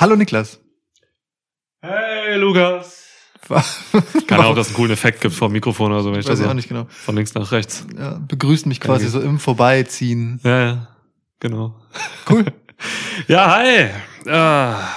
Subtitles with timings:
[0.00, 0.58] Hallo Niklas.
[1.82, 3.04] Hey Lukas.
[4.26, 6.38] Keine Ahnung, ob das einen coolen Effekt gibt vom Mikrofon oder so, wenn ich Weiß
[6.38, 6.86] das ich auch nicht genau.
[6.88, 7.86] von links nach rechts.
[7.98, 9.20] Ja, begrüßt mich quasi Danke.
[9.20, 10.40] so im Vorbeiziehen.
[10.42, 10.88] Ja, ja,
[11.38, 11.76] genau.
[12.28, 12.46] Cool.
[13.28, 13.90] Ja, hi.
[14.26, 14.88] Ah,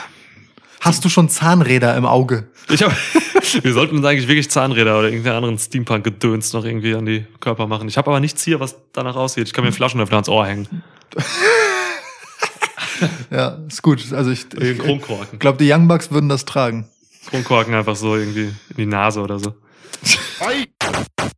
[0.80, 2.48] Hast du schon Zahnräder im Auge?
[2.70, 2.94] ich hab,
[3.62, 7.68] wir sollten uns eigentlich wirklich Zahnräder oder irgendeinen anderen Steampunk-Gedöns noch irgendwie an die Körper
[7.68, 7.90] machen.
[7.90, 9.48] Ich habe aber nichts hier, was danach aussieht.
[9.48, 10.82] Ich kann mir einen Flaschenöffner ans Ohr hängen.
[13.34, 14.14] Ja, ist gut.
[14.14, 16.88] Also ich, ich glaube, die Young Bucks würden das tragen.
[17.26, 19.56] Kronkorken einfach so irgendwie in die Nase oder so.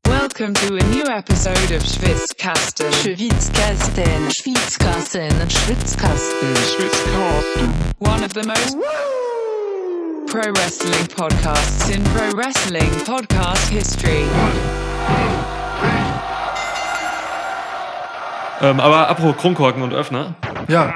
[0.04, 2.92] Welcome to a new episode of Schwitzkasten.
[2.92, 7.74] Schwitzkasten, Schwitzkasten, Schwitzkasten, Schwitzkasten.
[8.00, 8.76] One of the most
[10.28, 14.26] pro wrestling podcasts in pro wrestling podcast history.
[18.62, 20.36] Ähm, aber apropos Kronkorken und Öffner.
[20.68, 20.94] Ja,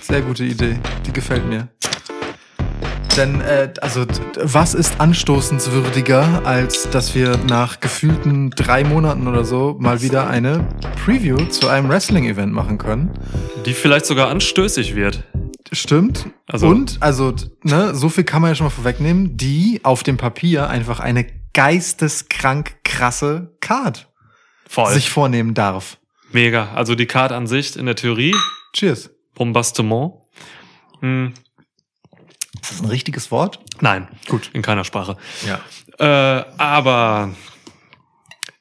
[0.00, 0.78] sehr gute Idee.
[1.06, 1.68] Die gefällt mir.
[3.16, 4.04] Denn, äh, also,
[4.42, 10.66] was ist anstoßenswürdiger, als dass wir nach gefühlten drei Monaten oder so mal wieder eine
[11.04, 13.10] Preview zu einem Wrestling-Event machen können?
[13.66, 15.22] Die vielleicht sogar anstößig wird.
[15.70, 16.26] Stimmt.
[16.48, 17.32] Also- Und, also,
[17.62, 21.24] ne, so viel kann man ja schon mal vorwegnehmen, die auf dem Papier einfach eine
[21.52, 24.08] geisteskrank krasse Card
[24.68, 24.92] Voll.
[24.92, 25.98] sich vornehmen darf.
[26.34, 26.72] Mega.
[26.74, 28.34] Also die Card an sich in der Theorie,
[28.72, 29.08] Cheers.
[29.34, 30.14] Bombastement.
[31.00, 31.32] Hm,
[32.60, 33.60] Ist das ein richtiges Wort?
[33.80, 34.50] nein, Gut.
[34.52, 35.16] in keiner Sprache.
[35.46, 35.60] Ja.
[35.98, 37.34] Äh, aber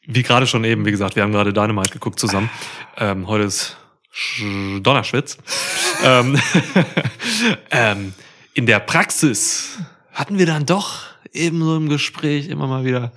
[0.05, 2.49] wie gerade schon eben, wie gesagt, wir haben gerade Dynamite geguckt zusammen.
[2.97, 3.75] Ähm, heute ist
[4.11, 4.43] Sch
[4.81, 5.39] Donnerschwitz.
[6.03, 6.39] ähm,
[7.71, 8.13] ähm,
[8.53, 9.79] in der Praxis
[10.11, 10.99] hatten wir dann doch
[11.31, 13.11] eben so im Gespräch immer mal wieder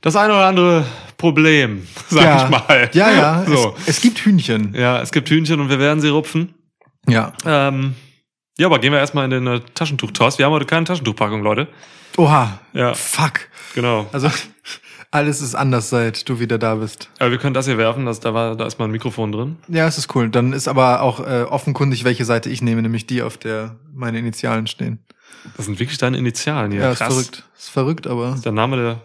[0.00, 0.84] das eine oder andere
[1.16, 2.44] Problem, sag ja.
[2.44, 2.90] ich mal.
[2.92, 3.44] Ja, ja.
[3.46, 3.74] So.
[3.80, 4.74] Es, es gibt Hühnchen.
[4.74, 6.54] Ja, es gibt Hühnchen und wir werden sie rupfen.
[7.08, 7.32] Ja.
[7.44, 7.94] Ähm,
[8.58, 10.38] ja, aber gehen wir erstmal in den äh, Taschentuch-Toss.
[10.38, 11.68] Wir haben heute keine Taschentuchpackung, Leute.
[12.16, 12.58] Oha.
[12.72, 12.94] Ja.
[12.94, 13.48] Fuck.
[13.74, 14.06] Genau.
[14.12, 14.30] Also,
[15.10, 17.08] alles ist anders, seit du wieder da bist.
[17.18, 19.56] Aber wir können das hier werfen, das, da, war, da ist mal ein Mikrofon drin.
[19.68, 20.28] Ja, es ist cool.
[20.28, 24.18] Dann ist aber auch äh, offenkundig, welche Seite ich nehme, nämlich die, auf der meine
[24.18, 24.98] Initialen stehen.
[25.56, 26.72] Das sind wirklich deine Initialen.
[26.72, 27.14] Ja, ist Krass.
[27.14, 27.44] verrückt.
[27.56, 28.36] Ist verrückt, aber.
[28.44, 29.00] Der Name der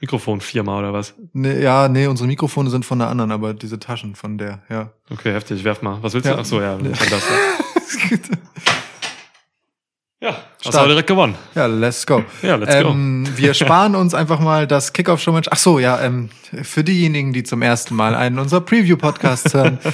[0.00, 1.14] Mikrofon-Firma oder was?
[1.32, 4.90] Nee, ja, nee, unsere Mikrofone sind von der anderen, aber diese Taschen von der, ja.
[5.10, 5.64] Okay, heftig.
[5.64, 5.98] Werf mal.
[6.02, 6.34] Was willst Ja.
[6.34, 6.40] du?
[6.40, 6.72] Ach so, ja.
[6.76, 6.78] Ja.
[6.78, 8.26] Das, ja.
[10.20, 10.84] ja, hast Stark.
[10.84, 11.34] du direkt gewonnen.
[11.54, 12.24] ja, let's go.
[12.42, 15.48] Ja, let's ähm, Wir sparen uns einfach mal das Kickoff-Show-Match.
[15.50, 16.30] Ach so, ja, ähm,
[16.62, 19.78] für diejenigen, die zum ersten Mal einen unserer Preview-Podcasts hören.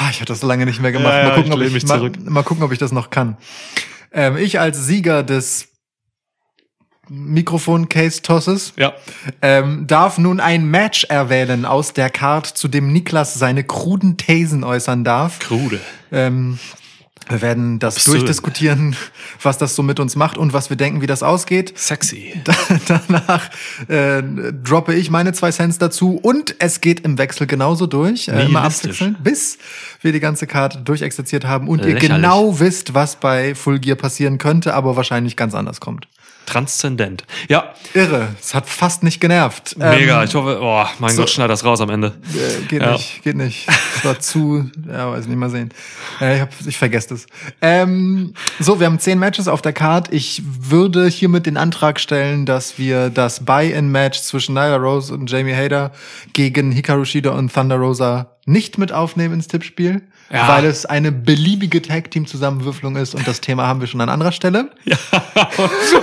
[0.00, 1.12] Ah, ich hatte das so lange nicht mehr gemacht.
[1.12, 3.36] Ja, mal, gucken, ich ob ich, mich mal, mal gucken, ob ich das noch kann.
[4.12, 5.67] Ähm, ich als Sieger des
[7.08, 8.92] Mikrofon-Case-Tosses Ja.
[9.42, 14.64] ähm, darf nun ein Match erwählen aus der Card, zu dem Niklas seine kruden Thesen
[14.64, 15.38] äußern darf.
[15.38, 15.80] Krude.
[16.12, 16.58] Ähm,
[17.30, 18.16] wir werden das Absurd.
[18.20, 18.96] durchdiskutieren,
[19.42, 21.76] was das so mit uns macht und was wir denken, wie das ausgeht.
[21.76, 22.32] Sexy.
[22.88, 23.50] Danach
[23.88, 24.22] äh,
[24.64, 28.62] droppe ich meine zwei Cents dazu und es geht im Wechsel genauso durch, äh, immer
[28.62, 29.58] abwechselnd, bis
[30.00, 32.08] wir die ganze Karte durchexerziert haben und ihr Lächerlich.
[32.16, 36.08] genau wisst, was bei Full Gear passieren könnte, aber wahrscheinlich ganz anders kommt.
[36.48, 37.24] Transzendent.
[37.48, 39.76] Ja, Irre, es hat fast nicht genervt.
[39.78, 40.22] mega.
[40.22, 42.14] Ähm, ich hoffe, oh, mein so- Gott, schneid das raus am Ende.
[42.34, 42.92] Äh, geht Ja.
[42.92, 43.68] nicht, geht nicht.
[43.96, 45.70] Es war zu, ja, weiß nicht mal sehen.
[46.20, 47.26] Äh, ich, hab, ich vergesse das.
[47.60, 50.12] Ähm, so, wir haben zehn Matches auf der Card.
[50.12, 55.54] Ich würde hiermit den Antrag stellen, dass wir das Buy-in-Match zwischen Nyla Rose und Jamie
[55.54, 55.92] Hader
[56.32, 60.46] gegen Hikaru Shida und Thunder Rosa nicht mit aufnehmen ins Tippspiel, Ja.
[60.48, 64.70] weil es eine beliebige Tag-Team-Zusammenwürfelung ist und das Thema haben wir schon an anderer Stelle.
[64.84, 64.98] Ja,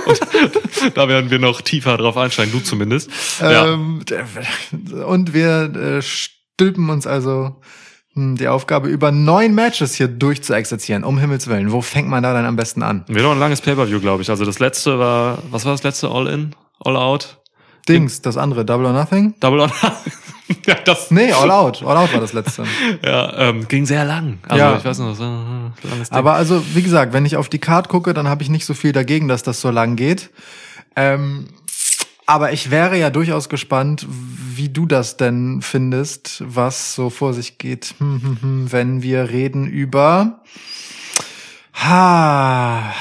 [0.06, 3.10] und da werden wir noch tiefer drauf einsteigen, du zumindest.
[3.40, 4.04] Ja, Ähm,
[5.06, 7.56] und wir äh, stülpen uns also
[8.14, 11.04] hm, die Aufgabe, über neun Matches hier durchzuexerzieren.
[11.04, 11.70] Um Himmels Willen.
[11.72, 13.04] Wo fängt man da dann am besten an?
[13.08, 14.30] wir haben noch ein langes Pay-Per-View, glaube ich.
[14.30, 16.08] Also das letzte war, was war das letzte?
[16.08, 16.54] All-In?
[16.80, 17.38] All-Out?
[17.88, 19.34] Dings, das andere, Double or Nothing?
[19.40, 19.70] Double on
[20.66, 21.82] Ja, das, Nee, All Out.
[21.84, 22.64] All Out war das letzte.
[23.04, 24.38] ja, ähm, ging sehr lang.
[24.48, 24.76] Also Ja.
[24.76, 26.18] ich weiß noch, so, langes Ding.
[26.18, 28.74] Aber also, wie gesagt, wenn ich auf die Card gucke, dann habe ich nicht so
[28.74, 30.30] viel dagegen, dass das so lang geht.
[30.94, 31.46] Ähm,
[32.26, 37.58] aber ich wäre ja durchaus gespannt, wie du das denn findest, was so vor sich
[37.58, 40.40] geht, hm, hm, hm, wenn wir reden über
[41.84, 42.92] Ha,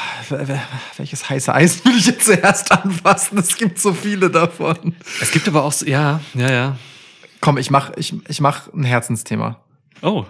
[0.98, 3.38] welches heiße Eis will ich jetzt zuerst anfassen?
[3.38, 4.96] Es gibt so viele davon.
[5.22, 6.78] es gibt aber auch, so- ja, ja, ja.
[7.42, 9.60] Komm, ich mach, ich, ich mach ein Herzensthema.
[10.02, 10.26] Oh,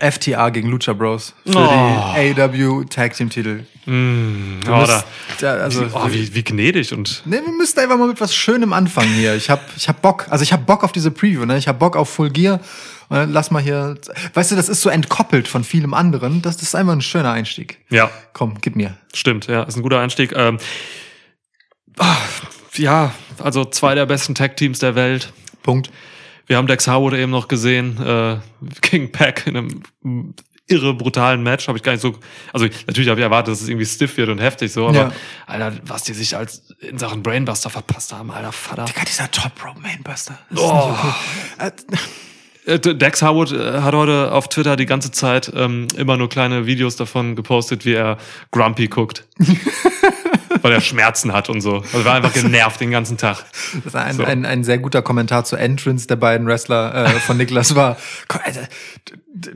[0.00, 2.14] FTA gegen Lucha Bros für Oh.
[2.16, 3.64] die AW Tag Team Titel.
[3.86, 5.04] Mm, oh, musst-
[5.40, 8.34] da, also, wie, oh, wie, wie gnädig und Nee, wir müssen einfach mal mit was
[8.34, 9.34] Schönem anfangen hier.
[9.34, 10.26] Ich hab, ich hab Bock.
[10.30, 11.44] Also ich hab Bock auf diese Preview.
[11.46, 11.56] Ne?
[11.56, 12.60] Ich hab Bock auf Full Gear.
[13.08, 13.96] Und dann lass mal hier.
[14.34, 16.42] Weißt du, das ist so entkoppelt von vielem anderen.
[16.42, 17.84] Das ist einfach ein schöner Einstieg.
[17.90, 18.96] ja, Komm, gib mir.
[19.14, 20.32] stimmt, ja, ist ein guter Einstieg.
[20.36, 20.58] Ähm,
[21.98, 22.16] ah,
[22.74, 23.12] ja,
[23.42, 25.32] also zwei der besten Tag-Teams der Welt.
[25.62, 25.90] Punkt.
[26.46, 28.38] Wir haben Dex Harwood eben noch gesehen äh,
[28.80, 30.34] gegen Pack in einem
[30.66, 31.66] irre brutalen Match.
[31.68, 32.14] Habe ich gar nicht so.
[32.52, 35.12] Also natürlich habe ich erwartet, dass es irgendwie stiff wird und heftig so, aber Ja.
[35.46, 38.84] Alter, was die sich als in Sachen Brainbuster verpasst haben, alter Vater.
[38.84, 40.38] Digga, dieser Top Rope Mainbuster.
[40.50, 40.96] Das Oh.
[42.68, 46.66] Äh, Dex Harwood äh, hat heute auf Twitter die ganze Zeit ähm, immer nur kleine
[46.66, 48.18] Videos davon gepostet, wie er
[48.50, 49.24] Grumpy guckt.
[50.62, 51.76] Weil er Schmerzen hat und so.
[51.92, 53.44] Also war einfach genervt den ganzen Tag.
[53.84, 54.24] Das ist ein, So.
[54.24, 57.96] ein, ein sehr guter Kommentar zur Entrance der beiden Wrestler äh, von Niklas war.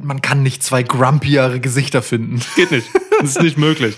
[0.01, 2.41] Man kann nicht zwei grumpiere Gesichter finden.
[2.55, 2.87] Geht nicht.
[3.21, 3.97] Das ist nicht möglich.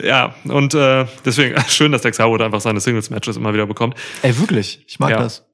[0.00, 3.96] Ja, und äh, deswegen schön, dass Dex Harwood einfach seine Singles-Matches immer wieder bekommt.
[4.22, 4.84] Ey, wirklich.
[4.86, 5.18] Ich mag Ja.
[5.18, 5.45] das.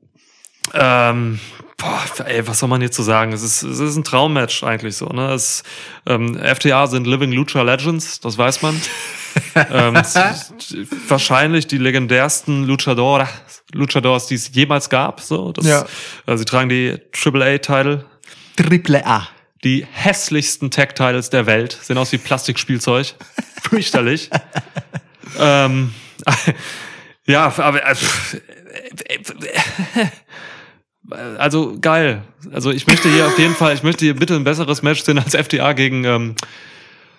[0.75, 1.41] Ähm,
[1.77, 3.33] boah, ey, was soll man jetzt so sagen?
[3.33, 5.07] Es ist, es ist ein Traummatch eigentlich so.
[5.07, 5.33] Ne?
[5.33, 5.63] Es,
[6.07, 8.81] ähm, FTA sind Living Lucha Legends, das weiß man.
[9.55, 9.95] ähm,
[11.09, 13.29] wahrscheinlich die legendärsten Luchador,
[13.73, 15.21] Luchadors, die es jemals gab.
[15.21, 15.87] So, das, Ja.
[16.27, 18.05] äh, sie tragen die AAA-Title.
[18.57, 19.29] Triple A.
[19.65, 23.15] Die hässlichsten Tag-Titles der Welt sehen aus wie Plastikspielzeug.
[23.69, 24.29] Fürchterlich.
[25.39, 25.95] ähm,
[27.27, 27.95] ja, aber äh,
[31.39, 32.23] also geil.
[32.53, 35.19] Also ich möchte hier auf jeden Fall, ich möchte hier bitte ein besseres Match sehen
[35.19, 36.35] als FTA gegen ähm,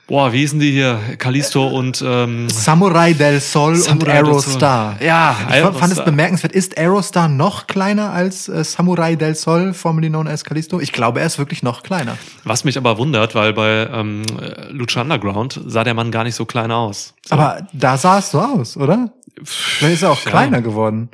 [0.07, 0.99] boah, wie hießen die hier?
[1.17, 5.01] Kalisto und ähm, Samurai del Sol Samurai und Aerostar.
[5.01, 6.05] Ja, ich fand, fand es Aerostar.
[6.05, 6.51] bemerkenswert.
[6.53, 10.79] Ist Aerostar noch kleiner als äh, Samurai del Sol, formerly known as Kalisto?
[10.79, 12.17] Ich glaube, er ist wirklich noch kleiner.
[12.43, 14.23] was mich aber wundert, weil bei ähm,
[14.69, 17.13] Lucha Underground sah der Mann gar nicht so klein aus.
[17.25, 17.33] So.
[17.35, 19.11] Aber da sah es so aus, oder?
[19.43, 20.29] Vielleicht ist er auch Ja.
[20.29, 21.09] kleiner geworden.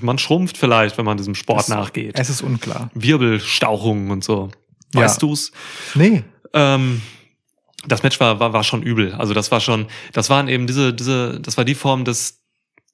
[0.00, 2.16] Man schrumpft vielleicht, wenn man diesem Sport nachgeht.
[2.18, 2.88] Es ist unklar.
[2.94, 4.50] Wirbelstauchungen und so.
[4.92, 5.26] Weißt Ja.
[5.28, 5.50] du's?
[5.96, 6.22] Nee.
[6.52, 7.02] Ähm,
[7.86, 9.12] das Match war, war, war schon übel.
[9.12, 12.42] Also das war schon, das waren eben diese, diese, das war die Form des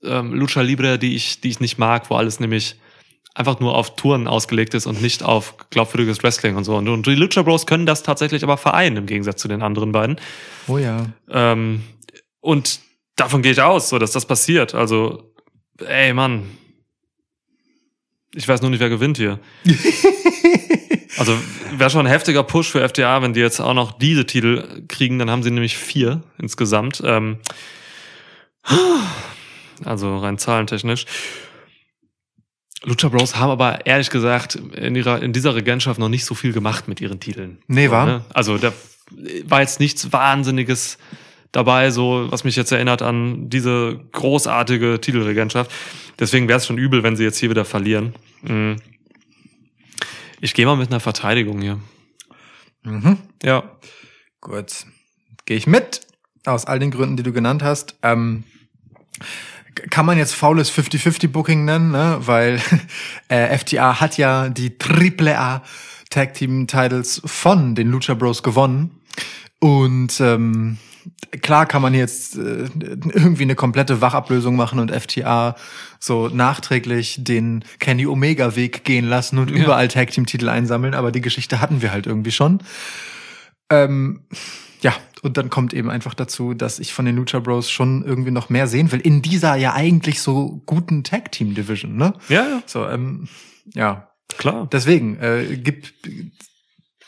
[0.02, 2.76] ähm, Lucha Libre, die ich, die ich nicht mag, wo alles nämlich
[3.34, 6.76] einfach nur auf Touren ausgelegt ist und nicht auf glaubwürdiges Wrestling und so.
[6.76, 9.92] Und, und die Lucha Bros können das tatsächlich aber vereinen, im Gegensatz zu den anderen
[9.92, 10.16] beiden.
[10.66, 11.06] Oh ja.
[11.30, 11.82] Ähm,
[12.40, 12.80] und
[13.16, 14.74] davon gehe ich aus, so dass das passiert.
[14.74, 15.32] Also,
[15.86, 16.50] ey Mann.
[18.34, 19.40] Ich weiß nur nicht, wer gewinnt hier.
[21.16, 21.36] also
[21.72, 25.18] wäre schon ein heftiger Push für FDA, wenn die jetzt auch noch diese Titel kriegen,
[25.18, 27.02] dann haben sie nämlich vier insgesamt.
[27.04, 27.38] Ähm,
[29.84, 31.06] also rein zahlentechnisch.
[32.82, 36.52] Lucha Bros haben aber ehrlich gesagt in ihrer in dieser Regentschaft noch nicht so viel
[36.52, 37.58] gemacht mit ihren Titeln.
[37.66, 38.06] Nee, war?
[38.06, 38.24] ne?
[38.32, 38.72] Also da
[39.44, 40.96] war jetzt nichts Wahnsinniges
[41.52, 45.70] dabei, so was mich jetzt erinnert an diese großartige Titelregentschaft.
[46.18, 48.14] Deswegen wäre es schon übel, wenn sie jetzt hier wieder verlieren.
[48.42, 48.76] Mhm.
[50.40, 51.78] Ich gehe mal mit einer Verteidigung hier.
[52.82, 53.18] Mhm.
[53.42, 53.62] Ja.
[54.40, 54.86] Gut.
[55.44, 56.00] Gehe ich mit.
[56.46, 57.96] Aus all den Gründen, die du genannt hast.
[58.02, 58.44] Ähm,
[59.90, 62.18] kann man jetzt faules 50-50-Booking nennen, ne?
[62.20, 62.60] weil
[63.28, 65.62] äh, FTA hat ja die AAA
[66.08, 69.02] Tag Team Titles von den Lucha Bros gewonnen.
[69.58, 70.78] Und ähm,
[71.42, 72.66] klar kann man jetzt äh,
[73.12, 75.56] irgendwie eine komplette Wachablösung machen und FTA
[75.98, 79.56] so nachträglich den Kenny Omega Weg gehen lassen und Ja.
[79.64, 82.62] überall Tag Team Titel einsammeln, aber die Geschichte hatten wir halt irgendwie schon.
[83.70, 84.22] Ähm,
[84.82, 84.92] ja,
[85.22, 88.48] und dann kommt eben einfach dazu, dass ich von den Lucha Bros schon irgendwie noch
[88.48, 92.14] mehr sehen will in dieser ja eigentlich so guten Tag Team Division, ne?
[92.28, 93.28] Ja, ja, So, ähm,
[93.74, 94.68] ja, klar.
[94.72, 95.92] deswegen äh, gibt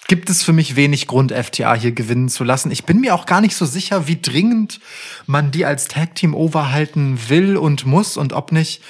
[0.09, 2.71] gibt es für mich wenig Grund, FTA hier gewinnen zu lassen.
[2.71, 4.81] Ich bin mir auch gar nicht so sicher, wie dringend
[5.27, 8.83] man die als Tag Team overhalten will und muss und ob nicht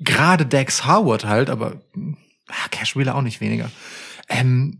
[0.00, 1.80] gerade Dex Howard halt, aber
[2.48, 3.70] ah, Cash Wheeler auch nicht weniger.
[4.28, 4.78] Ähm,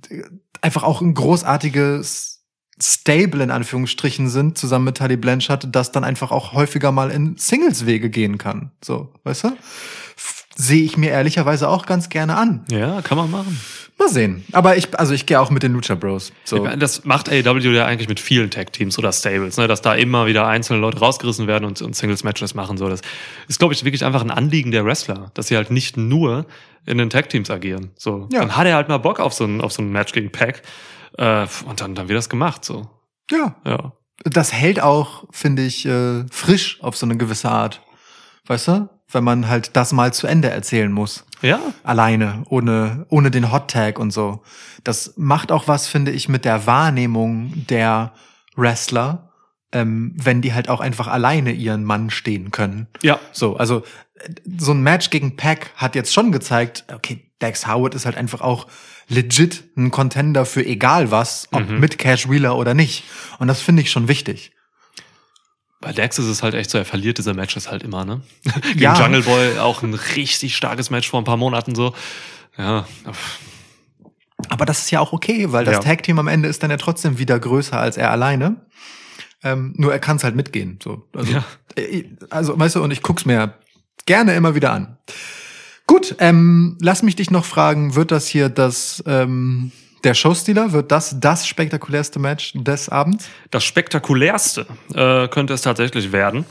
[0.60, 2.40] einfach auch ein großartiges
[2.82, 7.36] Stable in Anführungsstrichen sind, zusammen mit Tully Blanchard, das dann einfach auch häufiger mal in
[7.36, 8.70] Singles-Wege gehen kann.
[8.82, 9.56] So, weißt du?
[10.56, 12.64] Sehe ich mir ehrlicherweise auch ganz gerne an.
[12.70, 13.60] Ja, kann man machen.
[14.00, 14.44] Mal sehen.
[14.52, 16.32] Aber ich, also ich gehe auch mit den Lucha Bros.
[16.44, 16.66] So.
[16.66, 19.68] Das macht AEW ja eigentlich mit vielen Tag-Teams oder Stables, ne?
[19.68, 22.78] dass da immer wieder einzelne Leute rausgerissen werden und, und Singles-Matches machen.
[22.78, 22.88] So.
[22.88, 23.02] Das
[23.46, 26.46] ist, glaube ich, wirklich einfach ein Anliegen der Wrestler, dass sie halt nicht nur
[26.86, 27.90] in den Tag-Teams agieren.
[27.94, 28.26] So.
[28.32, 28.40] Ja.
[28.40, 30.62] Dann hat er halt mal Bock auf so ein, auf so ein Match gegen Pack.
[31.18, 32.64] Äh, und dann, dann wird das gemacht.
[32.64, 32.88] So.
[33.30, 33.56] Ja.
[33.66, 33.92] Ja.
[34.24, 37.82] Das hält auch, finde ich, äh, frisch auf so eine gewisse Art.
[38.46, 38.88] Weißt du?
[39.12, 41.24] Wenn man halt das mal zu Ende erzählen muss.
[41.42, 41.58] Ja.
[41.84, 44.42] Alleine, ohne, ohne den Hot Tag und so.
[44.84, 48.12] Das macht auch was, finde ich, mit der Wahrnehmung der
[48.56, 49.30] Wrestler,
[49.72, 52.88] ähm, wenn die halt auch einfach alleine ihren Mann stehen können.
[53.02, 53.18] Ja.
[53.32, 53.82] So, also
[54.16, 58.16] äh, so ein Match gegen Pack hat jetzt schon gezeigt, okay, Dex Howard ist halt
[58.16, 58.66] einfach auch
[59.08, 61.80] legit ein Contender für egal was, ob Mhm.
[61.80, 63.04] mit Cash Wheeler oder nicht.
[63.38, 64.52] Und das finde ich schon wichtig.
[65.80, 68.20] Bei Dex ist es halt echt so, er verliert diese Matches halt immer, ne?
[68.62, 69.00] Gegen Ja.
[69.00, 71.94] Jungle Boy auch ein richtig starkes Match vor ein paar Monaten so.
[72.58, 72.86] Ja.
[74.48, 75.80] Aber das ist ja auch okay, weil das Ja.
[75.80, 78.56] Tag Team am Ende ist dann ja trotzdem wieder größer als er alleine.
[79.42, 80.78] Ähm, nur er kann es halt mitgehen.
[80.82, 81.44] So, also, Ja.
[81.76, 83.54] äh, also weißt du, und ich guck's mir
[84.06, 84.98] gerne immer wieder an.
[85.86, 89.72] Gut, ähm, lass mich dich noch fragen: Wird das hier das ähm,
[90.04, 90.72] der Showstealer?
[90.72, 93.28] Wird das das spektakulärste Match des Abends?
[93.50, 96.44] Das spektakulärste äh, könnte es tatsächlich werden.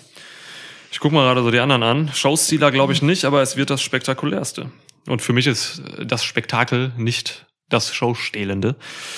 [0.91, 2.11] Ich gucke mal gerade so die anderen an.
[2.13, 4.71] Showstealer glaube ich nicht, aber es wird das spektakulärste.
[5.07, 8.75] Und für mich ist äh, das Spektakel nicht das Showstehlende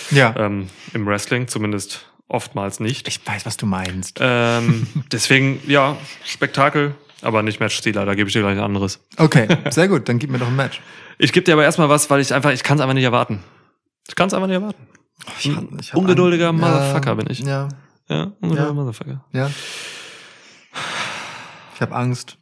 [0.09, 3.07] Ja, ähm, im Wrestling, zumindest oftmals nicht.
[3.07, 4.19] ich weiß, was du meinst.
[4.21, 8.99] Ähm, deswegen, ja, Spektakel, aber nicht Matchstealer, da gebe ich dir gleich ein anderes.
[9.17, 10.09] Okay, sehr gut.
[10.09, 10.81] Dann gib mir doch ein Match.
[11.17, 13.43] Ich gebe dir aber erstmal was, weil ich einfach, ich kann es einfach nicht erwarten.
[14.07, 14.87] Ich kann es einfach nicht erwarten.
[15.39, 16.61] Ich hab- ich hab Ungeduldiger Angst.
[16.61, 17.39] Motherfucker bin ich.
[17.39, 17.69] Ja,
[18.09, 18.73] Ja, ungeduldiger Ja.
[18.73, 19.25] Motherfucker.
[19.33, 19.49] ja.
[21.75, 22.37] Ich habe Angst.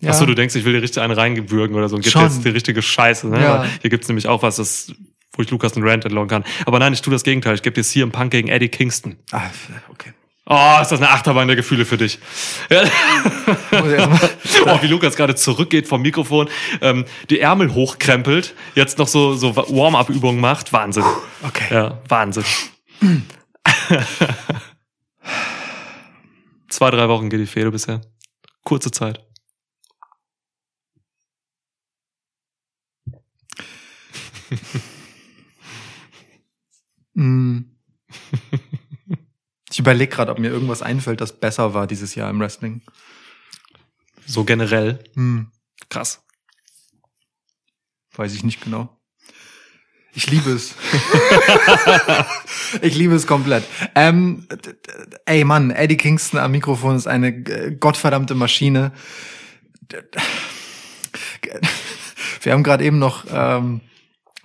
[0.00, 0.10] Ja.
[0.10, 2.22] Achso, du denkst, ich will dir richtig einen reingewürgen oder so und gib Schon.
[2.22, 3.28] jetzt die richtige Scheiße.
[3.28, 3.40] Ne?
[3.42, 3.64] Ja.
[3.80, 4.92] Hier gibt's nämlich auch was, das,
[5.32, 6.44] wo ich Lukas einen Rant entlocken kann.
[6.66, 7.54] Aber nein, ich tue das Gegenteil.
[7.54, 9.16] Ich gebe dir CM Punk gegen Eddie Kingston.
[9.32, 9.42] Ah,
[9.90, 10.12] okay.
[10.48, 12.18] Oh, ist das eine Achterbahn der Gefühle für dich.
[12.70, 12.82] Ja.
[12.82, 14.35] Muss ich erst
[14.66, 16.48] oh, wie Lukas gerade zurückgeht vom Mikrofon,
[16.80, 20.72] ähm, die Ärmel hochkrempelt, jetzt noch so, so Warm-up-Übungen macht.
[20.72, 21.04] Wahnsinn.
[21.42, 21.72] Okay.
[21.74, 22.44] Ja, Wahnsinn.
[26.68, 28.00] Zwei, drei Wochen geht die Fehde bisher.
[28.64, 29.24] Kurze Zeit.
[37.14, 37.60] Mm.
[39.70, 42.82] Ich überlege gerade, ob mir irgendwas einfällt, das besser war dieses Jahr im Wrestling.
[44.26, 44.98] So generell.
[45.14, 45.50] Hm,
[45.88, 46.22] Krass.
[48.16, 48.96] weiß ich nicht genau.
[50.14, 50.74] Ich liebe es.
[52.82, 53.64] ich liebe es komplett.
[53.94, 54.48] Ähm,
[55.26, 57.42] ey Mann, Eddie Kingston am Mikrofon ist eine
[57.74, 58.92] gottverdammte Maschine.
[62.40, 63.82] Wir haben gerade eben noch, ähm,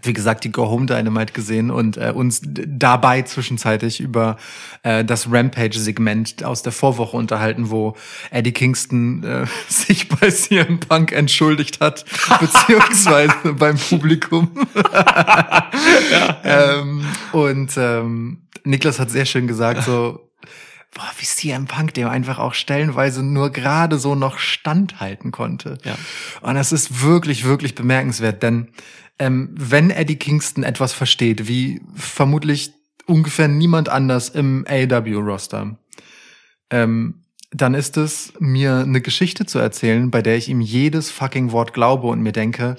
[0.03, 4.37] wie gesagt, die Go Home Dynamite gesehen und äh, uns dabei zwischenzeitlich über
[4.83, 7.95] äh, das Rampage-Segment aus der Vorwoche unterhalten, wo
[8.31, 12.05] Eddie Kingston äh, sich bei CM Punk entschuldigt hat,
[12.39, 14.51] beziehungsweise beim Publikum.
[16.43, 20.31] ähm, und ähm, Niklas hat sehr schön gesagt, so,
[20.93, 25.77] boah, wie CM Punk dem einfach auch stellenweise nur gerade so noch standhalten konnte.
[25.83, 25.95] Ja.
[26.41, 28.69] Und das ist wirklich, wirklich bemerkenswert, denn
[29.21, 32.71] ähm, wenn Eddie Kingston etwas versteht, wie vermutlich
[33.05, 35.77] ungefähr niemand anders im AW-Roster,
[36.71, 41.51] ähm, dann ist es, mir eine Geschichte zu erzählen, bei der ich ihm jedes fucking
[41.51, 42.77] Wort glaube und mir denke,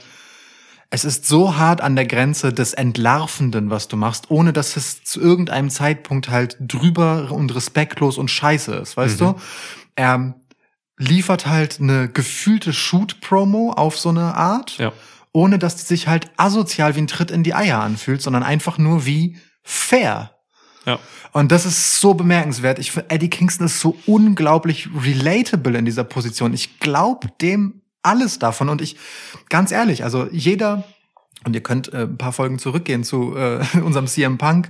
[0.90, 5.04] es ist so hart an der Grenze des Entlarvenden, was du machst, ohne dass es
[5.04, 9.24] zu irgendeinem Zeitpunkt halt drüber und respektlos und scheiße ist, weißt Mhm.
[9.24, 9.34] du?
[9.94, 10.34] Er
[10.98, 14.92] liefert halt eine gefühlte Shoot-Promo auf so eine Art, Ja.
[15.32, 18.78] Ohne dass die sich halt asozial wie ein Tritt in die Eier anfühlt, sondern einfach
[18.78, 20.32] nur wie fair.
[20.84, 20.98] Ja.
[21.32, 22.78] Und das ist so bemerkenswert.
[22.78, 26.52] Ich finde, Eddie Kingston ist so unglaublich relatable in dieser Position.
[26.52, 28.68] Ich glaube dem alles davon.
[28.68, 28.96] Und ich,
[29.48, 30.84] ganz ehrlich, also jeder,
[31.44, 34.68] und ihr könnt äh, ein paar Folgen zurückgehen zu äh, unserem CM Punk,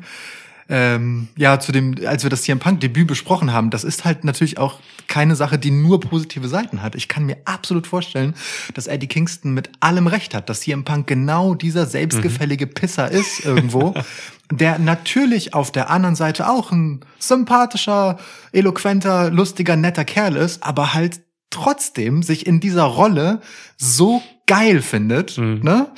[0.68, 4.24] ähm, ja, zu dem, als wir das CM Punk Debüt besprochen haben, das ist halt
[4.24, 4.78] natürlich auch
[5.08, 6.94] keine Sache, die nur positive Seiten hat.
[6.94, 8.34] Ich kann mir absolut vorstellen,
[8.74, 13.44] dass Eddie Kingston mit allem recht hat, dass CM Punk genau dieser selbstgefällige Pisser ist
[13.44, 13.94] irgendwo,
[14.52, 18.18] der natürlich auf der anderen Seite auch ein sympathischer,
[18.52, 23.40] eloquenter, lustiger, netter Kerl ist, aber halt trotzdem sich in dieser Rolle
[23.76, 25.60] so geil findet, Mhm.
[25.62, 25.88] ne?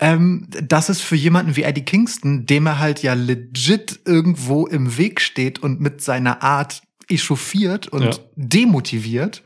[0.00, 4.96] Ähm, dass es für jemanden wie Eddie Kingston, dem er halt ja legit irgendwo im
[4.98, 8.12] Weg steht und mit seiner Art echauffiert und Ja.
[8.36, 9.42] demotiviert.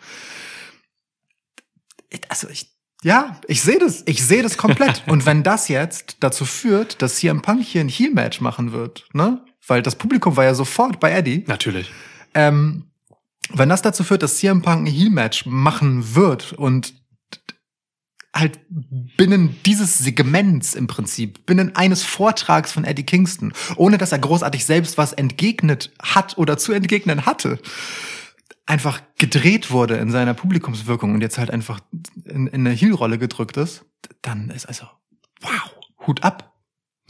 [2.28, 2.70] Also ich,
[3.02, 5.02] ja, ich sehe das, ich sehe das komplett.
[5.08, 9.44] und wenn das jetzt dazu führt, dass CM Punk hier ein Heel-Match machen wird, ne?
[9.66, 11.44] Weil das Publikum war ja sofort bei Eddie.
[11.46, 11.90] Natürlich.
[12.34, 12.84] Ähm,
[13.52, 16.94] wenn das dazu führt, dass CM Punk ein Heel-Match machen wird und
[18.38, 24.18] halt binnen dieses Segments im Prinzip, binnen eines Vortrags von Eddie Kingston, ohne dass er
[24.18, 27.58] großartig selbst was entgegnet hat oder zu entgegnen hatte,
[28.66, 31.80] einfach gedreht wurde in seiner Publikumswirkung und jetzt halt einfach
[32.24, 33.84] in, in eine Heel-Rolle gedrückt ist,
[34.22, 34.86] dann ist also,
[35.40, 35.74] wow,
[36.06, 36.54] Hut ab.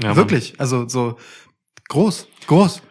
[0.00, 0.16] Ja, Mann.
[0.16, 0.54] Wirklich.
[0.58, 1.16] Also so
[1.88, 2.82] groß, groß.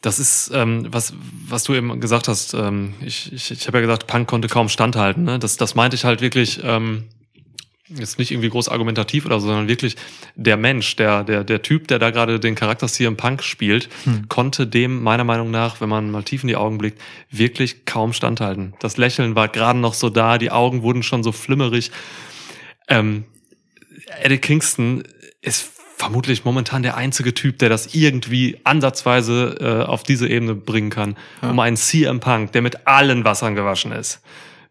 [0.00, 1.14] Das ist, ähm, was,
[1.48, 2.54] was du eben gesagt hast.
[2.54, 5.24] Ähm, ich ich, ich habe ja gesagt, Punk konnte kaum standhalten.
[5.24, 5.38] Ne?
[5.38, 6.60] Das, das meinte ich halt wirklich.
[6.62, 7.08] Ähm,
[7.88, 9.96] jetzt nicht irgendwie groß argumentativ oder so, sondern wirklich
[10.34, 14.28] der Mensch, der, der, der Typ, der da gerade den Charakter CM Punk spielt, Hm.
[14.28, 17.00] konnte dem meiner Meinung nach, wenn man mal tief in die Augen blickt,
[17.30, 18.74] wirklich kaum standhalten.
[18.80, 21.90] Das Lächeln war gerade noch so da, die Augen wurden schon so flimmerig.
[22.88, 23.24] Ähm,
[24.22, 25.02] Eddie Kingston
[25.42, 30.90] ist vermutlich momentan der einzige Typ, der das irgendwie ansatzweise äh, auf diese Ebene bringen
[30.90, 31.50] kann, Ja.
[31.50, 34.20] um einen CM Punk, der mit allen Wassern gewaschen ist,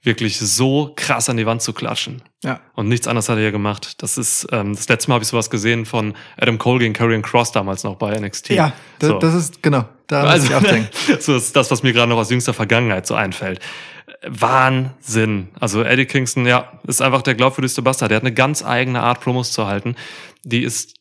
[0.05, 2.21] wirklich so krass an die Wand zu klatschen.
[2.43, 2.59] Ja.
[2.73, 4.01] Und nichts anderes hat er hier gemacht.
[4.03, 7.21] Das ist, ähm, das letzte Mal habe ich sowas gesehen von Adam Cole gegen Karrion
[7.21, 8.49] Cross damals noch bei NXT.
[8.49, 9.19] Ja, da, so.
[9.19, 10.89] das ist, genau, da muss also, ich auch denken.
[11.19, 13.59] so ist das, was mir gerade noch aus jüngster Vergangenheit so einfällt.
[14.27, 15.49] Wahnsinn.
[15.59, 18.11] Also Eddie Kingston, ja, ist einfach der glaubwürdigste Bastard.
[18.11, 19.95] Der hat eine ganz eigene Art, Promos zu halten.
[20.43, 20.95] Die ist,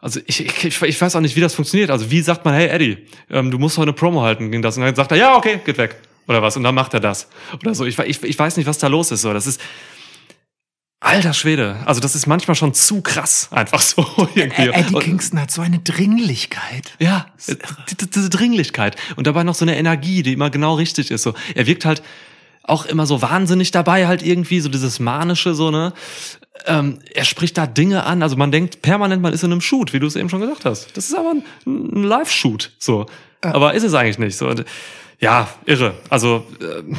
[0.00, 1.90] also ich, ich, ich weiß auch nicht, wie das funktioniert.
[1.90, 4.76] Also wie sagt man, hey Eddie, ähm, du musst heute eine Promo halten gegen das.
[4.76, 5.96] Und dann sagt er, ja, okay, geht weg.
[6.28, 6.56] Oder was.
[6.56, 7.28] Und dann macht er das.
[7.60, 7.84] Oder so.
[7.86, 9.22] Ich, ich, ich weiß nicht, was da los ist.
[9.22, 9.60] So, das ist,
[11.00, 11.76] alter Schwede.
[11.86, 13.48] Also das ist manchmal schon zu krass.
[13.50, 14.04] Einfach so
[14.34, 14.68] irgendwie.
[14.68, 16.92] Eddie Und- Kingston hat so eine Dringlichkeit.
[16.98, 21.22] ja, die- diese Dringlichkeit und dabei noch so eine Energie, die immer genau richtig ist.
[21.22, 22.02] So, er wirkt halt
[22.62, 25.94] auch immer so wahnsinnig dabei, halt irgendwie so dieses manische, so ne.
[26.66, 29.92] Ähm, er spricht da Dinge an, also man denkt permanent, man ist in einem Shoot,
[29.92, 30.94] wie du es eben schon gesagt hast.
[30.96, 33.06] Das ist aber ein, ein Live-Shoot, so.
[33.40, 34.48] Aber ist es eigentlich nicht so.
[34.48, 34.64] Und,
[35.20, 35.94] ja, irre.
[36.10, 36.96] Also ähm,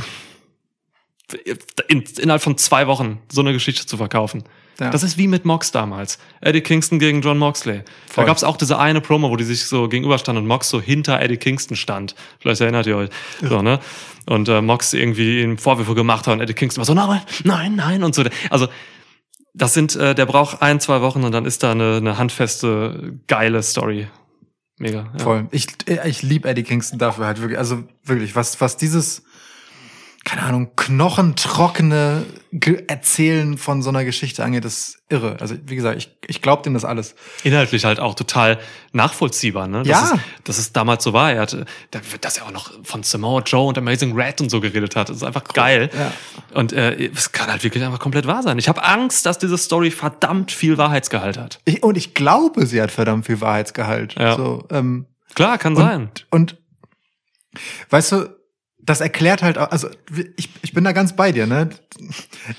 [1.88, 4.44] in, innerhalb von zwei Wochen so eine Geschichte zu verkaufen.
[4.80, 4.92] Ja.
[4.92, 6.20] Das ist wie mit Mox damals.
[6.40, 7.84] Eddie Kingston gegen John Moxley.
[8.08, 8.24] Voll.
[8.24, 10.82] Da gab es auch diese eine Promo, wo die sich so gegenüberstanden und Mox so
[10.82, 12.16] hinter Eddie Kingston stand.
[12.40, 13.10] Vielleicht erinnert ihr euch.
[13.42, 13.80] So, ne?
[14.26, 17.76] Und äh, Mox irgendwie ihm Vorwürfe gemacht hat und Eddie Kingston war so, nein, nein,
[17.76, 18.24] nein und so.
[18.50, 18.68] Also
[19.54, 23.20] das sind, äh, der braucht ein, zwei Wochen und dann ist da eine, eine handfeste,
[23.28, 24.08] geile Story.
[24.80, 25.12] Mega.
[25.18, 25.24] Ja.
[25.24, 25.48] Voll.
[25.52, 25.68] Ich,
[26.06, 27.60] ich liebe Eddie Kingston dafür halt wirklich.
[27.60, 29.24] Also wirklich, was, was dieses,
[30.30, 35.38] keine Ahnung, knochentrockene Ge Erzählen von so einer Geschichte angeht, ist irre.
[35.40, 37.16] Also wie gesagt, ich, ich glaube dem das alles.
[37.44, 38.60] Inhaltlich halt auch total
[38.92, 39.80] nachvollziehbar, ne?
[39.80, 40.14] Dass Ja.
[40.16, 41.32] Es, dass es damals so war.
[41.32, 44.62] Er hatte, da- dass er auch noch von Samoa Joe und Amazing Red und so
[44.62, 45.10] geredet hat.
[45.10, 45.90] Das ist einfach geil.
[45.98, 46.12] Ja.
[46.54, 48.58] Und äh, es kann halt wirklich einfach komplett wahr sein.
[48.60, 51.60] Ich habe Angst, dass diese Story verdammt viel Wahrheitsgehalt hat.
[51.66, 54.16] Ich, und ich glaube, sie hat verdammt viel Wahrheitsgehalt.
[54.20, 54.36] Ja.
[54.36, 56.10] So, ähm, Klar, kann sein.
[56.32, 56.58] Und, und
[57.90, 58.39] weißt du,
[58.90, 59.88] das erklärt halt, auch- also
[60.36, 61.70] ich, ich bin da ganz bei dir, ne?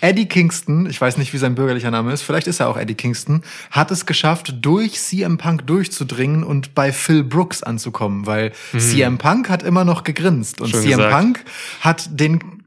[0.00, 2.94] Eddie Kingston, ich weiß nicht, wie sein bürgerlicher Name ist, vielleicht ist er auch Eddie
[2.94, 9.18] Kingston, hat es geschafft, durch CM Punk durchzudringen und bei Phil Brooks anzukommen, weil CM
[9.18, 11.12] Punk hat immer noch gegrinst und Schön CM gesagt.
[11.12, 11.44] Punk
[11.80, 12.62] hat den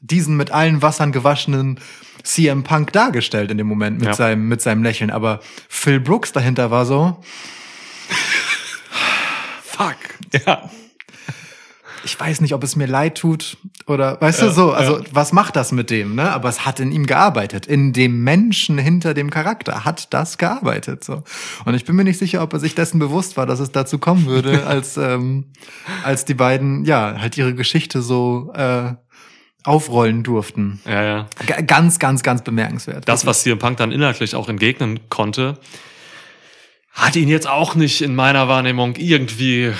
[0.00, 1.78] diesen mit allen Wassern gewaschenen
[2.22, 4.14] CM Punk dargestellt in dem Moment mit Ja.
[4.14, 7.20] seinem mit seinem Lächeln, aber Phil Brooks dahinter war so,
[9.62, 9.96] Fuck.
[10.46, 10.68] Ja.
[12.06, 15.04] Ich weiß nicht, ob es mir leid tut oder weißt du Ja, so, also ja.
[15.10, 16.30] was macht das mit dem, ne?
[16.30, 21.04] Aber es hat in ihm gearbeitet, in dem Menschen hinter dem Charakter hat das gearbeitet
[21.04, 21.24] so.
[21.64, 23.98] Und ich bin mir nicht sicher, ob er sich dessen bewusst war, dass es dazu
[23.98, 25.46] kommen würde, als ähm,
[26.04, 28.94] als die beiden ja halt ihre Geschichte so äh,
[29.64, 30.80] aufrollen durften.
[30.86, 31.26] Ja, ja.
[31.44, 33.08] G ganz, ganz, ganz bemerkenswert.
[33.08, 35.58] Das, was CM Punk dann inhaltlich auch entgegnen konnte,
[36.96, 39.70] hat ihn jetzt auch nicht in meiner Wahrnehmung irgendwie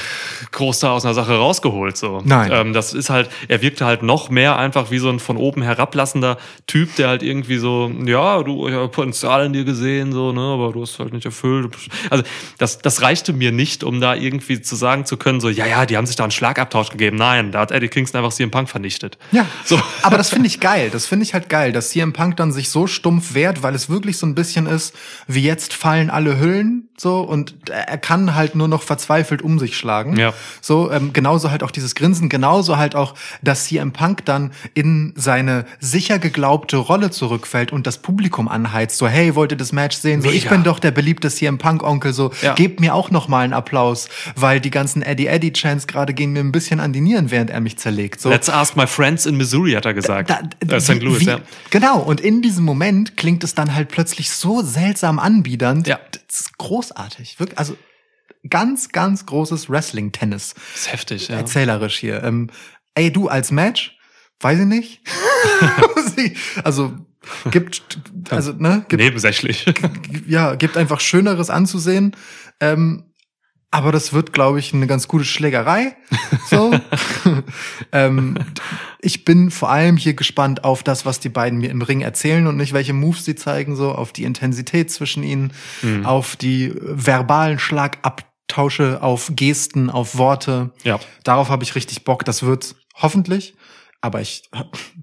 [0.52, 1.96] groß da aus einer Sache rausgeholt.
[1.96, 2.20] So.
[2.22, 2.50] Nein.
[2.52, 5.62] Ähm, das ist halt, er wirkte halt noch mehr einfach wie so ein von oben
[5.62, 10.32] herablassender Typ, der halt irgendwie so, ja, du, ich habe Potenzial in dir gesehen, so,
[10.32, 11.72] ne, aber du hast halt nicht erfüllt.
[12.10, 12.22] Also
[12.58, 15.86] das, das reichte mir nicht, um da irgendwie zu sagen zu können, so, ja, ja,
[15.86, 17.16] die haben sich da einen Schlagabtausch gegeben.
[17.16, 19.16] Nein, da hat Eddie Kingston einfach CM Punk vernichtet.
[19.32, 19.80] Ja, So.
[20.02, 20.90] aber das finde ich geil.
[20.92, 23.88] Das finde ich halt geil, dass CM Punk dann sich so stumpf wehrt, weil es
[23.88, 24.94] wirklich so ein bisschen ist,
[25.26, 29.76] wie jetzt fallen alle Hüllen, so, und er kann halt nur noch verzweifelt um sich
[29.76, 30.16] schlagen.
[30.18, 30.32] Ja.
[30.60, 35.12] So, ähm, genauso halt auch dieses Grinsen, genauso halt auch, dass CM Punk dann in
[35.16, 39.96] seine sicher geglaubte Rolle zurückfällt und das Publikum anheizt, so, hey, wollt ihr das Match
[39.96, 40.22] sehen?
[40.22, 40.54] So, ich Mega.
[40.56, 42.54] bin doch der beliebte CM Punk Onkel, so, Ja.
[42.54, 46.32] gebt mir auch noch mal einen Applaus, weil die ganzen Eddie Eddie Chants gerade gehen
[46.32, 48.28] mir ein bisschen an die Nieren, während er mich zerlegt, so.
[48.30, 50.30] Let's ask my friends in Missouri, hat er gesagt.
[50.30, 50.40] Da,
[50.74, 50.94] äh, St.
[50.94, 51.38] wie- Louis, wie, ja.
[51.70, 55.86] Genau, und in diesem Moment klingt es dann halt plötzlich so seltsam anbiedernd.
[55.86, 55.98] Ja.
[56.28, 56.95] Das ist großartig.
[57.38, 57.76] Wirklich, also
[58.48, 60.54] ganz, ganz großes Wrestling-Tennis.
[60.74, 61.36] Ist heftig, ja.
[61.36, 62.22] Erzählerisch hier.
[62.22, 62.50] Ähm,
[62.94, 63.96] ey, du als Match?
[64.40, 65.00] Weiß ich nicht.
[66.64, 66.94] also
[67.50, 67.82] gibt,
[68.30, 69.66] also, ne, gibt, Nebensächlich.
[70.26, 72.14] ja, gibt einfach Schöneres anzusehen.
[72.60, 73.05] Ähm,
[73.76, 75.94] aber das wird, glaube ich, eine ganz gute Schlägerei.
[76.48, 76.72] So.
[77.92, 78.38] ähm,
[79.00, 82.46] ich bin vor allem hier gespannt auf das, was die beiden mir im Ring erzählen
[82.46, 86.06] und nicht welche Moves sie zeigen, so auf die Intensität zwischen ihnen, Mhm.
[86.06, 90.70] auf die verbalen Schlagabtausche, auf Gesten, auf Worte.
[90.82, 90.98] Ja.
[91.22, 92.24] Darauf habe ich richtig Bock.
[92.24, 93.56] Das wird hoffentlich,
[94.00, 94.48] aber ich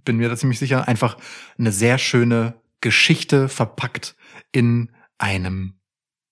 [0.04, 1.16] bin mir da ziemlich sicher, einfach
[1.60, 4.16] eine sehr schöne Geschichte verpackt
[4.52, 5.76] in einem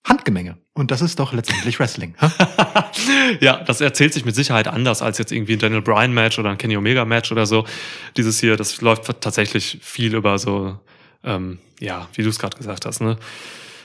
[0.03, 0.57] Handgemenge.
[0.73, 2.15] Und das ist doch letztendlich Wrestling.
[3.39, 6.49] ja, das erzählt sich mit Sicherheit anders als jetzt irgendwie ein Daniel Bryan Match oder
[6.49, 7.65] ein Kenny Omega Match oder so.
[8.17, 10.79] Dieses hier, das läuft tatsächlich viel über so,
[11.23, 13.17] ähm, ja, wie du es gerade gesagt hast, ne?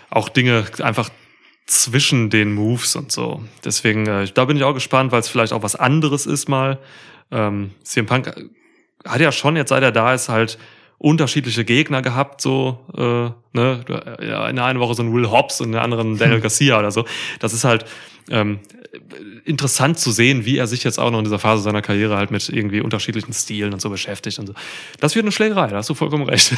[0.08, 1.10] Auch Dinge einfach
[1.66, 3.42] zwischen den Moves und so.
[3.64, 6.78] Deswegen, äh, da bin ich auch gespannt, weil es vielleicht auch was anderes ist mal.
[7.30, 8.32] Ähm, CM Punk
[9.04, 10.58] hat ja schon jetzt, seit er da ist, halt
[10.98, 13.84] unterschiedliche Gegner gehabt, so, äh, ne,
[14.48, 16.90] in der einen Woche so ein Will Hobbs und in der anderen Daniel Garcia oder
[16.90, 17.04] so.
[17.38, 17.84] Das ist halt
[18.30, 18.60] ähm,
[19.44, 22.30] interessant zu sehen, wie er sich jetzt auch noch in dieser Phase seiner Karriere halt
[22.30, 24.54] mit irgendwie unterschiedlichen Stilen und so beschäftigt und so.
[25.00, 26.52] Das wird eine Schlägerei, da hast du vollkommen recht.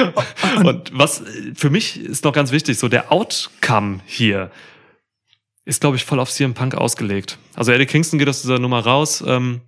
[0.64, 4.50] und was äh, für mich ist noch ganz wichtig, so der Outcome hier
[5.64, 7.38] ist, glaube ich, voll auf CM Punk ausgelegt.
[7.54, 9.60] Also Eddie Kingston geht aus dieser Nummer raus, ähm,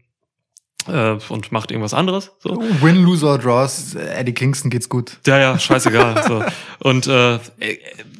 [0.88, 2.30] äh, und macht irgendwas anderes.
[2.40, 2.62] So.
[2.80, 5.18] Win, Loser, Draws, Eddie Kingston geht's gut.
[5.26, 6.24] Ja, ja, scheißegal.
[6.26, 6.44] so.
[6.80, 7.38] Und äh, äh,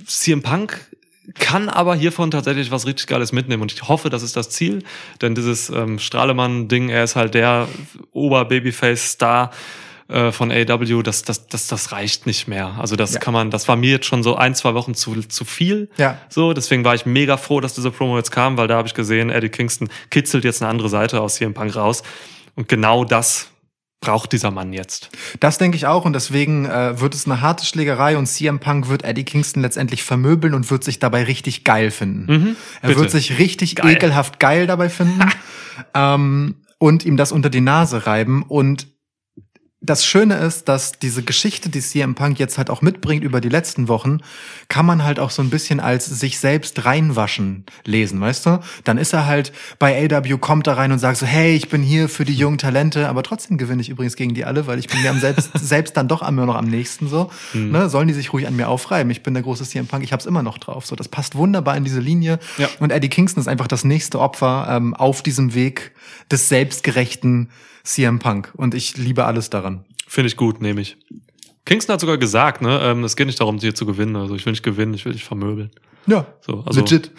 [0.06, 0.80] CM Punk
[1.38, 3.62] kann aber hiervon tatsächlich was richtig Geiles mitnehmen.
[3.62, 4.82] Und ich hoffe, das ist das Ziel.
[5.20, 7.68] Denn dieses ähm, Strahlemann-Ding, er ist halt der
[8.12, 9.50] Ober-Babyface-Star
[10.08, 12.76] äh, von AW, das, das, das, das reicht nicht mehr.
[12.78, 13.20] Also das Ja.
[13.20, 15.90] kann man, das war mir jetzt schon so ein, zwei Wochen zu, zu viel.
[15.98, 16.16] Ja.
[16.30, 18.94] So, deswegen war ich mega froh, dass diese Promo jetzt kam, weil da habe ich
[18.94, 22.02] gesehen, Eddie Kingston kitzelt jetzt eine andere Seite aus CM Punk raus.
[22.58, 23.50] Und genau das
[24.00, 25.10] braucht dieser Mann jetzt.
[25.38, 28.88] Das denke ich auch und deswegen äh, wird es eine harte Schlägerei und CM Punk
[28.88, 32.28] wird Eddie Kingston letztendlich vermöbeln und wird sich dabei richtig geil finden.
[32.28, 32.56] er Mhm.
[32.82, 32.98] bitte.
[33.00, 33.92] wird sich richtig Geil.
[33.94, 35.20] ekelhaft geil dabei finden
[35.94, 38.88] ähm, und ihm das unter die Nase reiben und
[39.80, 43.48] das Schöne ist, dass diese Geschichte, die CM Punk jetzt halt auch mitbringt über die
[43.48, 44.18] letzten Wochen,
[44.68, 48.60] kann man halt auch so ein bisschen als sich selbst reinwaschen lesen, weißt du?
[48.82, 51.84] Dann ist er halt bei AW, kommt da rein und sagt so, hey, ich bin
[51.84, 54.88] hier für die jungen Talente, aber trotzdem gewinne ich übrigens gegen die alle, weil ich
[54.88, 57.30] bin mir am selbst, selbst dann doch immer noch am nächsten so.
[57.54, 57.88] Ne?
[57.88, 59.12] Sollen die sich ruhig an mir aufreiben?
[59.12, 60.86] Ich bin der große CM Punk, ich hab's immer noch drauf.
[60.86, 62.40] So, das passt wunderbar in diese Linie.
[62.58, 62.68] Ja.
[62.80, 65.92] Und Eddie Kingston ist einfach das nächste Opfer ähm, auf diesem Weg
[66.32, 67.48] des selbstgerechten
[67.88, 68.52] CM Punk.
[68.56, 69.84] Und ich liebe alles daran.
[70.06, 70.96] Finde ich gut, nehme ich.
[71.64, 74.16] Kingston hat sogar gesagt, ne, ähm, es geht nicht darum, hier zu gewinnen.
[74.16, 75.70] Also ich will nicht gewinnen, ich will dich vermöbeln.
[76.06, 77.10] Ja, So, also legit.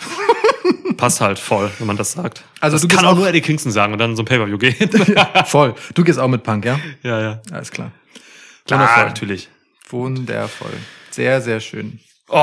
[0.98, 2.44] passt halt voll, wenn man das sagt.
[2.60, 4.58] Also das du kann auch auch- nur Eddie Kingston sagen und dann so ein Pay-Per-View
[4.58, 4.76] gehen.
[5.46, 5.76] Voll.
[5.94, 6.80] Du gehst auch mit Punk, ja?
[7.04, 7.42] ja, ja.
[7.52, 7.92] Alles klar.
[8.66, 9.06] Klar, Wundervoll.
[9.06, 9.50] natürlich.
[9.90, 10.74] Wundervoll.
[11.12, 12.00] Sehr, sehr schön.
[12.28, 12.36] Oh,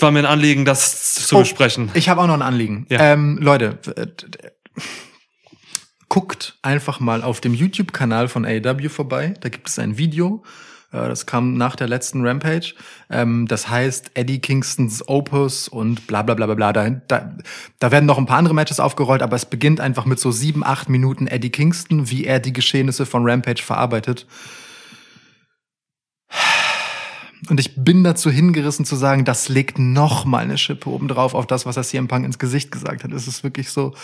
[0.00, 1.90] war mir ein Anliegen, das zu Oh, besprechen.
[1.94, 2.86] Ich habe auch noch ein Anliegen.
[2.88, 3.00] Ja.
[3.12, 4.06] Ähm, Leute, äh,
[6.08, 9.34] guckt einfach mal auf dem YouTube-Kanal von AEW vorbei.
[9.40, 10.42] Da gibt es ein Video.
[10.92, 12.74] Äh, Das kam nach der letzten Rampage.
[13.10, 16.72] Ähm, Das heißt Eddie Kingstons Opus und bla bla bla bla.
[16.72, 17.36] Da, da,
[17.78, 20.64] da werden noch ein paar andere Matches aufgerollt, aber es beginnt einfach mit so sieben,
[20.64, 24.26] acht Minuten Eddie Kingston, wie er die Geschehnisse von Rampage verarbeitet.
[27.48, 31.46] Und ich bin dazu hingerissen zu sagen, das legt noch mal eine Schippe obendrauf auf
[31.46, 33.12] das, was er CM Punk ins Gesicht gesagt hat.
[33.12, 33.94] Es ist wirklich so,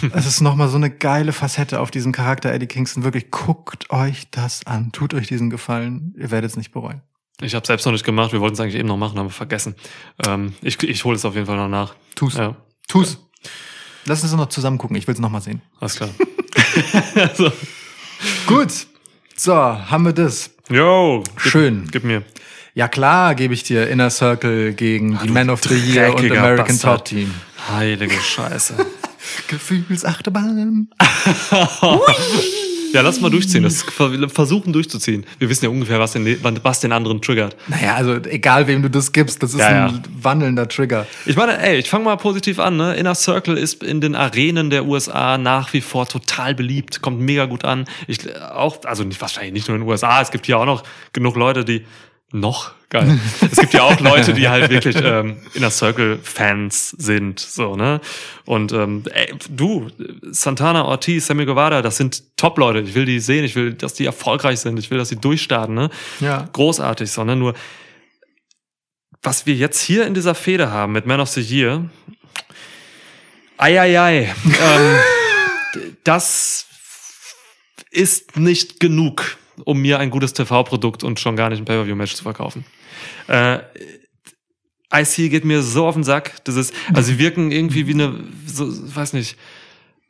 [0.12, 3.04] es ist noch mal so eine geile Facette auf diesem Charakter Eddie Kingston.
[3.04, 4.92] Wirklich, guckt euch das an.
[4.92, 6.14] Tut euch diesen Gefallen.
[6.18, 7.02] Ihr werdet es nicht bereuen.
[7.40, 8.32] Ich habe selbst noch nicht gemacht.
[8.32, 9.74] Wir wollten es eigentlich eben noch machen, haben wir vergessen.
[10.26, 11.94] Ähm, ich ich hole es auf jeden Fall noch nach.
[12.14, 12.34] Tu's.
[12.34, 12.56] Ja,
[12.88, 13.18] Tu's.
[14.04, 14.96] Lass uns noch zusammen gucken.
[14.96, 15.62] Ich will es noch mal sehen.
[15.80, 16.10] alles klar.
[17.34, 17.52] so.
[18.46, 18.86] Gut.
[19.36, 20.50] So, haben wir das.
[20.68, 21.88] Gib, Schön.
[21.90, 22.22] Gib mir.
[22.74, 26.24] Ja klar, gebe ich dir Inner Circle gegen die du Man of the Year und
[26.30, 26.98] American Bastard.
[26.98, 27.34] Top Team.
[27.70, 28.74] Heilige Scheiße.
[29.48, 30.88] Gefühlsachterbahn.
[32.92, 33.62] ja, lass mal durchziehen.
[33.62, 35.24] Das ver- versuchen durchzuziehen.
[35.38, 37.56] Wir wissen ja ungefähr, was den, was den anderen triggert.
[37.68, 39.86] Naja, also egal wem du das gibst, das ist Ja, ja.
[39.86, 41.06] ein wandelnder Trigger.
[41.26, 42.76] Ich meine, ey, ich fange mal positiv an.
[42.76, 42.94] Ne?
[42.96, 47.46] Inner Circle ist in den Arenen der USA nach wie vor total beliebt, kommt mega
[47.46, 47.86] gut an.
[48.06, 50.20] Ich auch, also nicht wahrscheinlich nicht nur in den USA.
[50.20, 50.82] Es gibt hier auch noch
[51.12, 51.84] genug Leute, die
[52.32, 53.18] noch geil.
[53.50, 58.00] es gibt ja auch Leute, die halt wirklich ähm, Inner Circle Fans sind, so ne.
[58.44, 59.88] Und ähm, ey, du,
[60.30, 62.80] Santana, Ortiz, Sammy Guevara, das sind Top-Leute.
[62.80, 63.44] Ich will die sehen.
[63.44, 64.78] Ich will, dass die erfolgreich sind.
[64.78, 65.74] Ich will, dass sie durchstarten.
[65.74, 65.90] Ne?
[66.20, 66.48] Ja.
[66.52, 67.54] großartig, sondern nur,
[69.22, 71.88] was wir jetzt hier in dieser Fehde haben mit Man of the Year,
[73.56, 74.96] eieiei, ähm,
[76.04, 76.66] das
[77.90, 82.22] ist nicht genug, um mir ein gutes TV-Produkt und schon gar nicht ein Pay-Per-View-Match zu
[82.22, 82.64] verkaufen.
[83.28, 83.58] Äh,
[84.94, 86.44] IC geht mir so auf den Sack.
[86.44, 89.36] Das ist, also sie wirken irgendwie wie eine, so, weiß nicht,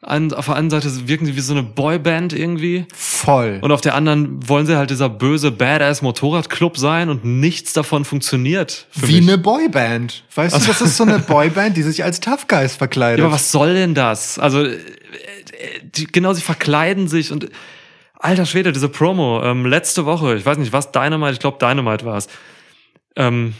[0.04, 2.86] an, auf der einen Seite wirken sie wie so eine Boyband irgendwie.
[2.92, 3.60] Voll.
[3.62, 8.04] Und auf der anderen wollen sie halt dieser böse Badass Motorradclub sein und nichts davon
[8.04, 8.88] funktioniert.
[8.90, 9.28] für Wie mich.
[9.28, 10.24] eine Boyband.
[10.34, 13.20] Weißt du, das ist so eine Boyband, die sich als Tough Guys verkleidet.
[13.20, 14.40] Ja, aber was soll denn das?
[14.40, 14.78] Also, äh, äh,
[15.94, 17.48] die, genau, sie verkleiden sich und
[18.22, 22.04] alter Schwede, diese Promo, ähm, letzte Woche, ich weiß nicht, was Dynamite, ich glaube Dynamite
[22.04, 22.28] war es,
[23.16, 23.54] ähm,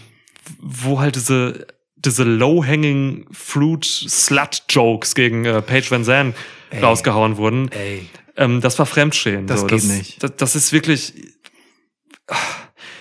[0.60, 6.36] wo halt diese, diese low-hanging fruit slut Jokes gegen äh, Paige Van Zandt
[6.80, 7.70] rausgehauen wurden.
[7.72, 8.08] Ey.
[8.36, 9.46] Ähm, das war Fremdschämen.
[9.46, 9.66] Das so.
[9.66, 10.22] geht das, nicht.
[10.22, 11.12] Das, das ist wirklich,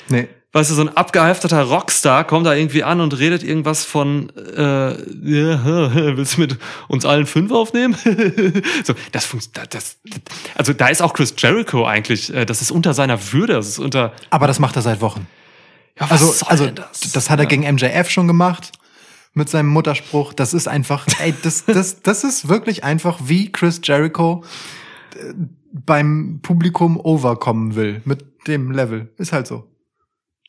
[0.10, 0.28] Nee.
[0.54, 4.96] Weißt du, so ein abgehalfterter Rockstar kommt da irgendwie an und redet irgendwas von, äh,
[6.18, 6.58] willst du mit
[6.90, 7.96] uns allen fünf aufnehmen?
[8.84, 9.98] so, das funktioniert, das,
[10.56, 13.80] also da ist auch Chris Jericho eigentlich, äh, das ist unter seiner Würde, das ist
[13.80, 15.26] unter, Aber das macht er seit Wochen.
[16.00, 17.00] ja, was Also, soll also denn das?
[17.14, 17.30] das?
[17.30, 17.50] hat er Ja.
[17.50, 18.72] gegen MJF schon gemacht.
[19.34, 20.34] Mit seinem Mutterspruch.
[20.34, 24.44] Das ist einfach, ey, das, das, das ist wirklich einfach, wie Chris Jericho
[25.16, 25.34] äh,
[25.72, 28.02] beim Publikum overkommen will.
[28.04, 29.10] Mit dem Level.
[29.18, 29.71] Ist halt so.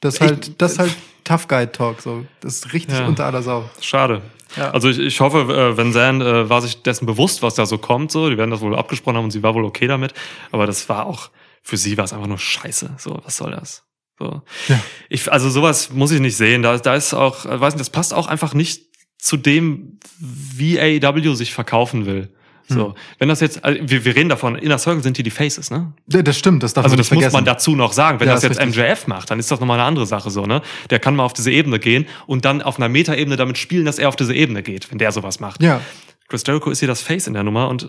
[0.03, 2.27] Das ist halt, das ist halt Tough Guy Talk, so.
[2.41, 3.07] Das ist richtig Ja.
[3.07, 3.69] unter aller Sau.
[3.81, 4.21] Schade.
[4.57, 4.71] Ja.
[4.73, 7.79] Also ich, ich hoffe, äh, Van Zandt äh, war sich dessen bewusst, was da so
[7.79, 8.12] kommt.
[8.12, 10.12] So, die werden das wohl abgesprochen haben und sie war wohl okay damit.
[10.51, 11.31] Aber das war auch
[11.62, 12.97] für sie war es einfach nur Scheiße.
[12.99, 13.85] So, was soll das?
[14.19, 14.43] So.
[14.69, 14.81] Ja.
[15.09, 16.62] Ich, also sowas muss ich nicht sehen.
[16.62, 18.83] Da, da ist auch, äh, weiß nicht, das passt auch einfach nicht
[19.19, 22.35] zu dem, wie AEW sich verkaufen will.
[22.68, 22.94] So, Hm.
[23.18, 25.92] wenn das jetzt, also wir, wir reden davon, Inner Circle sind hier die Faces, ne?
[26.11, 27.35] Ja, Das stimmt, das darf Also man das nicht muss vergessen.
[27.37, 28.20] man dazu noch sagen.
[28.20, 28.77] Wenn Ja, das ist jetzt richtig.
[28.85, 30.62] MJF macht, dann ist das nochmal eine andere Sache so, ne?
[30.90, 33.98] Der kann mal auf diese Ebene gehen und dann auf einer Metaebene damit spielen, dass
[33.98, 35.62] er auf diese Ebene geht, wenn der sowas macht.
[35.62, 35.81] Ja.
[36.29, 37.88] Chris Jericho ist hier das Face in der Nummer und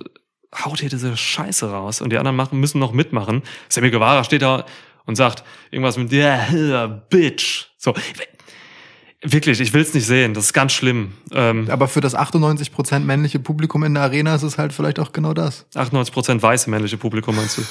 [0.65, 3.41] haut hier diese Scheiße raus und die anderen machen, müssen noch mitmachen.
[3.69, 4.65] Sammy Guevara steht da
[5.05, 7.65] und sagt irgendwas mit yeah, Bitch.
[7.77, 7.93] So.
[9.23, 10.33] Wirklich, ich will's nicht sehen.
[10.33, 11.13] Das ist ganz schlimm.
[11.31, 15.13] Ähm, Aber für das 98% männliche Publikum in der Arena ist es halt vielleicht auch
[15.13, 15.65] genau das.
[15.75, 17.61] 98% weiße männliche Publikum meinst du?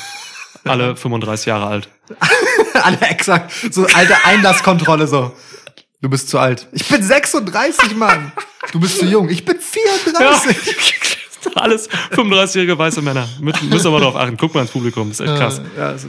[0.65, 1.89] Alle 35 Jahre alt.
[2.83, 3.53] Alle exakt.
[3.71, 5.33] So alte Einlasskontrolle so.
[6.01, 6.67] Du bist zu alt.
[6.73, 8.33] Ich bin 36, Mann.
[8.73, 9.29] Du bist zu jung.
[9.29, 10.57] Ich bin 34.
[11.55, 13.29] Alles 35-jährige weiße Männer.
[13.41, 14.37] Mü- Müssen wir mal drauf achten.
[14.37, 15.09] Guck mal ins Publikum.
[15.09, 15.61] Das ist echt krass.
[15.77, 16.09] Ja, also,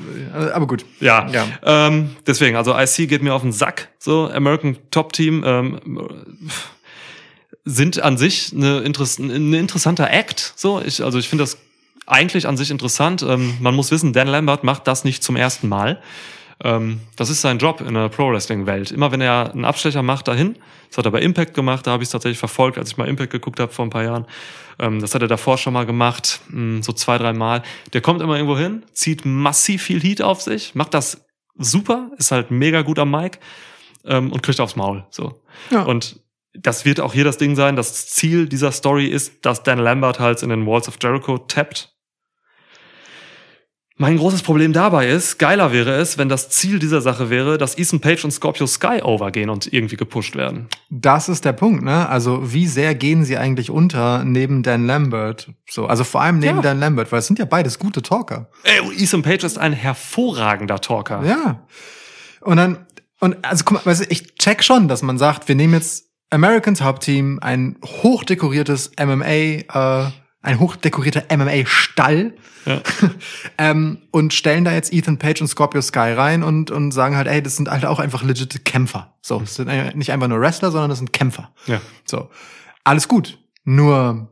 [0.54, 0.86] aber gut.
[1.00, 1.46] Ja, Ja.
[1.64, 5.80] Ähm, deswegen, also IC geht mir auf den Sack, so American Top Team ähm,
[7.66, 11.58] sind an sich eine, Interess ein interessanter Act, so ich, also ich finde das
[12.06, 13.22] eigentlich an sich interessant.
[13.24, 16.02] Ähm, man muss wissen, Dan Lambert macht das nicht zum ersten Mal.
[16.64, 18.92] Ähm, das ist sein Job in der Pro Wrestling Welt.
[18.92, 20.58] Immer wenn er einen Abstecher macht dahin,
[20.90, 23.08] das hat er bei Impact gemacht, da habe ich es tatsächlich verfolgt, als ich mal
[23.08, 24.26] Impact geguckt habe vor ein paar Jahren.
[24.80, 27.64] Ähm, das hat er davor schon mal gemacht, mh, so zwei, drei Mal.
[27.94, 31.26] Der kommt immer irgendwo hin, zieht massiv viel Heat auf sich, macht das
[31.58, 33.40] super, ist halt mega gut am Mic
[34.06, 35.06] ähm, und kriegt aufs Maul.
[35.10, 35.42] So.
[35.72, 35.84] Ja.
[35.84, 36.22] Und
[36.54, 37.76] das wird auch hier das Ding sein.
[37.76, 41.93] Das Ziel dieser Story ist, dass Dan Lambert halt in den Walls of Jericho tappt.
[43.96, 47.78] Mein großes Problem dabei ist, geiler wäre es, wenn das Ziel dieser Sache wäre, dass
[47.78, 50.68] Ethan Page und Scorpio Sky overgehen und irgendwie gepusht werden.
[50.90, 52.10] Das ist der Punkt, ne?
[52.10, 55.52] Also, wie sehr gehen sie eigentlich unter neben Dan Lambert?
[55.70, 56.62] So, also vor allem neben Ja.
[56.64, 58.50] Dan Lambert, weil es sind ja beides gute Talker.
[58.64, 61.24] Ey, Ethan Page ist ein hervorragender Talker.
[61.24, 61.68] Ja.
[62.42, 62.88] Und dann,
[63.20, 66.06] und also guck mal, weißt du, ich check schon, dass man sagt, wir nehmen jetzt
[66.32, 70.12] Americans Hauptteam, ein hochdekoriertes MMA, äh,
[70.44, 72.34] ein hochdekorierter MMA-Stall
[72.66, 72.82] Ja.
[73.58, 77.28] ähm, und stellen da jetzt Ethan Page und Scorpio Sky rein und, und sagen halt,
[77.28, 79.16] ey, das sind halt auch einfach legit Kämpfer.
[79.22, 81.52] So, das sind nicht einfach nur Wrestler, sondern das sind Kämpfer.
[81.66, 81.82] Ja.
[82.06, 82.30] So,
[82.84, 83.40] alles gut.
[83.64, 84.30] Nur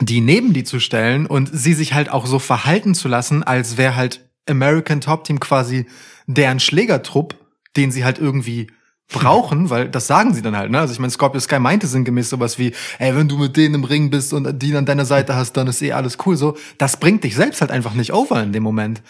[0.00, 3.76] die neben die zu stellen und sie sich halt auch so verhalten zu lassen, als
[3.76, 5.86] wäre halt American Top Team quasi
[6.26, 7.34] deren Schlägertrupp,
[7.76, 8.68] den sie halt irgendwie
[9.12, 10.80] brauchen, weil das sagen sie dann halt, ne?
[10.80, 13.84] Also ich meine, Scorpio Sky meinte sinngemäß sowas wie, ey, wenn du mit denen im
[13.84, 16.36] Ring bist und die an deiner Seite hast, dann ist eh alles cool.
[16.36, 19.02] So, das bringt dich selbst halt einfach nicht over in dem Moment.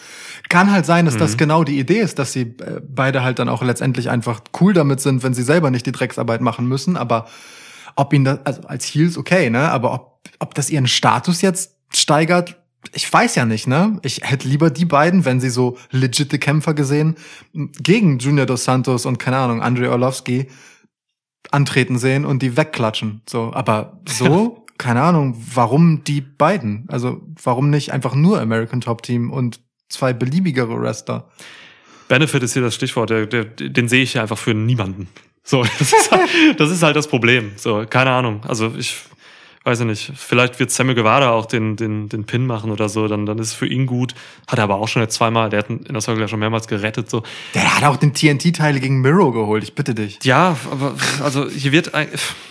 [0.51, 3.49] Kann halt sein, dass das genau die Idee ist, dass sie äh, beide halt dann
[3.49, 7.27] auch letztendlich einfach cool damit sind, wenn sie selber nicht die Drecksarbeit machen müssen, aber
[7.97, 9.71] ob ihn das, also als Heels okay, ne?
[9.71, 12.57] Aber ob, ob das ihren Status jetzt steigert,
[12.95, 13.99] ich weiß ja nicht, ne?
[14.03, 17.17] Ich hätte lieber die beiden, wenn sie so legitime Kämpfer gesehen,
[17.53, 20.49] gegen Junior Dos Santos und keine Ahnung, Andrei Orlovsky
[21.51, 23.23] antreten sehen und die wegklatschen.
[23.29, 26.85] So, aber so, keine Ahnung, warum die beiden?
[26.89, 31.31] Also, warum nicht einfach nur American Top Team und zwei beliebigere Wrestler?
[32.09, 35.09] Benefit ist hier das Stichwort, der, der, den sehe ich hier einfach für niemanden.
[35.43, 37.53] So, das ist, halt, das ist halt das Problem.
[37.57, 38.41] So, keine Ahnung.
[38.47, 38.97] Also ich
[39.67, 43.09] weiß ich nicht, vielleicht wird Samuel Guevara auch den, den, den Pin machen oder so,
[43.09, 44.15] dann, dann ist es für ihn gut.
[44.47, 46.69] Hat er aber auch schon jetzt zweimal, der hat in der Circle ja schon mehrmals
[46.69, 47.25] gerettet, so.
[47.53, 50.21] Der hat auch den TNT-Teil gegen Miro geholt, ich bitte dich.
[50.23, 52.07] Ja, aber also hier wird ein,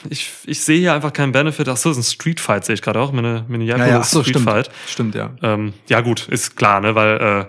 [0.09, 1.69] ich, ich sehe hier einfach keinen Benefit.
[1.69, 3.13] Ach so, ist ein Street Fight, sehe ich gerade auch.
[3.13, 4.49] Meine, meine Ja, ja, ach so, Street stimmt.
[4.49, 4.69] Fight.
[4.85, 5.31] Stimmt, ja.
[5.41, 7.45] Ähm, ja, gut, ist klar, ne, weil äh,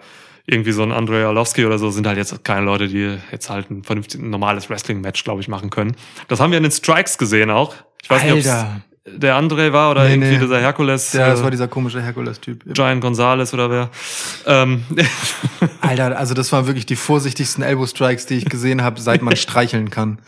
[0.46, 3.68] irgendwie so ein Andrei Arlovski oder so sind halt jetzt keine Leute, die jetzt halt
[3.68, 5.96] ein vernünftig ein normales Wrestling-Match, glaube ich, machen können.
[6.28, 7.74] Das haben wir in den Strikes gesehen auch.
[8.00, 8.82] Ich weiß nicht, ob Alter.
[9.06, 10.38] Der André war oder Nee, irgendwie nee.
[10.38, 11.12] dieser Herkules.
[11.12, 12.64] Ja, das äh, war dieser komische Herkules-Typ.
[12.74, 13.90] Giant Gonzalez oder wer.
[14.46, 14.84] Ähm,
[15.80, 19.90] Alter, also das waren wirklich die vorsichtigsten Elbow-Strikes, die ich gesehen habe, seit man streicheln
[19.90, 20.18] kann.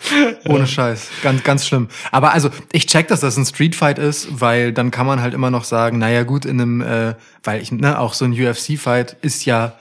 [0.46, 1.08] Ohne Scheiß.
[1.22, 1.88] Ganz, ganz schlimm.
[2.12, 5.50] Aber also, ich check, dass das ein Street-Fight ist, weil dann kann man halt immer
[5.50, 9.44] noch sagen, naja gut, in einem, äh, weil ich, ne, auch so ein UFC-Fight ist
[9.44, 9.74] ja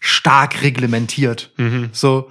[0.00, 1.52] stark reglementiert.
[1.92, 2.28] So,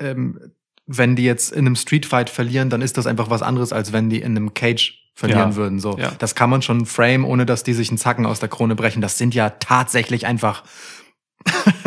[0.00, 0.40] ähm,
[0.86, 4.10] wenn die jetzt in einem Street-Fight verlieren, dann ist das einfach was anderes, als wenn
[4.10, 5.56] die in einem Cage verlieren Ja.
[5.56, 5.80] würden.
[5.80, 6.12] So, Ja.
[6.18, 9.00] das kann man schon frame, ohne dass die sich einen Zacken aus der Krone brechen.
[9.02, 10.62] Das sind ja tatsächlich einfach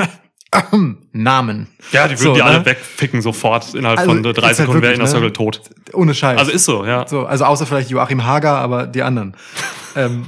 [1.12, 1.68] Namen.
[1.92, 2.46] ja, die würden So, die ne?
[2.46, 3.76] alle wegpicken sofort.
[3.76, 5.34] Innerhalb Also, von drei ist halt Sekunden wäre in der wirklich, Circle ne?
[5.34, 5.62] tot.
[5.94, 6.40] Ohne Scheiß.
[6.40, 7.08] Also ist so, ja.
[7.08, 9.36] so, also außer vielleicht Joachim Hager, aber die anderen.
[9.96, 10.26] ähm,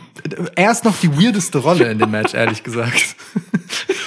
[0.56, 3.16] er ist noch die weirdeste Rolle in dem Match, ehrlich gesagt.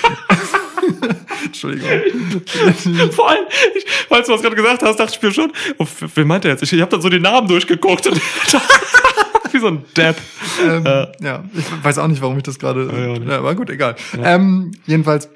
[1.73, 3.11] Entschuldigung.
[3.13, 6.25] Vor allem, ich, falls du was gerade gesagt hast, dachte ich mir schon, oh, wer
[6.25, 6.63] meint er jetzt?
[6.63, 8.17] Ich, ich habe dann so den Namen durchgeguckt und
[9.53, 10.17] wie so ein Depp.
[10.63, 11.07] ähm, Äh.
[11.25, 12.89] ja, ich weiß auch nicht, warum ich das gerade.
[12.93, 13.31] Ja, ja.
[13.31, 13.97] Ja, aber gut, egal.
[14.23, 15.29] Ähm, jedenfalls.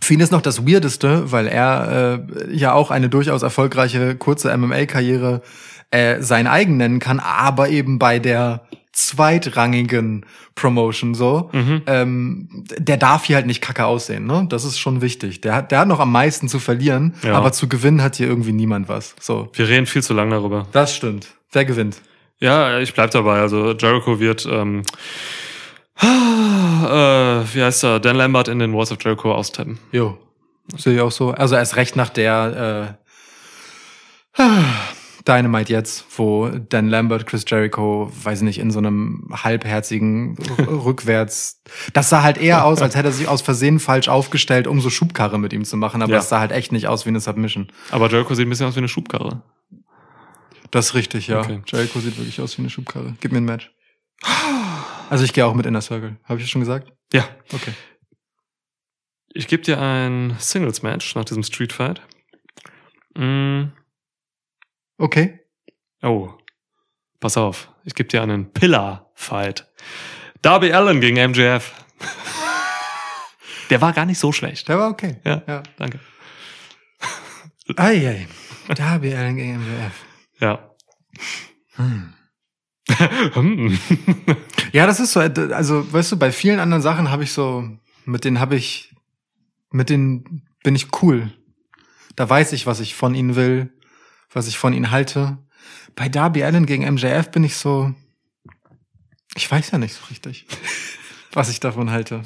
[0.00, 4.56] Für ihn ist noch das Weirdeste, weil er äh, ja auch eine durchaus erfolgreiche kurze
[4.56, 5.42] MMA-Karriere
[5.90, 8.62] äh, sein eigen nennen kann, aber eben bei der
[8.92, 10.24] zweitrangigen
[10.54, 11.50] Promotion so.
[11.52, 11.82] Mhm.
[11.86, 14.46] Ähm, der darf hier halt nicht kacke aussehen, ne?
[14.48, 15.40] Das ist schon wichtig.
[15.40, 17.34] Der hat, der hat noch am meisten zu verlieren, Ja.
[17.34, 19.14] aber zu gewinnen hat hier irgendwie niemand was.
[19.20, 19.48] So.
[19.52, 20.66] Wir reden viel zu lang darüber.
[20.72, 21.28] Das stimmt.
[21.52, 22.00] Wer gewinnt?
[22.40, 23.40] Ja, ich bleib dabei.
[23.40, 24.82] Also Jericho wird, ähm,
[26.00, 29.78] äh, wie heißt er, Dan Lambert in den Walls of Jericho austappen.
[29.92, 30.16] Jo,
[30.76, 31.30] sehe ich auch so.
[31.32, 32.96] Also erst recht nach der
[34.38, 34.42] äh,
[35.28, 41.62] Dynamite jetzt, wo Dan Lambert, Chris Jericho, weiß nicht, in so einem halbherzigen rückwärts.
[41.92, 44.90] Das sah halt eher aus, als hätte er sich aus Versehen falsch aufgestellt, um so
[44.90, 46.18] Schubkarre mit ihm zu machen, aber Ja.
[46.18, 47.68] es sah halt echt nicht aus wie eine Submission.
[47.90, 49.42] Aber Jericho sieht ein bisschen aus wie eine Schubkarre.
[50.70, 51.40] Das ist richtig, ja.
[51.40, 51.60] Okay.
[51.66, 53.14] Jericho sieht wirklich aus wie eine Schubkarre.
[53.20, 53.70] Gib mir ein Match.
[55.10, 56.16] Also ich gehe auch mit Inner Circle.
[56.24, 56.92] Habe ich das schon gesagt?
[57.12, 57.24] Ja.
[57.54, 57.72] Okay.
[59.32, 62.02] Ich gebe dir ein Singles-Match nach diesem Street Fight.
[63.16, 63.64] Mm,
[64.98, 65.40] Okay.
[66.02, 66.30] oh,
[67.20, 67.70] pass auf.
[67.84, 69.66] Ich gebe dir einen Pillar-Fight.
[70.42, 71.72] Darby Allen gegen MJF.
[73.70, 74.68] Der war gar nicht so schlecht.
[74.68, 75.16] Der war okay.
[75.24, 75.62] Ja, Ja.
[75.76, 76.00] danke.
[77.76, 78.26] Eieiei.
[78.74, 79.92] Darby Allen gegen MJF.
[80.40, 80.70] Ja.
[81.76, 82.14] Hm.
[83.34, 83.78] Hm.
[84.72, 87.66] Ja, das ist so, also weißt du, bei vielen anderen Sachen habe ich so,
[88.04, 88.94] mit denen habe ich,
[89.70, 91.32] mit denen bin ich cool.
[92.16, 93.72] Da weiß ich, was ich von ihnen will,
[94.32, 95.38] was ich von ihnen halte.
[95.96, 97.92] Bei Darby Allen gegen MJF bin ich so,
[99.34, 100.46] ich weiß ja nicht so richtig,
[101.32, 102.22] was ich davon halte.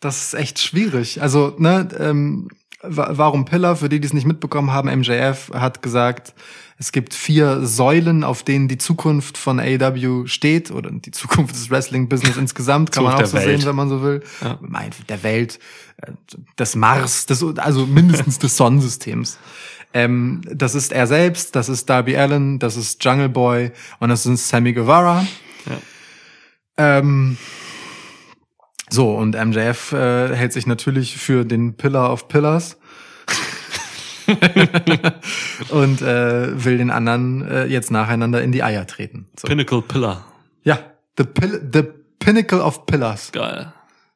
[0.00, 1.22] Das ist echt schwierig.
[1.22, 2.48] Also, ne, ähm,
[2.82, 3.76] wa- warum Pillar?
[3.76, 6.34] Für die, die es nicht mitbekommen haben, MJF hat gesagt,
[6.78, 11.70] es gibt vier Säulen, auf denen die Zukunft von AEW steht oder die Zukunft des
[11.70, 13.60] Wrestling-Business insgesamt, kann man auch so Welt.
[13.60, 14.22] sehen, wenn man so will.
[14.40, 14.58] Ja.
[15.08, 15.60] Der Welt,
[15.98, 16.10] äh,
[16.58, 19.38] des Mars, des, also mindestens des Sonnensystems.
[19.94, 24.26] Ähm, das ist er selbst, das ist Darby Allen, das ist Jungle Boy und das
[24.26, 25.26] ist Sammy Guevara.
[26.76, 27.36] Ähm,
[28.90, 32.78] so, und MJF äh, hält sich natürlich für den Pillar of Pillars.
[35.70, 39.26] und äh, will den anderen äh, jetzt nacheinander in die Eier treten.
[39.38, 39.48] So.
[39.48, 40.24] Pinnacle Pillar.
[40.62, 40.78] Ja,
[41.18, 41.82] the, Pill the
[42.18, 43.32] Pinnacle of Pillars.
[43.32, 43.72] Geil.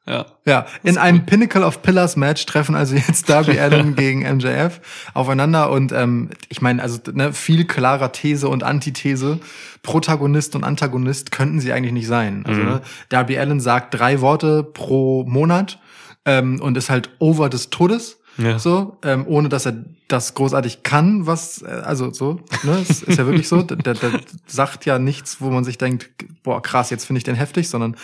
[0.07, 0.25] Ja.
[0.45, 4.79] Ja, in einem Pinnacle of Pillars Match treffen also jetzt Darby Allen gegen MJF
[5.13, 9.39] aufeinander und ähm, ich meine, also ne, viel klarer These und Antithese,
[9.83, 12.45] Protagonist und Antagonist könnten sie eigentlich nicht sein.
[12.45, 12.67] Also Mhm.
[12.67, 15.79] ne, Darby Allen sagt drei Worte pro Monat
[16.25, 18.19] ähm, und ist halt over des Todes.
[18.37, 18.59] Ja.
[18.59, 23.17] So, ähm, ohne dass er das großartig kann, was, äh, also so, ne, es ist
[23.17, 24.11] ja wirklich so, der, der, der
[24.45, 26.11] sagt ja nichts, wo man sich denkt,
[26.43, 27.95] boah, krass, jetzt finde ich den heftig, sondern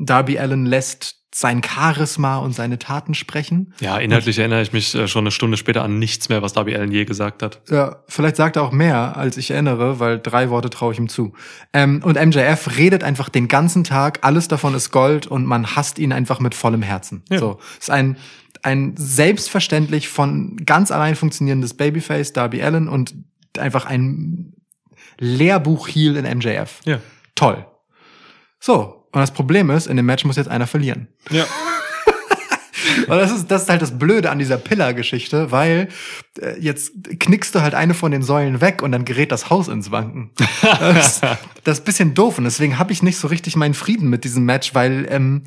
[0.00, 3.74] Darby Allen lässt sein Charisma und seine Taten sprechen.
[3.80, 6.74] Ja, inhaltlich erinnere ich mich äh, schon eine Stunde später an nichts mehr, was Darby
[6.74, 7.60] Allen je gesagt hat.
[7.68, 11.10] Ja, vielleicht sagt er auch mehr, als ich erinnere, weil drei Worte traue ich ihm
[11.10, 11.34] zu.
[11.74, 15.98] Ähm, und MJF redet einfach den ganzen Tag, alles davon ist Gold und man hasst
[15.98, 17.22] ihn einfach mit vollem Herzen.
[17.28, 17.38] Ja.
[17.38, 18.16] So, ist ein
[18.62, 23.14] ein selbstverständlich von ganz allein funktionierendes Babyface Darby Allen und
[23.58, 24.54] einfach ein
[25.18, 26.80] Lehrbuch Heel in MJF.
[26.86, 27.00] Ja.
[27.34, 27.66] Toll.
[28.58, 31.08] So, und das Problem ist, in dem Match muss jetzt einer verlieren.
[31.30, 31.46] Ja.
[33.08, 35.88] Und das ist, das ist halt das Blöde an dieser Pillar-Geschichte, weil
[36.38, 39.68] äh, jetzt knickst du halt eine von den Säulen weg und dann gerät das Haus
[39.68, 40.32] ins Wanken.
[40.60, 41.20] Das,
[41.64, 44.24] das ist ein bisschen doof und deswegen habe ich nicht so richtig meinen Frieden mit
[44.24, 45.44] diesem Match, weil ähm,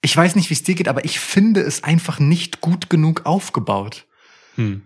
[0.00, 3.26] ich weiß nicht, wie es dir geht, aber ich finde es einfach nicht gut genug
[3.26, 4.06] aufgebaut.
[4.54, 4.80] Hm.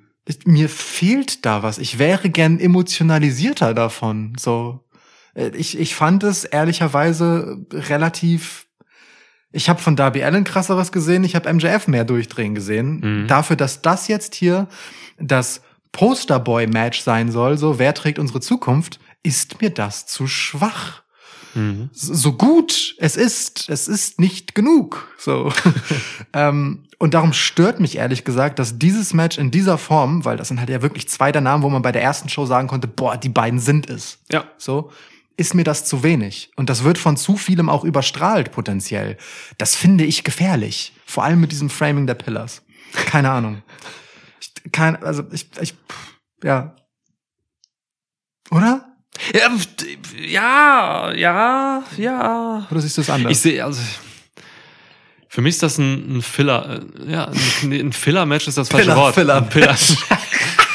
[0.44, 1.78] Mir fehlt da was.
[1.78, 4.32] Ich wäre gern emotionalisierter davon.
[4.36, 4.80] So,
[5.36, 8.66] ich, ich fand es ehrlicherweise relativ.
[9.52, 11.24] Ich habe von Darby Allen krasseres gesehen.
[11.24, 13.22] Ich habe MJF mehr durchdrehen gesehen.
[13.22, 13.26] Mhm.
[13.28, 14.68] Dafür, dass das jetzt hier
[15.18, 15.62] das
[15.92, 21.02] Posterboy-Match sein soll, so wer trägt unsere Zukunft, ist mir das zu schwach
[21.56, 21.88] Mhm.
[21.92, 25.08] so gut es ist, es ist nicht genug.
[25.18, 25.50] So.
[26.34, 30.48] ähm, und darum stört mich ehrlich gesagt, dass dieses Match in dieser Form, weil das
[30.48, 32.88] sind halt ja wirklich zwei der Namen, wo man bei der ersten Show sagen konnte,
[32.88, 34.18] boah, die beiden sind es.
[34.30, 34.44] Ja.
[34.58, 34.90] So,
[35.36, 36.50] ist mir das zu wenig.
[36.56, 39.16] Und das wird von zu vielem auch überstrahlt potenziell.
[39.58, 40.92] Das finde ich gefährlich.
[41.04, 42.62] Vor allem mit diesem Framing der Pillars.
[43.06, 43.62] Keine Ahnung.
[44.40, 45.74] Ich, kein, also ich, ich,
[46.42, 46.74] ja.
[48.50, 48.92] Oder?
[50.18, 52.66] Ja, ja, ja.
[52.70, 53.32] Oder siehst du es anders?
[53.32, 53.80] Ich sehe, also.
[55.28, 57.30] Für mich ist das ein, ein Filler, äh, ja,
[57.62, 59.14] ein, ein Filler-Match ist das falsche Filler, Wort.
[59.14, 59.36] Filler.
[59.36, 59.76] Ein Filler.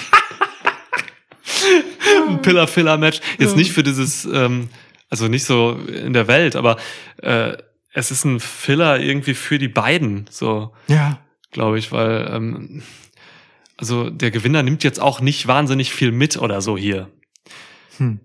[2.41, 3.21] Pillar-Filler-Match.
[3.39, 4.69] Jetzt nicht für dieses, ähm,
[5.09, 6.77] also nicht so in der Welt, aber
[7.21, 7.57] äh,
[7.93, 11.19] es ist ein Filler irgendwie für die beiden, so ja.
[11.51, 12.83] glaube ich, weil ähm,
[13.77, 17.09] also der Gewinner nimmt jetzt auch nicht wahnsinnig viel mit oder so hier.
[17.97, 18.19] Hm.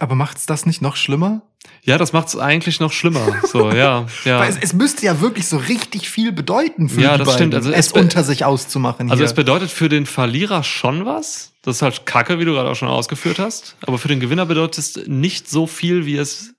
[0.00, 1.42] Aber macht's das nicht noch schlimmer?
[1.82, 3.26] Ja, das macht's eigentlich noch schlimmer.
[3.44, 4.40] So, ja, ja.
[4.40, 7.38] Weil es, es müsste ja wirklich so richtig viel bedeuten für Ja, die das beiden,
[7.38, 7.54] stimmt.
[7.54, 9.10] Also es es unter sich auszumachen.
[9.10, 9.26] Also hier.
[9.26, 11.52] es bedeutet für den Verlierer schon was.
[11.62, 13.76] Das ist halt Kacke, wie du gerade auch schon ausgeführt hast.
[13.86, 16.54] Aber für den Gewinner bedeutet es nicht so viel, wie es.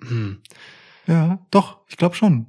[0.00, 0.42] Hm.
[1.06, 2.46] ja, doch, ich glaube schon.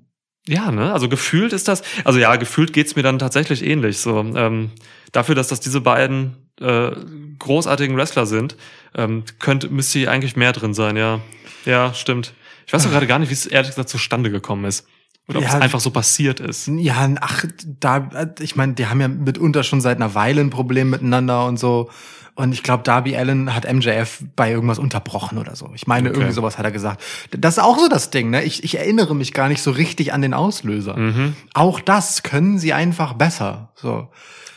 [0.48, 0.94] Ja, ne?
[0.94, 1.84] Also gefühlt ist das.
[2.04, 4.00] Also ja, gefühlt geht's mir dann tatsächlich ähnlich.
[4.00, 4.72] So ähm,
[5.12, 6.92] dafür, dass das diese beiden äh,
[7.40, 8.56] großartigen Wrestler sind,
[8.96, 10.98] ähm, könnte müsste hier eigentlich mehr drin sein.
[10.98, 11.20] Ja,
[11.66, 12.34] ja, stimmt.
[12.68, 14.86] Ich weiß doch gerade gar nicht, wie es ehrlich gesagt zustande gekommen ist.
[15.28, 15.50] Oder ob Ja.
[15.56, 16.68] es einfach so passiert ist.
[16.68, 17.46] Ja, ach,
[17.80, 21.58] da, ich meine, die haben ja mitunter schon seit einer Weile ein Problem miteinander und
[21.60, 21.90] so.
[22.36, 25.72] Und ich glaube, Darby Allen hat MJF bei irgendwas unterbrochen oder so.
[25.76, 26.18] Ich meine, Okay.
[26.20, 27.04] irgendwie sowas hat er gesagt.
[27.32, 28.44] Das ist auch so das Ding, ne?
[28.44, 30.96] Ich, ich erinnere mich gar nicht so richtig an den Auslöser.
[30.98, 31.36] Mhm.
[31.54, 33.72] Auch das können sie einfach besser.
[33.76, 34.08] So.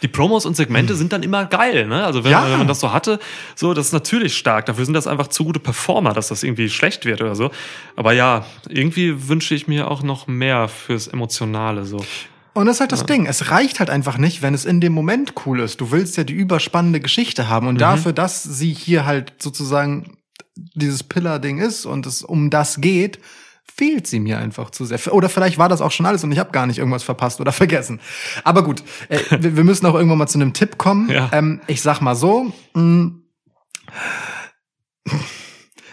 [0.03, 2.05] Die Promos und Segmente sind dann immer geil, ne?
[2.05, 2.45] Also wenn, Ja.
[2.51, 3.21] wenn man das so hatte,
[3.55, 4.67] so, das ist natürlich stark.
[4.67, 7.51] Dafür sind das einfach zu gute Performer, dass das irgendwie schlecht wird oder so.
[7.97, 12.05] Aber ja, irgendwie wünsche ich mir auch noch mehr fürs Emotionale, so.
[12.55, 13.25] Und das ist halt das Ding.
[13.27, 15.81] Es reicht halt einfach nicht, wenn es in dem Moment cool ist.
[15.81, 17.67] Du willst ja die überspannende Geschichte haben.
[17.67, 20.19] Und dafür, dass sie hier halt sozusagen
[20.75, 23.19] dieses Pillar-Ding ist und es um das geht,
[23.65, 25.13] fehlt sie mir einfach zu sehr.
[25.13, 27.53] Oder vielleicht war das auch schon alles und ich habe gar nicht irgendwas verpasst oder
[27.53, 28.01] vergessen.
[28.45, 31.11] Aber gut, äh, wir, wir müssen auch irgendwann mal zu einem Tipp kommen.
[31.11, 31.31] Ja.
[31.33, 33.13] Ähm, ich sag mal so, mh,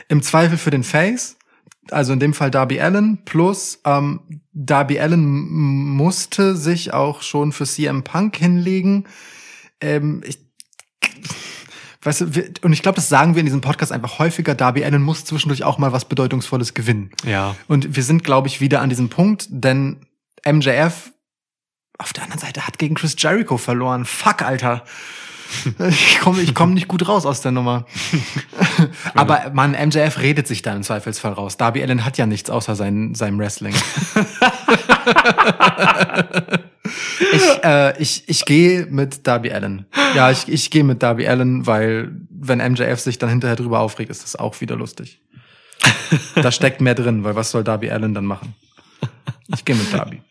[0.07, 1.38] im Zweifel für den Face,
[1.91, 7.65] also in dem Fall Darby Allen, plus ähm, Darby Allen musste sich auch schon für
[7.65, 9.05] CM Punk hinlegen.
[9.82, 10.48] Ähm, ich,
[12.01, 14.55] weißt du, wir, und ich glaube, das sagen wir in diesem Podcast einfach häufiger.
[14.55, 17.11] Darby Allen muss zwischendurch auch mal was Bedeutungsvolles gewinnen.
[17.25, 17.55] Ja.
[17.67, 19.97] Und wir sind, glaube ich, wieder an diesem Punkt, denn
[20.49, 21.11] MJF
[21.97, 24.05] auf der anderen Seite hat gegen Chris Jericho verloren.
[24.05, 24.83] Fuck, Alter.
[25.89, 27.87] Ich komme ich komm nicht gut raus aus der Nummer.
[29.15, 31.57] Aber man, MJF redet sich da im Zweifelsfall raus.
[31.57, 33.73] Darby Allen hat ja nichts außer sein, seinem Wrestling.
[37.33, 39.85] ich äh, ich, ich gehe mit Darby Allen.
[40.15, 44.09] Ja, ich, ich gehe mit Darby Allen, weil wenn MJF sich dann hinterher drüber aufregt,
[44.09, 45.21] ist das auch wieder lustig.
[46.35, 48.55] Da steckt mehr drin, weil was soll Darby Allen dann machen?
[49.47, 50.21] Ich gehe mit Darby.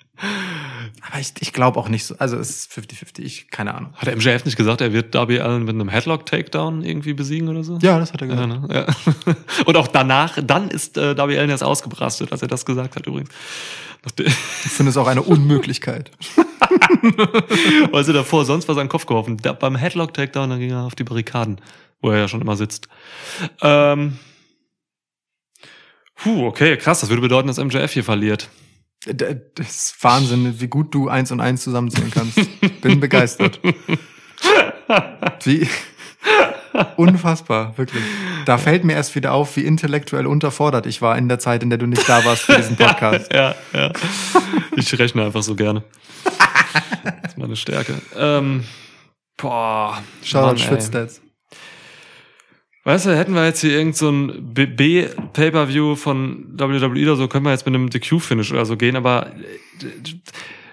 [1.11, 2.17] Aber ich, ich glaube auch nicht so.
[2.19, 3.95] Also es ist 50-50, ich, keine Ahnung.
[3.95, 7.65] Hat der MJF nicht gesagt, er wird Darby Allen mit einem Headlock-Takedown irgendwie besiegen oder
[7.65, 7.79] so?
[7.81, 8.49] Ja, das hat er gesagt.
[8.51, 8.87] Ja, ne?
[9.27, 9.35] ja.
[9.65, 13.07] Und auch danach, dann ist äh, Darby Allen erst ausgebrastet, als er das gesagt hat
[13.07, 13.31] übrigens.
[14.25, 14.33] Ich
[14.73, 16.11] finde es auch eine Unmöglichkeit.
[18.03, 19.37] Sie davor sonst an den Kopf geworfen.
[19.39, 21.61] Da, beim Headlock-Takedown, dann ging er auf die Barrikaden,
[22.01, 22.89] wo er ja schon immer sitzt.
[23.61, 24.19] Ähm,
[26.15, 27.01] puh, okay, krass.
[27.01, 28.49] Das würde bedeuten, dass MJF hier verliert.
[29.07, 32.39] Das ist Wahnsinn, wie gut du eins und eins zusammenzählen kannst.
[32.81, 33.61] Bin begeistert.
[35.45, 35.69] Wie
[36.97, 38.03] unfassbar, wirklich.
[38.45, 41.71] Da fällt mir erst wieder auf, wie intellektuell unterfordert ich war in der Zeit, in
[41.71, 43.33] der du nicht da warst für diesen Podcast.
[43.33, 43.93] Ja, ja.
[44.77, 45.83] Ich rechne einfach so gerne.
[46.25, 47.95] Das ist meine Stärke.
[48.17, 48.65] Ähm,
[49.37, 50.03] boah.
[50.23, 50.59] Shoutout.
[50.59, 51.21] Schwitzstats.
[52.85, 57.45] Weißt du, hätten wir jetzt hier irgend so ein B-Pay-Per-View von WWE oder so, können
[57.45, 59.31] wir jetzt mit einem DQ-Finish oder so gehen, aber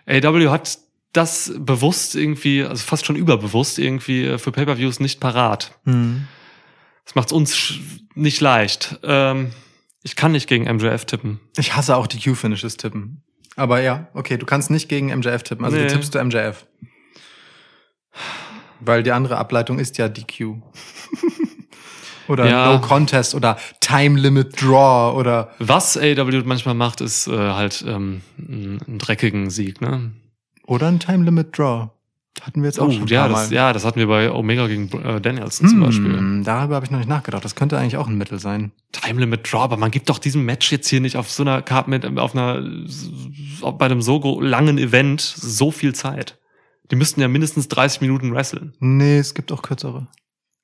[0.05, 0.77] äh, AW hat
[1.15, 5.77] das bewusst irgendwie, also fast schon überbewusst irgendwie äh, für Pay-Per-Views nicht parat.
[5.85, 6.27] Hm.
[7.05, 7.79] Das macht uns sch-
[8.15, 8.99] nicht leicht.
[9.03, 9.51] Ähm,
[10.03, 11.39] ich kann nicht gegen MJF tippen.
[11.57, 13.23] Ich hasse auch die Q-Finishes tippen.
[13.55, 15.63] Aber ja, okay, du kannst nicht gegen MJF tippen.
[15.65, 15.83] Also Nee.
[15.87, 16.65] du tippst du MJF.
[18.79, 20.55] Weil die andere Ableitung ist ja DQ.
[22.27, 22.73] oder Ja.
[22.73, 28.21] No Contest oder Time Limit Draw oder Was AW manchmal macht, ist äh, halt ähm,
[28.37, 30.11] einen dreckigen Sieg, ne?
[30.65, 31.89] Oder ein Time Limit Draw.
[32.41, 34.89] Hatten wir jetzt auch Oh, schon ja, das, ja, das hatten wir bei Omega gegen
[34.91, 36.17] äh, Danielson zum Beispiel.
[36.17, 37.45] Hm, darüber habe ich noch nicht nachgedacht.
[37.45, 38.73] Das könnte eigentlich auch ein Mittel sein.
[38.91, 41.61] Time Limit Draw, aber man gibt doch diesem Match jetzt hier nicht auf so einer
[41.61, 42.61] Karte mit, auf einer,
[43.77, 46.37] bei einem so langen Event so viel Zeit.
[46.91, 48.73] Die müssten ja mindestens 30 Minuten wresteln.
[48.79, 50.07] Nee, es gibt auch kürzere.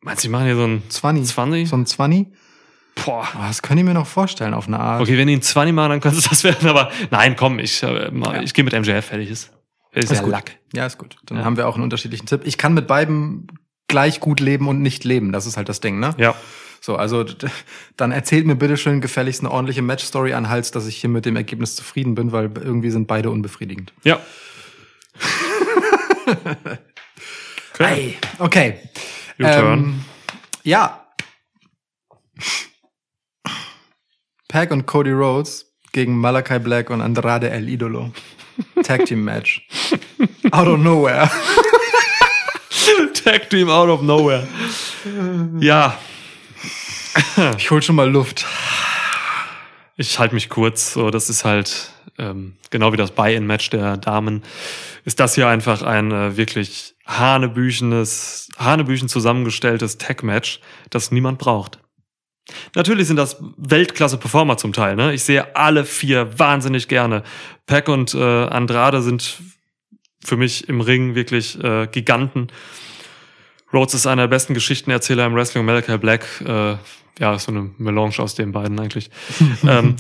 [0.02, 1.26] Meinst du, die machen hier so ein 20.
[1.26, 1.70] 20?
[1.70, 2.28] So ein 20?
[3.06, 3.28] Boah.
[3.34, 5.02] Oh, das kann ich mir noch vorstellen auf eine Art.
[5.02, 7.82] Okay, wenn die ein 20 machen, dann könnte es das werden, aber nein, komm, ich,
[7.82, 8.12] äh,
[8.43, 9.52] ich gehe mit MJF, fertig ist.
[9.94, 10.32] Ist Ist ja gut.
[10.32, 10.58] Lack.
[10.74, 11.18] Ja, ist gut.
[11.26, 11.44] Dann Ja.
[11.46, 12.42] haben wir auch einen unterschiedlichen Tipp.
[12.46, 13.48] Ich kann mit beiden
[13.88, 15.32] gleich gut leben und nicht leben.
[15.34, 16.14] Das ist halt das Ding, ne?
[16.18, 16.34] Ja.
[16.80, 17.26] So, also
[17.98, 21.26] dann erzählt mir bitte schön gefälligst eine ordentliche Matchstory an Hals, dass ich hier mit
[21.26, 23.94] dem Ergebnis zufrieden bin, weil irgendwie sind beide unbefriedigend.
[24.04, 24.20] Ja.
[27.74, 27.78] okay.
[27.80, 28.80] Ei, Okay.
[29.39, 29.80] Your turn.
[29.80, 30.06] Ähm,
[30.64, 31.06] ja.
[34.48, 38.12] Pack und Cody Rhodes gegen Malachi Black und Andrade El Idolo.
[38.84, 39.68] Tag Team Match.
[40.51, 41.30] Out of nowhere.
[43.24, 44.47] Tag Team out of nowhere.
[45.59, 45.97] Ja,
[47.57, 48.45] Ich hol schon mal Luft.
[49.97, 50.93] ich halte mich kurz.
[50.93, 54.43] So, das ist halt ähm, genau wie das Buy-in-Match der Damen.
[55.05, 60.59] Ist das hier einfach ein äh, wirklich hanebüchenes, hanebüchen zusammengestelltes Tag-Match,
[60.89, 61.80] das niemand braucht.
[62.76, 64.96] Natürlich sind das Weltklasse-Performer zum Teil.
[64.96, 65.14] Ne?
[65.14, 67.24] Ich sehe alle vier wahnsinnig gerne.
[67.66, 69.39] Pack und äh, Andrade sind
[70.24, 72.48] für mich im Ring wirklich äh, Giganten.
[73.74, 75.66] Rhodes ist einer der besten Geschichtenerzähler im Wrestling.
[75.66, 76.76] Malachi Black, äh,
[77.20, 79.10] ja, ist so eine Melange aus den beiden eigentlich.
[79.68, 79.96] ähm,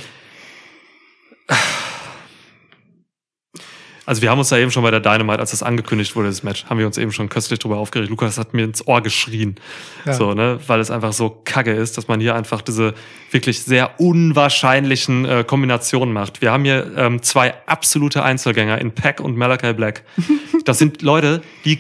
[4.11, 6.43] also wir haben uns ja eben schon bei der Dynamite, als das angekündigt wurde, das
[6.43, 8.09] Match, haben wir uns eben schon köstlich drüber aufgeregt.
[8.09, 9.55] Lukas hat mir ins Ohr geschrien.
[10.03, 10.11] Ja.
[10.11, 12.93] So, ne, weil es einfach so kacke ist, dass man hier einfach diese
[13.31, 16.41] wirklich sehr unwahrscheinlichen äh, Kombinationen macht.
[16.41, 20.03] Wir haben hier ähm, zwei absolute Einzelgänger in Pack und Malachi Black.
[20.65, 21.79] Das sind Leute, die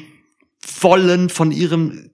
[0.79, 2.10] wollen von ihrem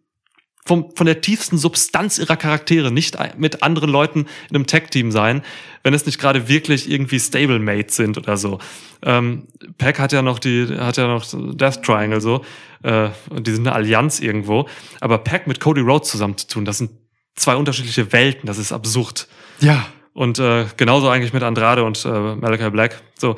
[0.67, 5.41] vom, von der tiefsten Substanz ihrer Charaktere nicht mit anderen Leuten in einem Tag-Team sein,
[5.83, 8.59] wenn es nicht gerade wirklich irgendwie Stablemates sind oder so.
[9.03, 9.47] Ähm,
[9.77, 12.43] Pack hat ja noch die, hat ja noch Death Triangle so,
[12.83, 14.67] äh, und die sind eine Allianz irgendwo.
[14.99, 16.91] Aber Pack mit Cody Rhodes zusammenzutun, das sind
[17.35, 19.27] zwei unterschiedliche Welten, das ist absurd.
[19.59, 19.87] Ja.
[20.13, 23.01] Und äh, genauso eigentlich mit Andrade und äh, Malachi Black.
[23.17, 23.35] So,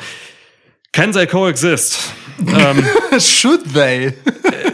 [0.93, 1.99] can they coexist?
[2.47, 2.83] ähm,
[3.19, 4.13] should they?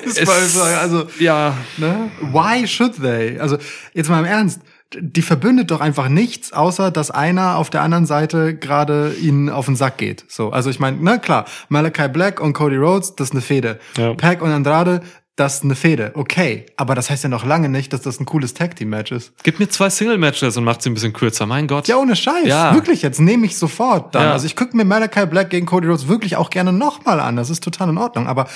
[0.06, 2.12] War- also, ja, ne?
[2.22, 3.40] Why should they?
[3.40, 3.58] Also,
[3.94, 4.62] jetzt mal im Ernst.
[4.98, 9.66] Die verbündet doch einfach nichts, außer dass einer auf der anderen Seite gerade ihnen auf
[9.66, 10.24] den Sack geht.
[10.30, 13.80] So, also ich meine, na klar, Malachi Black und Cody Rhodes, das ist eine Fehde.
[13.98, 14.14] Ja.
[14.14, 15.02] Pack und Andrade,
[15.36, 16.12] das ist eine Fehde.
[16.14, 19.12] Okay, aber das heißt ja noch lange nicht, dass das ein cooles Tag Team Match
[19.12, 19.34] ist.
[19.44, 21.46] Gib mir zwei Single-Matches und macht sie ein bisschen kürzer.
[21.46, 21.88] Mein Gott.
[21.90, 22.46] Ja, ohne Scheiß.
[22.46, 22.74] Ja.
[22.74, 24.24] Wirklich, jetzt nehme ich sofort dann.
[24.24, 24.32] Ja.
[24.34, 27.36] Also ich gucke mir Malachi Black gegen Cody Rhodes wirklich auch gerne nochmal an.
[27.36, 28.28] Das ist total in Ordnung.
[28.28, 28.48] Aber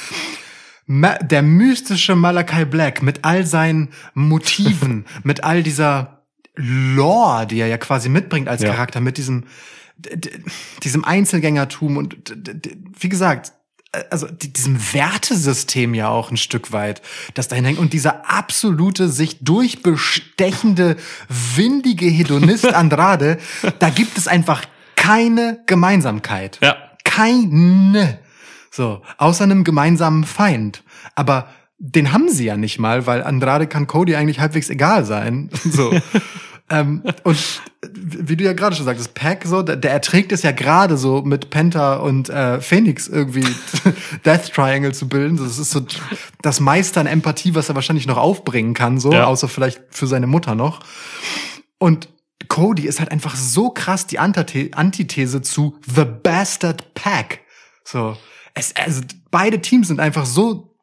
[0.91, 6.23] Ma der mystische Malachi Black mit all seinen Motiven, mit all dieser
[6.55, 8.71] Lore, die er ja quasi mitbringt als Ja.
[8.71, 9.43] Charakter, mit diesem,
[10.81, 12.17] diesem Einzelgängertum und
[12.99, 13.51] wie gesagt,
[13.91, 17.03] äh, also die- diesem Wertesystem ja auch ein Stück weit,
[17.35, 20.97] das dahin hängt und dieser absolute, sich durchbestechende,
[21.55, 23.37] windige Hedonist Andrade,
[23.77, 24.63] da gibt es einfach
[24.95, 26.57] keine Gemeinsamkeit.
[26.63, 26.75] Ja.
[27.03, 28.19] Keine.
[28.71, 30.83] So, außer einem gemeinsamen Feind.
[31.15, 31.47] Aber
[31.77, 35.49] den haben sie ja nicht mal, weil Andrade kann Cody eigentlich halbwegs egal sein.
[35.71, 35.91] So.
[36.69, 37.61] ähm, und
[37.93, 41.21] wie du ja gerade schon sagtest, Pack so, der, der erträgt es ja gerade so
[41.23, 43.47] mit Penta und äh, Phoenix irgendwie
[44.25, 45.37] Death Triangle zu bilden.
[45.37, 45.81] Das ist so
[46.43, 49.23] das meiste an Empathie, was er wahrscheinlich noch aufbringen kann, so, Ja.
[49.25, 50.81] außer vielleicht für seine Mutter noch.
[51.79, 52.09] Und
[52.49, 57.39] Cody ist halt einfach so krass die Antithe- Antithese zu The Bastard Pack.
[57.83, 58.15] So,
[58.59, 59.01] es, also
[59.31, 60.75] beide Teams sind einfach so.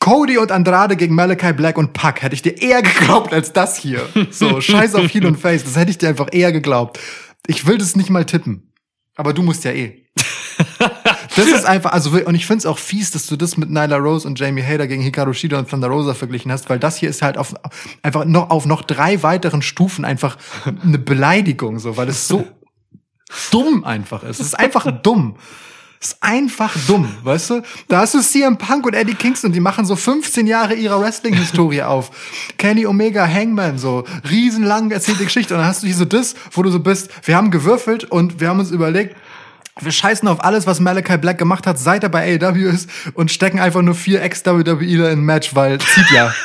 [0.00, 3.76] Cody und Andrade gegen Malachi Black und Pack hätte ich dir eher geglaubt als das
[3.76, 4.06] hier.
[4.30, 7.00] So, scheiß auf Heel und Face, das hätte ich dir einfach eher geglaubt.
[7.46, 8.72] Ich will das nicht mal tippen.
[9.16, 10.04] Aber du musst ja eh.
[11.36, 14.26] Das ist einfach, also und ich find's auch fies, dass du das mit Nyla Rose
[14.26, 17.22] und Jamie Hader gegen Hikaru Shida und Thunder Rosa verglichen hast, weil das hier ist
[17.22, 17.54] halt auf
[18.02, 20.36] einfach noch auf noch drei weiteren Stufen einfach
[20.84, 22.46] eine Beleidigung, so, weil es so
[23.50, 24.38] dumm einfach ist.
[24.38, 25.36] Es ist einfach dumm.
[26.04, 27.62] Ist einfach dumm, weißt du?
[27.88, 31.80] Da hast du CM Punk und Eddie Kingston, die machen so 15 Jahre ihrer Wrestling-Historie
[31.82, 32.10] auf.
[32.58, 35.54] Kenny Omega, Hangman, so riesenlang erzählte Geschichte.
[35.54, 38.38] Und dann hast du hier so das, wo du so bist, wir haben gewürfelt und
[38.38, 39.16] wir haben uns überlegt,
[39.80, 43.32] wir scheißen auf alles, was Malachi Black gemacht hat, seit er bei AEW ist und
[43.32, 46.34] stecken einfach nur vier Ex-WWEler in ein Match, weil zieht ja.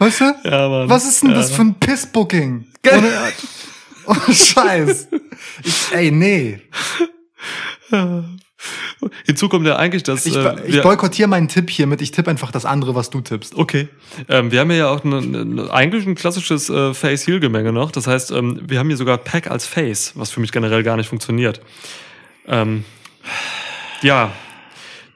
[0.00, 0.34] weißt du?
[0.44, 0.90] Ja, Mann.
[0.90, 1.36] Was ist denn ja.
[1.36, 2.66] das für ein Pissbooking?
[4.08, 5.08] Ohne, ohne Scheiß.
[5.64, 6.60] Ich, ey, nee.
[9.24, 12.02] Hinzu kommt ja eigentlich, dass Ich, äh, ich boykottiere meinen Tipp hiermit.
[12.02, 13.54] Ich tippe einfach das andere, was du tippst.
[13.54, 13.88] Okay.
[14.28, 17.92] Ähm, wir haben hier ja auch ne, ne, eigentlich ein klassisches äh, Face-Heel-Gemenge noch.
[17.92, 20.96] Das heißt, ähm, wir haben hier sogar Pack als Face, was für mich generell gar
[20.96, 21.60] nicht funktioniert.
[22.46, 22.84] Ähm,
[24.02, 24.32] ja,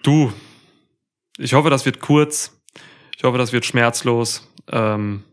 [0.02, 0.32] du.
[1.38, 2.52] Ich hoffe, das wird kurz.
[3.16, 4.48] Ich hoffe, das wird schmerzlos.
[4.70, 5.24] Ähm,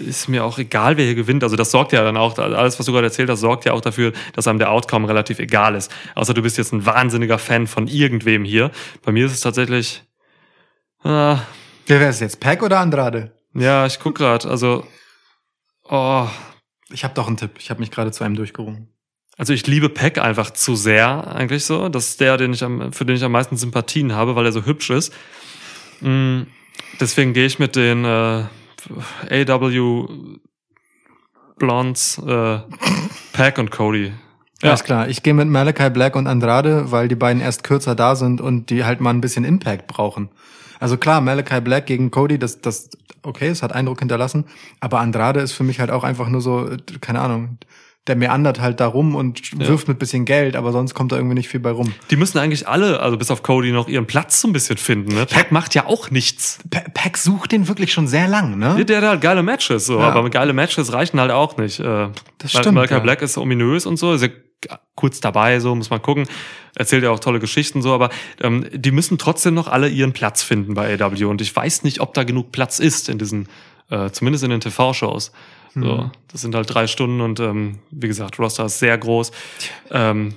[0.00, 1.42] ist mir auch egal, wer hier gewinnt.
[1.42, 3.80] Also das sorgt ja dann auch, alles, was du gerade erzählt hast, sorgt ja auch
[3.80, 5.90] dafür, dass einem der Outcome relativ egal ist.
[6.14, 8.70] Außer du bist jetzt ein wahnsinniger Fan von irgendwem hier.
[9.04, 10.02] Bei mir ist es tatsächlich,
[11.02, 11.38] ah,
[11.86, 12.40] Wer wäre es jetzt?
[12.40, 13.32] Pack oder Andrade?
[13.54, 14.44] ja, ich guck grad.
[14.44, 14.84] Also,
[15.88, 16.26] oh,
[16.90, 17.52] Ich habe doch einen Tipp.
[17.58, 18.88] Ich habe mich gerade zu einem durchgerungen.
[19.38, 21.88] also ich liebe Peck einfach zu sehr, eigentlich so.
[21.88, 24.52] Das ist der, den ich am, für den ich am meisten Sympathien habe, weil er
[24.52, 25.12] so hübsch ist.
[26.00, 26.42] Mm,
[27.00, 28.44] Deswegen gehe ich mit den äh,
[29.30, 30.16] AW
[31.58, 32.58] Blondes, äh,
[33.32, 34.12] Pack und Cody.
[34.62, 34.70] Ja.
[34.70, 35.08] Alles klar.
[35.08, 38.70] Ich gehe mit Malachi Black und Andrade, weil die beiden erst kürzer da sind und
[38.70, 40.30] die halt mal ein bisschen Impact brauchen.
[40.80, 42.90] Also klar, Malachi Black gegen Cody, das, das,
[43.22, 44.44] okay, es hat Eindruck hinterlassen.
[44.80, 47.58] Aber Andrade ist für mich halt auch einfach nur so, äh, keine Ahnung,
[48.06, 49.68] der meandert halt da rum und Ja.
[49.68, 51.92] wirft mit bisschen Geld, aber sonst kommt da irgendwie nicht viel bei rum.
[52.10, 55.14] Die müssen eigentlich alle, also bis auf Cody, noch ihren Platz so ein bisschen finden.
[55.14, 55.26] Ne?
[55.26, 56.58] Pack macht ja auch nichts.
[56.70, 58.84] Pa Pack sucht den wirklich schon sehr lang, ne?
[58.84, 60.10] Der hat halt geile Matches, so, Ja.
[60.10, 61.80] aber geile Matches reichen halt auch nicht.
[61.80, 63.00] Äh, Das stimmt, Malachi ja.
[63.00, 64.28] Black ist ominös und so, ist ja
[64.94, 66.26] kurz dabei, so muss man gucken.
[66.74, 70.42] Erzählt ja auch tolle Geschichten so, aber ähm, die müssen trotzdem noch alle ihren Platz
[70.42, 73.48] finden bei AW und ich weiß nicht, ob da genug Platz ist in diesen,
[73.90, 75.32] äh, zumindest in den TV-Shows.
[75.74, 76.10] So, Mhm.
[76.32, 79.30] das sind halt drei Stunden und ähm, wie gesagt, Roster ist sehr groß.
[79.90, 80.34] Ähm,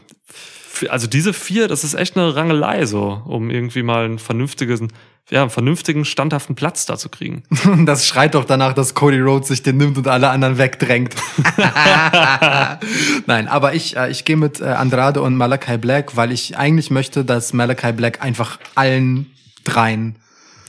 [0.90, 4.92] also diese vier, das ist echt eine Rangelei so, um irgendwie mal einen vernünftigen,
[5.30, 7.44] ja, einen vernünftigen, standhaften Platz da zu kriegen.
[7.86, 11.16] Das schreit doch danach, dass Cody Rhodes sich den nimmt und alle anderen wegdrängt.
[13.26, 16.92] Nein, aber ich, äh, ich gehe mit äh, Andrade und Malachi Black, weil ich eigentlich
[16.92, 19.28] möchte, dass Malachi Black einfach allen
[19.64, 20.16] dreien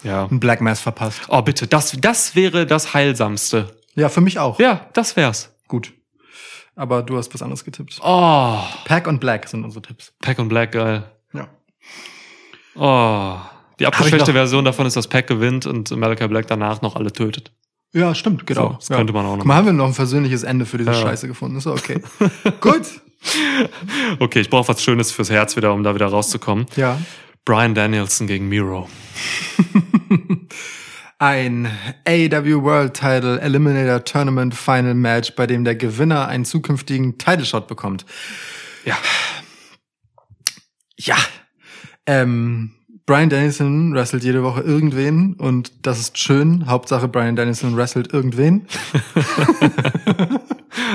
[0.02, 0.26] Ja.
[0.30, 1.22] ein Black Mass verpasst.
[1.28, 3.74] Oh, bitte, das, das wäre das Heilsamste.
[3.94, 4.58] Ja, für mich auch.
[4.58, 5.54] Ja, das wär's.
[5.68, 5.92] Gut.
[6.76, 7.98] Aber du hast was anderes getippt.
[8.02, 10.12] Oh, Pack und Black sind unsere Tipps.
[10.22, 11.04] Pack und Black, geil.
[11.34, 11.48] Ja.
[12.74, 13.36] Oh.
[13.78, 17.50] Die abgeschwächte Version davon ist, dass Pack gewinnt und Malachi Black danach noch alle tötet.
[17.92, 18.68] Ja, stimmt, genau.
[18.68, 18.96] So, das ja.
[18.96, 20.96] könnte man auch noch Mal haben wir noch ein versöhnliches Ende für diese Ja.
[21.00, 21.56] Scheiße gefunden.
[21.56, 22.00] Ist okay.
[22.60, 22.82] Gut.
[24.18, 26.66] Okay, ich brauche was Schönes fürs Herz wieder, um da wieder rauszukommen.
[26.76, 26.98] Ja.
[27.44, 28.88] Brian Danielson gegen Miro.
[31.20, 31.70] Ein
[32.06, 37.68] AEW World Title Eliminator Tournament Final Match, bei dem der Gewinner einen zukünftigen Title Shot
[37.68, 38.06] bekommt.
[38.86, 38.96] Ja.
[40.96, 41.18] Ja.
[42.06, 42.74] Ähm,
[43.10, 46.68] Brian Danielson wrestelt jede Woche irgendwen und das ist schön.
[46.68, 48.66] Hauptsache Brian Danielson wrestelt irgendwen.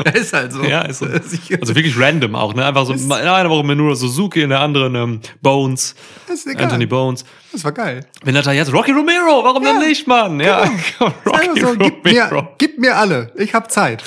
[0.06, 0.64] er ist halt so.
[0.64, 1.08] Ja, ist so.
[1.60, 2.66] Also wirklich random auch, ne?
[2.66, 5.94] Einfach so, in einer Woche Minoru Suzuki, in der anderen ähm, Bones,
[6.32, 6.64] ist egal.
[6.64, 7.26] Anthony Bones.
[7.52, 8.06] Das war geil.
[8.24, 10.40] Wenn er da jetzt Rocky Romero, warum denn Ja, nicht, Mann?
[10.40, 12.48] Ja, komm, Rocky so, gib, mir, Romero.
[12.58, 13.32] gib mir alle.
[13.36, 14.04] Ich hab Zeit.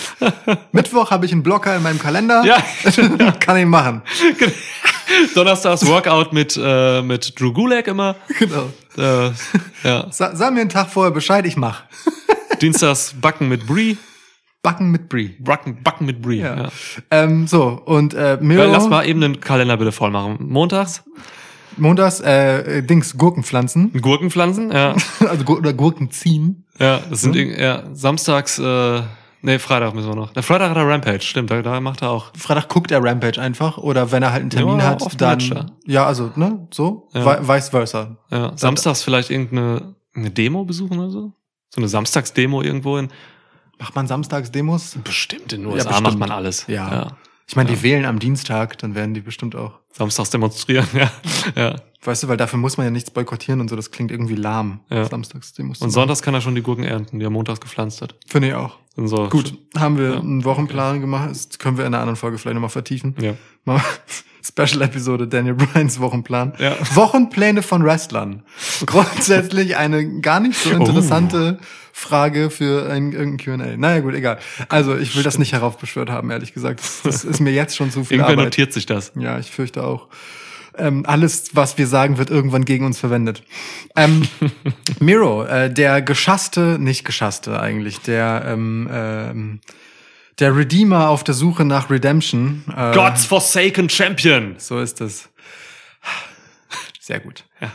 [0.72, 2.44] Mittwoch habe ich einen Blocker in meinem Kalender.
[2.44, 2.62] Ja.
[3.40, 4.02] Kann ich machen.
[5.34, 8.16] Donnerstags Workout mit, äh, mit Drew Gulak immer.
[8.38, 8.70] Genau.
[8.96, 9.30] Äh,
[9.84, 10.06] ja.
[10.10, 11.82] Sa sag mir einen Tag vorher Bescheid, ich mach.
[12.60, 13.96] Dienstags Backen mit Brie.
[14.62, 15.36] Backen mit Brie.
[15.38, 16.40] Backen, Backen mit Brie.
[16.40, 16.56] Ja.
[16.56, 16.68] Ja.
[17.10, 20.36] Ähm, so, und äh, Miro, Ja, lass mal eben den Kalender bitte voll machen.
[20.40, 21.02] Montags
[21.78, 23.92] montags, äh, Dings, Gurken pflanzen.
[23.92, 24.94] Gurkenpflanzen, ja.
[25.28, 26.64] also Gur oder Gurken ziehen.
[26.78, 29.02] ja, das sind ja, samstags, äh,
[29.42, 30.32] nee, Freitag müssen wir noch.
[30.32, 32.32] Der Freitag hat er Rampage, stimmt, da, da macht er auch.
[32.36, 33.78] Freitag guckt er Rampage einfach.
[33.78, 35.38] Oder wenn er halt einen Termin Ja, hat, dann.
[35.38, 35.66] Match, ja.
[35.86, 37.08] ja, also, ne, so.
[37.14, 37.22] Ja.
[37.24, 38.16] Vi- Vice versa.
[38.30, 41.32] Ja, samstags vielleicht irgendeine eine Demo besuchen oder so?
[41.70, 43.08] So eine Samstagsdemo irgendwo in.
[43.78, 44.96] Macht man samstags Demos?
[45.04, 46.06] Bestimmt in den Ja, USA bestimmt.
[46.08, 46.66] macht man alles.
[46.66, 47.16] Ja.
[47.46, 49.78] Ich meine, die wählen am Dienstag, dann werden die bestimmt auch.
[49.92, 51.10] Samstags demonstrieren, ja.
[51.56, 51.76] ja.
[52.04, 54.80] Weißt du, weil dafür muss man ja nichts boykottieren und so, das klingt irgendwie lahm.
[54.90, 55.04] Ja.
[55.06, 58.14] Samstags, du Und sonntags kann er schon die Gurken ernten, die er montags gepflanzt hat.
[58.26, 58.78] Finde ich auch.
[59.06, 59.28] So.
[59.28, 60.18] Gut, haben wir Ja.
[60.18, 61.30] einen Wochenplan gemacht.
[61.30, 63.14] Das können wir in einer anderen Folge vielleicht nochmal vertiefen.
[63.20, 63.34] Ja.
[63.64, 63.80] Mal
[64.42, 66.54] Special-Episode Daniel Bryans Wochenplan.
[66.58, 66.74] Ja.
[66.94, 68.42] Wochenpläne von Wrestlern.
[68.86, 71.58] Grundsätzlich eine gar nicht so interessante
[71.92, 73.76] Frage für ein irgendein Q&A.
[73.76, 74.38] Naja, gut, egal.
[74.68, 76.80] Also, ich will das nicht heraufbeschwört haben, ehrlich gesagt.
[76.80, 78.44] Das, das ist mir jetzt schon zu viel Irgendwer Arbeit.
[78.46, 79.12] notiert sich das.
[79.16, 80.06] Ja, ich fürchte auch.
[80.78, 83.42] Ähm, alles, was wir sagen, wird irgendwann gegen uns verwendet.
[83.96, 84.22] Ähm,
[85.00, 89.60] Miro, äh, der geschasste, nicht geschasste eigentlich, der ähm, ähm,
[90.38, 92.64] der Redeemer auf der Suche nach Redemption.
[92.74, 94.54] Äh, God's Forsaken Champion!
[94.58, 95.28] So ist es.
[97.00, 97.44] Sehr gut.
[97.60, 97.72] Ja.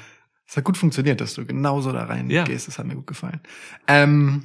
[0.47, 2.43] Es hat gut funktioniert, dass du genauso da rein Ja.
[2.43, 2.67] gehst.
[2.67, 3.41] Das hat mir gut gefallen.
[3.87, 4.43] Ähm,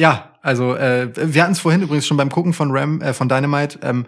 [0.00, 3.28] ja, also äh, wir hatten es vorhin übrigens schon beim Gucken von Ram, äh, von
[3.28, 3.78] Dynamite.
[3.82, 4.06] Ähm,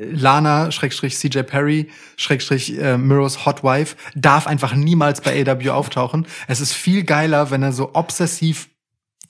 [0.00, 6.26] Lana, Schrägstrich CJ Perry, Schrägstrich äh, Miros Hot Wife, darf einfach niemals bei AW auftauchen.
[6.46, 8.68] Es ist viel geiler, wenn er so obsessiv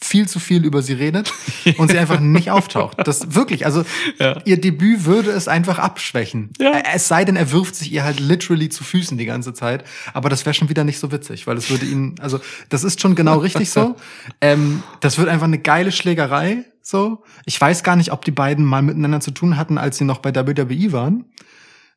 [0.01, 1.33] viel zu viel über sie redet
[1.79, 2.99] und sie einfach nicht auftaucht.
[3.05, 3.85] Das wirklich, also
[4.21, 4.41] Ja.
[4.45, 6.51] ihr Debüt würde es einfach abschwächen.
[6.61, 6.71] Ja.
[6.73, 9.83] Äh, Es sei denn, er wirft sich ihr halt literally zu Füßen die ganze Zeit.
[10.14, 12.39] Aber das wäre schon wieder nicht so witzig, weil es würde ihn, also
[12.69, 13.97] das ist schon genau richtig so.
[14.41, 16.64] Ähm, das wird einfach eine geile Schlägerei.
[16.91, 20.05] So, ich weiß gar nicht, ob die beiden mal miteinander zu tun hatten, als sie
[20.05, 21.26] noch bei WWE waren.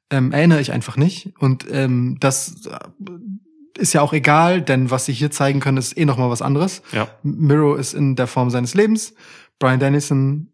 [0.09, 1.31] Ähm, erinnere ich einfach nicht.
[1.39, 2.77] Und ähm, das äh,
[3.79, 6.41] ist ja auch egal, denn was sie hier zeigen können, ist eh noch mal was
[6.41, 6.81] anderes.
[6.91, 7.07] Ja.
[7.23, 9.13] Miro ist in der Form seines Lebens.
[9.59, 10.51] Brian Dennison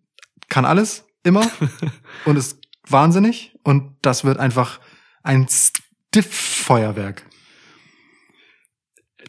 [0.49, 1.49] kann alles, immer.
[2.25, 3.57] und ist wahnsinnig.
[3.63, 4.79] Und das wird einfach
[5.23, 7.23] ein Stiff-Feuerwerk.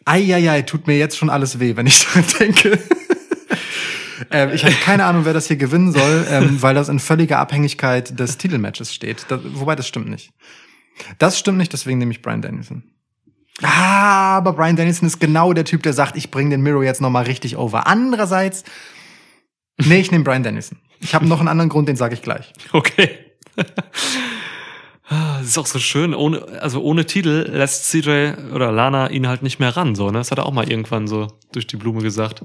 [0.04, 2.78] Eieiei, tut mir jetzt schon alles weh, wenn ich daran denke.
[4.30, 7.38] Ähm, ich habe keine Ahnung, wer das hier gewinnen soll, ähm, weil das in völliger
[7.38, 9.26] Abhängigkeit des Titelmatches steht.
[9.28, 10.30] Das, wobei, das stimmt nicht.
[11.18, 12.82] Das stimmt nicht, deswegen nehme ich Brian Dennison.
[13.62, 17.00] Ah, aber Brian Dennison ist genau der Typ, der sagt, ich bringe den Miro jetzt
[17.00, 17.86] noch mal richtig over.
[17.86, 18.64] Andererseits,
[19.78, 20.78] nee, ich nehme Brian Dennison.
[21.00, 22.52] Ich habe noch einen anderen Grund, den sage ich gleich.
[22.72, 23.10] Okay.
[25.10, 29.26] Ah, Das ist auch so schön, ohne, also ohne Titel lässt CJ oder Lana ihn
[29.26, 30.18] halt nicht mehr ran, so, ne?
[30.18, 32.42] Das hat er auch mal irgendwann so durch die Blume gesagt.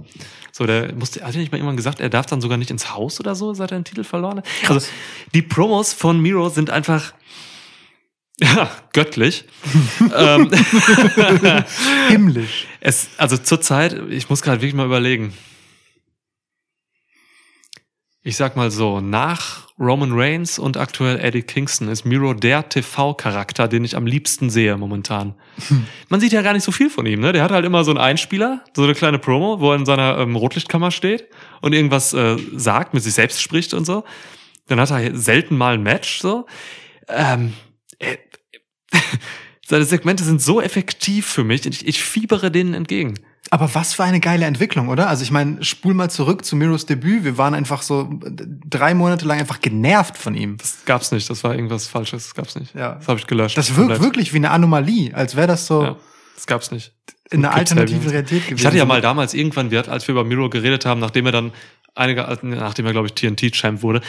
[0.54, 2.94] So, der musste, hat er nicht mal irgendwann gesagt, er darf dann sogar nicht ins
[2.94, 4.48] Haus oder so, seit er den Titel verloren hat?
[4.70, 4.88] Also,
[5.34, 7.14] die Promos von Miro sind einfach,
[8.40, 9.44] ja, göttlich.
[10.16, 10.50] ähm,
[12.08, 12.68] Himmlisch.
[12.80, 15.34] es, also zurzeit, ich muss gerade wirklich mal überlegen.
[18.26, 23.68] Ich sag mal so, nach Roman Reigns und aktuell Eddie Kingston ist Miro der TV-Charakter,
[23.68, 25.36] den ich am liebsten sehe momentan.
[26.08, 27.34] Man sieht ja gar nicht so viel von ihm, ne?
[27.34, 30.20] Der hat halt immer so einen Einspieler, so eine kleine Promo, wo er in seiner
[30.20, 31.28] ähm, Rotlichtkammer steht
[31.60, 34.06] und irgendwas äh, sagt, mit sich selbst spricht und so.
[34.68, 36.46] Dann hat er selten mal ein Match, so.
[37.10, 37.52] Ähm,
[38.00, 38.16] äh,
[39.68, 41.66] seine Segmente sind so effektiv für mich.
[41.66, 43.20] Ich, ich fiebere denen entgegen.
[43.50, 45.10] Aber was für eine geile Entwicklung, oder?
[45.10, 47.24] Also ich meine, spul mal zurück zu Miros Debüt.
[47.24, 48.10] Wir waren einfach so
[48.68, 50.58] drei Monate lang einfach genervt von ihm.
[50.58, 51.30] Das gab's nicht.
[51.30, 52.24] Das war irgendwas Falsches.
[52.24, 52.74] Das gab's nicht.
[52.74, 52.94] Ja.
[52.96, 53.58] Das habe ich gelöscht.
[53.58, 55.96] Das wirkt wirklich wie eine Anomalie, als wäre das so Ja,
[56.36, 56.94] das gab's nicht.
[57.32, 58.10] in einer alternativen.
[58.10, 58.60] Realität gewesen.
[58.60, 61.52] Ich hatte ja mal damals irgendwann, als wir über Miro geredet haben, nachdem er dann
[61.96, 64.02] einige, nachdem er glaube ich TNT-Champ wurde,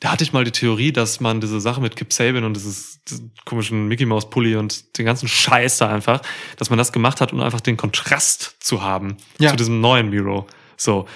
[0.00, 3.02] da hatte ich mal die Theorie, dass man diese Sache mit Kip Sabian und dieses,
[3.04, 6.20] diesen komischen Mickey Mouse Pulli und den ganzen Scheiß da einfach,
[6.58, 9.50] dass man das gemacht hat, um einfach den Kontrast zu haben Ja.
[9.50, 10.46] zu diesem neuen Miro.
[10.76, 11.06] So,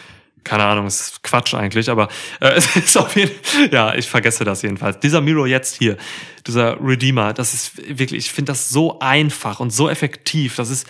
[0.43, 2.09] keine Ahnung, es ist Quatsch eigentlich, aber
[2.41, 3.33] äh, es ist auf jeden
[3.71, 4.99] ja, ich vergesse das jedenfalls.
[5.01, 5.99] Dieser Miro jetzt hier,
[6.47, 10.57] dieser Redeemer, das ist wirklich, ich finde das so einfach und so effektiv.
[10.57, 10.87] Das ist,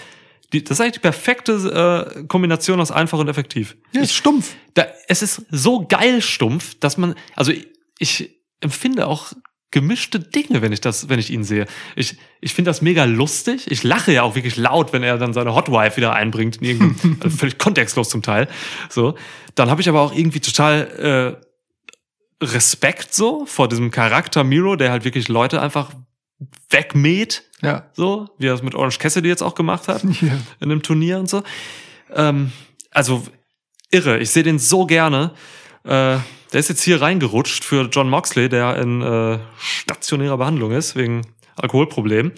[0.53, 3.77] die, das ist eigentlich die perfekte äh, Kombination aus einfach und effektiv.
[3.93, 4.55] ja, ist stumpf.
[4.75, 7.67] Da, es ist so geil stumpf, dass man, also ich,
[8.01, 8.31] ich
[8.61, 9.33] empfinde auch
[9.71, 11.67] gemischte Dinge, wenn ich das, wenn ich ihn sehe.
[11.95, 13.71] Ich, ich finde das mega lustig.
[13.71, 17.19] Ich lache ja auch wirklich laut, wenn er dann seine Hotwife wieder einbringt, in irgendeinem,
[17.23, 18.49] also völlig kontextlos zum Teil.
[18.89, 19.15] So,
[19.55, 21.39] dann habe ich aber auch irgendwie total
[22.43, 25.93] äh, Respekt so vor diesem Charakter Miro, der halt wirklich Leute einfach
[26.71, 27.91] wegmäht, Ja.
[27.93, 30.39] so wie er es mit Orange Cassidy jetzt auch gemacht hat ja.
[30.59, 31.43] in einem Turnier und so.
[32.13, 32.51] Ähm,
[32.91, 33.23] also
[33.91, 35.33] irre, ich sehe den so gerne.
[35.85, 36.17] Äh,
[36.53, 41.27] der ist jetzt hier reingerutscht für John Moxley, der in äh, stationärer Behandlung ist, wegen
[41.57, 42.33] Alkoholproblem.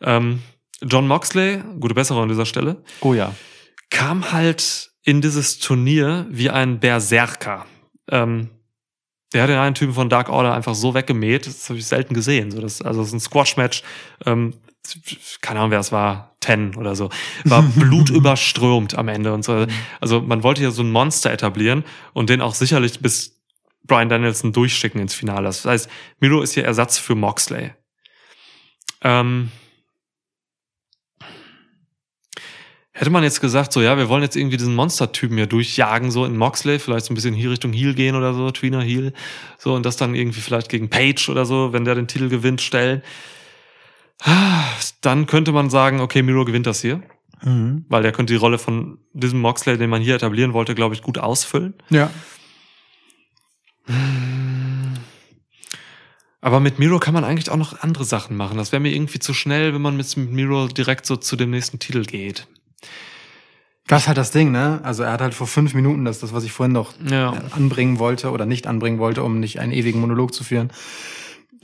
[0.00, 0.42] Ähm,
[0.82, 3.34] John Moxley, gute Besserung an dieser Stelle, Oh ja.
[3.90, 7.66] kam halt in dieses Turnier wie ein Berserker.
[8.10, 8.50] Ähm,
[9.32, 12.14] der hat den einen Typen von Dark Order einfach so weggemäht, das habe ich selten
[12.14, 12.50] gesehen.
[12.50, 13.82] So, das, also das ist ein Squash-Match,
[14.26, 14.54] ähm,
[15.40, 17.08] keine Ahnung, wer es war, Ten oder so,
[17.44, 19.66] war blutüberströmt am Ende und so.
[20.00, 23.41] Also man wollte hier so ein Monster etablieren und den auch sicherlich bis
[23.84, 25.44] Brian Danielson durchschicken ins Finale.
[25.44, 25.88] Das heißt,
[26.20, 27.72] Miro ist hier Ersatz für Moxley.
[29.02, 29.50] Ähm,
[32.94, 36.26] Hätte man jetzt gesagt, so ja, wir wollen jetzt irgendwie diesen Monster-Typen hier durchjagen, so
[36.26, 39.14] in Moxley, vielleicht so ein bisschen hier Richtung Heel gehen oder so, Tweener Heel,
[39.58, 42.60] so und das dann irgendwie vielleicht gegen Page oder so, wenn der den Titel gewinnt,
[42.60, 43.02] stellen.
[45.00, 47.02] Dann könnte man sagen, okay, Miro gewinnt das hier,
[47.42, 47.86] Mhm.
[47.88, 51.00] weil der könnte die Rolle von diesem Moxley, den man hier etablieren wollte, glaube ich,
[51.02, 51.72] gut ausfüllen.
[51.88, 52.10] Ja.
[56.40, 58.58] Aber mit Miro kann man eigentlich auch noch andere Sachen machen.
[58.58, 61.78] Das wäre mir irgendwie zu schnell, wenn man mit Miro direkt so zu dem nächsten
[61.78, 62.48] Titel geht.
[63.86, 64.80] Das ist halt das Ding, ne?
[64.82, 67.30] Also er hat halt vor fünf Minuten, das das, was ich vorhin noch Ja.
[67.50, 70.72] anbringen wollte oder nicht anbringen wollte, um nicht einen ewigen Monolog zu führen.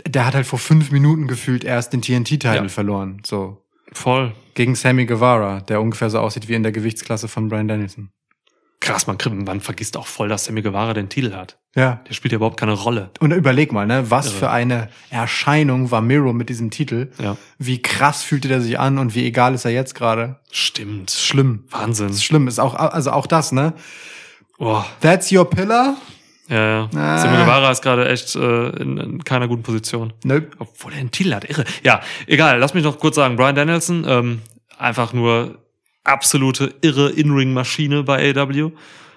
[0.06, 2.68] Der hat halt vor fünf Minuten gefühlt erst den TNT-Titel Ja.
[2.68, 3.20] verloren.
[3.26, 3.64] So.
[3.92, 4.32] Voll.
[4.54, 8.10] Gegen Sammy Guevara, der ungefähr so aussieht wie in der Gewichtsklasse von Brian Danielson.
[8.80, 11.58] Krass, man, kriegt- man vergisst auch voll, dass Sammy Guevara den Titel hat.
[11.74, 12.00] Ja.
[12.08, 13.10] Der spielt ja überhaupt keine Rolle.
[13.20, 14.34] Und überleg mal, ne, was Irre.
[14.36, 17.10] für eine Erscheinung war Miro mit diesem Titel.
[17.20, 17.36] Ja.
[17.58, 20.36] Wie krass fühlte der sich an und wie egal ist er jetzt gerade.
[20.52, 21.10] Stimmt.
[21.10, 21.64] Schlimm.
[21.70, 22.10] Wahnsinn.
[22.10, 22.46] Ist schlimm.
[22.48, 23.74] Ist auch, also auch das, ne?
[24.58, 25.96] Oh, That's your pillar?
[26.48, 26.90] ja, ja.
[26.96, 27.18] Ah.
[27.18, 30.12] Sammy Guevara ist gerade echt äh, in, in keiner guten Position.
[30.24, 30.50] Nope.
[30.58, 31.64] Obwohl er einen Titel hat, irre.
[31.84, 34.42] Ja, egal, lass mich noch kurz sagen, Brian Danielson, ähm,
[34.78, 35.58] einfach nur
[36.08, 38.72] absolute irre In-Ring-Maschine bei AW.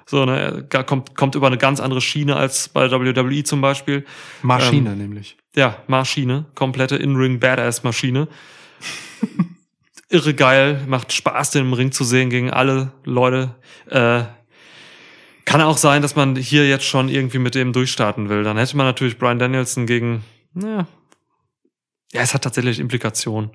[0.05, 4.05] So, ne, er kommt, kommt über eine ganz andere Schiene als bei WWE zum Beispiel.
[4.41, 5.37] Maschine nämlich.
[5.55, 8.27] Ja, Maschine, komplette In-Ring-Badass-Maschine.
[10.09, 13.55] Irre geil, macht Spaß, den im Ring zu sehen gegen alle Leute.
[13.89, 14.23] Äh,
[15.45, 18.43] kann auch sein, dass man hier jetzt schon irgendwie mit dem durchstarten will.
[18.43, 20.23] Dann hätte man natürlich Brian Danielson gegen,
[20.53, 20.87] naja,
[22.11, 23.51] ja, es hat tatsächlich Implikationen.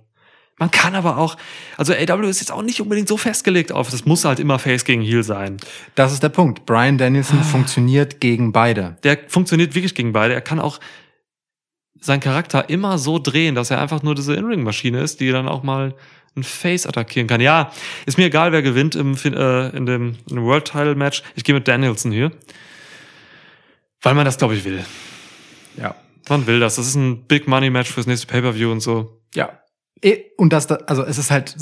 [0.59, 1.37] Man kann aber auch,
[1.77, 4.85] also AW ist jetzt auch nicht unbedingt so festgelegt auf, das muss halt immer Face
[4.87, 5.59] gegen Heel sein.
[5.95, 6.65] Das ist der Punkt.
[6.65, 6.99] Brian Ah.
[6.99, 8.97] Danielson funktioniert gegen beide.
[9.03, 10.33] der funktioniert wirklich gegen beide.
[10.35, 10.81] Er kann auch
[12.01, 15.63] seinen Charakter immer so drehen, dass er einfach nur diese In-Ring-Maschine ist, die dann auch
[15.63, 15.95] mal
[16.37, 17.41] ein Face attackieren kann.
[17.41, 17.71] Ja,
[18.07, 21.23] ist mir egal, wer gewinnt im, äh, in dem, in dem World Title Match.
[21.35, 22.31] Ich gehe mit Danielson hier.
[24.03, 24.85] Weil man das, glaube ich, will.
[25.77, 25.95] Ja.
[26.29, 26.77] Man will das.
[26.77, 29.21] Das ist ein Big Money Match fürs nächste Pay-Per-View und so.
[29.35, 29.59] Ja.
[30.03, 31.57] Eh, Und das, da- also es ist halt,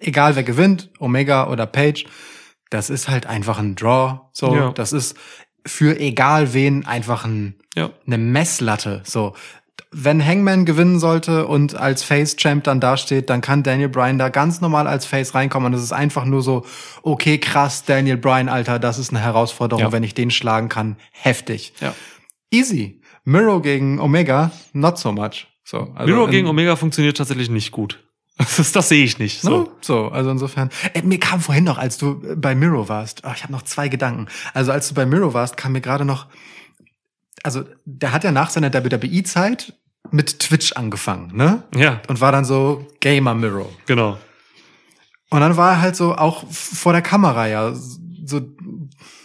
[0.00, 2.04] egal wer gewinnt, Omega oder Page,
[2.70, 4.20] das ist halt einfach ein Draw.
[4.32, 4.72] So, Ja.
[4.72, 5.16] das ist
[5.64, 7.90] für egal wen einfach ein, Ja.
[8.06, 9.02] eine Messlatte.
[9.04, 9.34] So,
[9.92, 14.60] wenn Hangman gewinnen sollte und als Face-Champ dann dasteht, dann kann Daniel Bryan da ganz
[14.60, 15.72] normal als Face reinkommen.
[15.72, 16.64] Und es ist einfach nur so,
[17.02, 19.92] okay, krass, Daniel Bryan, Alter, das ist eine Herausforderung, Ja.
[19.92, 20.96] wenn ich den schlagen kann.
[21.12, 21.72] Heftig.
[21.80, 21.94] Ja.
[22.50, 23.00] Easy.
[23.24, 25.46] Miro gegen Omega, not so much.
[25.66, 28.02] So, also Miro gegen Omega funktioniert tatsächlich nicht gut.
[28.38, 29.40] Das, das sehe ich nicht.
[29.40, 29.64] So.
[29.64, 29.72] So.
[29.80, 30.68] so, also insofern.
[30.92, 33.88] Äh, mir kam vorhin noch, als du bei Miro warst, oh, ich habe noch zwei
[33.88, 34.26] Gedanken.
[34.52, 36.26] Also als du bei Miro warst, kam mir gerade noch,
[37.42, 39.72] also der hat ja nach seiner WWE-Zeit
[40.10, 41.62] mit Twitch angefangen, ne?
[41.74, 43.72] Ja, Und war dann so Gamer Miro.
[43.86, 44.18] genau.
[45.30, 48.42] Und dann war er halt so auch vor der Kamera ja so,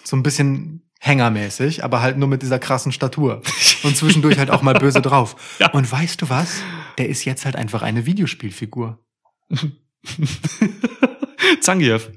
[0.05, 3.41] so ein bisschen hängermäßig, aber halt nur mit dieser krassen Statur.
[3.83, 5.35] Und zwischendurch halt auch mal böse drauf.
[5.59, 5.71] Ja.
[5.71, 6.61] Und weißt du was?
[6.99, 8.99] Der ist jetzt halt einfach eine Videospielfigur.
[11.61, 12.09] Zangief.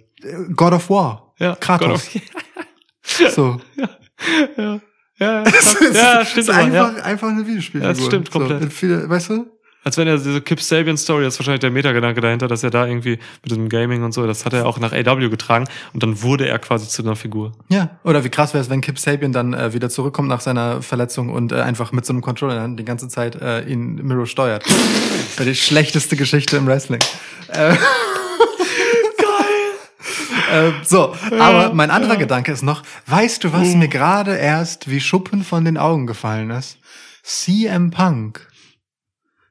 [0.55, 1.35] God of War.
[1.39, 2.09] Ja, Kratos.
[2.15, 3.61] Of- So.
[4.57, 4.81] ja.
[5.19, 6.87] Ja, ja, ist- ja es stimmt ist aber, ja.
[6.89, 7.89] einfach, einfach eine Videospielfigur.
[7.89, 8.63] Ja, das stimmt komplett.
[8.65, 9.47] So, viele, weißt du?
[9.85, 12.71] Als wenn er diese Kip Sabian Story, das ist wahrscheinlich der Metagedanke dahinter, dass er
[12.71, 16.03] da irgendwie mit diesem Gaming und so, das hat er auch nach AW getragen und
[16.03, 17.53] dann wurde er quasi zu einer Figur.
[17.69, 17.91] Ja.
[18.03, 21.29] Oder wie krass wäre es, wenn Kip Sabian dann äh, wieder zurückkommt nach seiner Verletzung
[21.29, 24.65] und äh, einfach mit so einem Controller Hand die ganze Zeit äh, ihn Miro steuert.
[24.67, 27.01] Das wäre die schlechteste Geschichte im Wrestling.
[27.49, 27.77] Äh,
[30.55, 35.01] Äh, so, aber mein anderer Gedanke ist noch, weißt du, was mir gerade erst wie
[35.01, 36.79] Schuppen von den Augen gefallen ist?
[37.25, 38.47] CM Punk.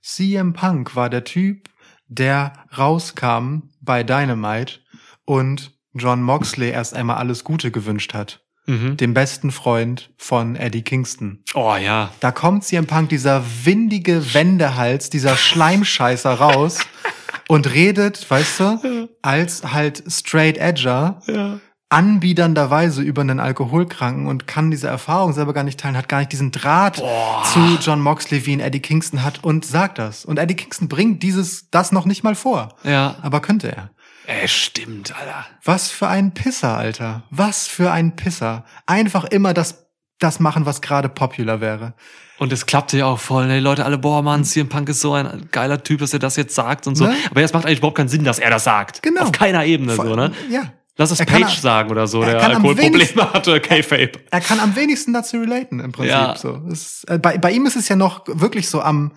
[0.04, 1.70] CM Punk war der Typ,
[2.08, 4.80] der rauskam bei Dynamite
[5.26, 8.42] und John Moxley erst einmal alles Gute gewünscht hat.
[8.66, 8.98] Mhm.
[8.98, 11.44] Dem besten Freund von Eddie Kingston.
[11.54, 12.12] Oh ja.
[12.20, 16.80] Da kommt CM Punk, dieser windige Wendehals, dieser Schleimscheißer raus
[17.48, 21.60] und redet, weißt du, als halt Straight Edger, Ja.
[21.94, 26.32] Anbiedernderweise über einen Alkoholkranken und kann diese Erfahrung selber gar nicht teilen, hat gar nicht
[26.32, 30.26] diesen Draht zu John Moxley, wie ihn Eddie Kingston hat und sagt das.
[30.26, 32.70] Und Eddie Kingston bringt dieses, das noch nicht mal vor.
[32.84, 33.16] Ja.
[33.22, 33.92] Aber könnte er.
[34.26, 35.46] Ey, stimmt, Alter.
[35.64, 37.24] Was für ein Pisser, Alter.
[37.30, 38.66] Was für ein Pisser.
[38.88, 39.86] Einfach immer das,
[40.18, 41.94] das machen, was gerade popular wäre.
[42.40, 43.46] Und es klappte ja auch voll.
[43.46, 43.56] Ne?
[43.56, 46.38] Die Leute alle, boah, Mann, CM Punk ist so ein geiler Typ, dass er das
[46.38, 47.06] jetzt sagt und so.
[47.06, 47.16] Ne?
[47.30, 49.04] Aber jetzt macht eigentlich überhaupt keinen Sinn, dass er das sagt.
[49.04, 49.24] Genau.
[49.24, 50.32] Auf keiner Ebene so, ne?
[50.50, 50.72] Ja.
[50.98, 54.12] Lass es Er Page am- sagen oder so, er der Alkoholprobleme hatte, K-Fape.
[54.30, 56.12] Er kann am wenigsten dazu relaten im Prinzip.
[56.12, 56.36] Ja.
[56.36, 56.62] So.
[56.72, 59.12] Es, äh, bei, bei ihm ist es ja noch wirklich so am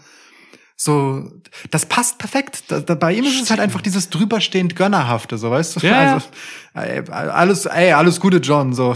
[0.78, 1.24] so,
[1.70, 2.64] das passt perfekt.
[2.68, 5.86] Da, da, bei ihm ist es halt einfach dieses drüberstehend Gönnerhafte, so weißt du?
[5.86, 6.26] Ja, also,
[6.74, 8.94] ey, alles, ey, alles Gute, John, so.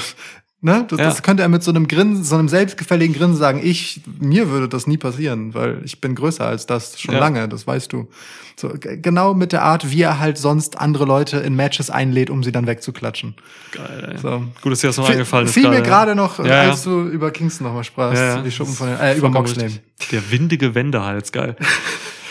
[0.62, 0.84] Ne?
[0.88, 1.06] Das, Ja.
[1.06, 4.68] das könnte er mit so einem Grinsen, so einem selbstgefälligen Grinsen sagen, ich, mir würde
[4.68, 7.20] das nie passieren, weil ich bin größer als das schon Ja.
[7.20, 8.08] lange, das weißt du.
[8.56, 12.42] So, genau mit der Art, wie er halt sonst andere Leute in Matches einlädt, um
[12.42, 13.36] sie dann wegzuklatschen.
[13.72, 14.18] Geil, ey.
[14.18, 14.42] So.
[14.60, 15.54] Gut, dass dir das noch eingefallen ist.
[15.54, 15.80] Fiel mir ja.
[15.80, 16.70] gerade noch, Ja, ja.
[16.70, 19.70] als du über Kingston nochmal sprachst, die Schuppen von den, äh, über Moxley.
[20.12, 21.56] Der windige Wendehals, geil.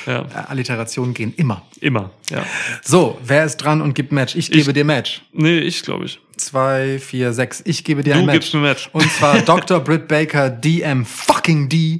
[0.10, 1.66] ja, Äh, Alliterationen gehen immer.
[1.82, 2.43] immer, ja.
[2.84, 4.36] So, wer ist dran und gibt Match?
[4.36, 5.22] Ich gebe dir Match.
[5.34, 6.20] Nee, ich glaube ich.
[6.38, 7.62] Zwei, vier, sechs.
[7.66, 8.34] Ich gebe dir Du ein Match.
[8.36, 8.89] gibst mir Match.
[8.93, 9.80] Und zwar Dr.
[9.82, 11.99] Britt Baker, DM fucking D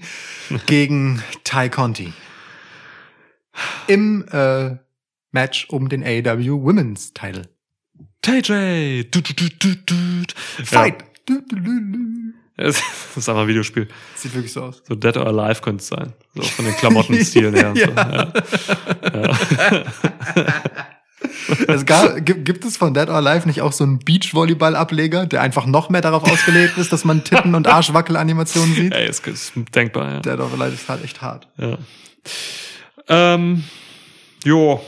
[0.66, 2.14] gegen Ty Conti.
[3.88, 4.78] Im äh,
[5.32, 7.44] Match um den AEW Women's Title.
[8.22, 9.04] TJ!
[9.12, 9.96] Du, du, du, du, du.
[10.64, 11.04] Fight!
[11.26, 12.34] Du, du, du, du.
[12.60, 12.82] Ja, das
[13.16, 13.88] ist einfach ein Videospiel.
[14.16, 14.84] Sieht wirklich so aus.
[14.88, 16.14] So Dead or Alive könnte es sein.
[16.36, 17.70] So von den Klamottenstilen her.
[17.70, 17.86] Und so.
[19.14, 19.34] Ja.
[20.36, 20.64] ja.
[21.68, 25.42] Es gab, gibt, gibt es von Dead or Alive nicht auch so einen Beachvolleyball-Ableger, der
[25.42, 28.94] einfach noch mehr darauf ausgelegt ist, dass man Titten- und Arschwackel-Animationen sieht?
[28.94, 30.20] Ey, es ist denkbar, ja.
[30.20, 31.48] Dead or Alive ist halt echt hart.
[31.58, 31.78] ja.
[33.08, 33.64] Ähm,
[34.44, 34.82] jo.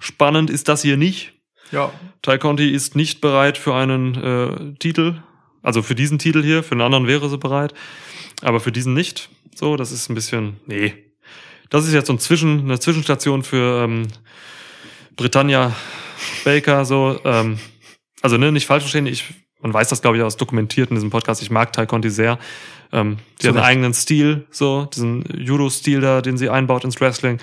[0.00, 1.32] Spannend ist das hier nicht.
[1.70, 1.92] Ja.
[2.22, 5.22] Ty Conti ist nicht bereit für einen äh, Titel.
[5.62, 7.74] Also für diesen Titel hier, für einen anderen wäre sie bereit.
[8.42, 9.28] Aber für diesen nicht.
[9.54, 10.56] So, das ist ein bisschen.
[10.66, 10.94] Nee.
[11.70, 14.08] Das ist jetzt so ein Zwischen, eine Zwischenstation für ähm,
[15.16, 15.74] Britannia
[16.44, 16.84] Baker.
[16.84, 17.58] So, ähm,
[18.22, 19.24] also ne, nicht falsch verstehen, ich,
[19.60, 21.42] man weiß das, glaube ich, aus dokumentiert in diesem Podcast.
[21.42, 22.38] Ich mag Ty Conti sehr.
[22.92, 23.68] Ähm, die Zu hat einen Recht.
[23.68, 27.38] eigenen Stil, so, diesen Judo-Stil da, den sie einbaut ins Wrestling.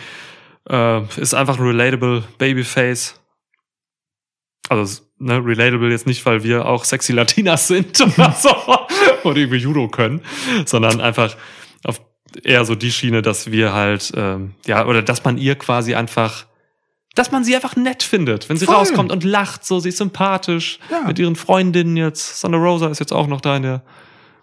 [0.68, 3.20] Äh, ist einfach ein relatable Babyface.
[4.70, 8.49] Also, ne, relatable jetzt nicht, weil wir auch sexy Latinas sind oder so
[9.24, 10.22] oder irgendwie Judo können,
[10.66, 11.36] sondern einfach
[11.84, 12.01] auf
[12.43, 16.45] eher so die Schiene, dass wir halt, ähm, ja, oder dass man ihr quasi einfach,
[17.16, 18.76] dass man sie einfach nett findet, wenn sie Voll.
[18.76, 21.07] rauskommt und lacht, so, sie ist sympathisch Ja.
[21.07, 22.41] mit ihren Freundinnen jetzt.
[22.41, 23.84] Thunder Rosa ist jetzt auch noch da in der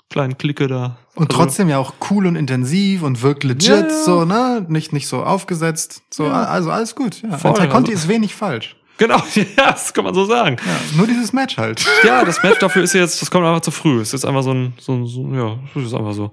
[0.08, 0.96] kleinen Clique da.
[1.14, 3.90] Und Also- trotzdem ja auch cool und intensiv und wirkt legit, ja.
[3.90, 4.64] so, ne?
[4.68, 6.02] Nicht, nicht so aufgesetzt.
[6.10, 6.44] So, Ja.
[6.44, 7.22] also alles gut.
[7.22, 7.36] Ja.
[7.38, 8.76] Voll, An Conti also- ist wenig falsch.
[8.98, 10.56] Genau, ja, das kann man so sagen.
[10.64, 11.84] Ja, nur dieses Match halt.
[12.04, 14.00] Ja, das Match dafür ist jetzt, das kommt einfach zu früh.
[14.00, 16.32] Es ist jetzt einfach so ein, so ein, so, ja, das ist einfach so.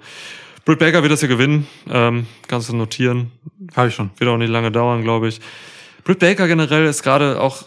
[0.65, 3.31] Britt Baker wird das hier gewinnen, ähm, kannst du notieren.
[3.75, 4.11] Habe ich schon.
[4.17, 5.39] Wird auch nicht lange dauern, glaube ich.
[6.03, 7.63] Britt Baker generell ist gerade auch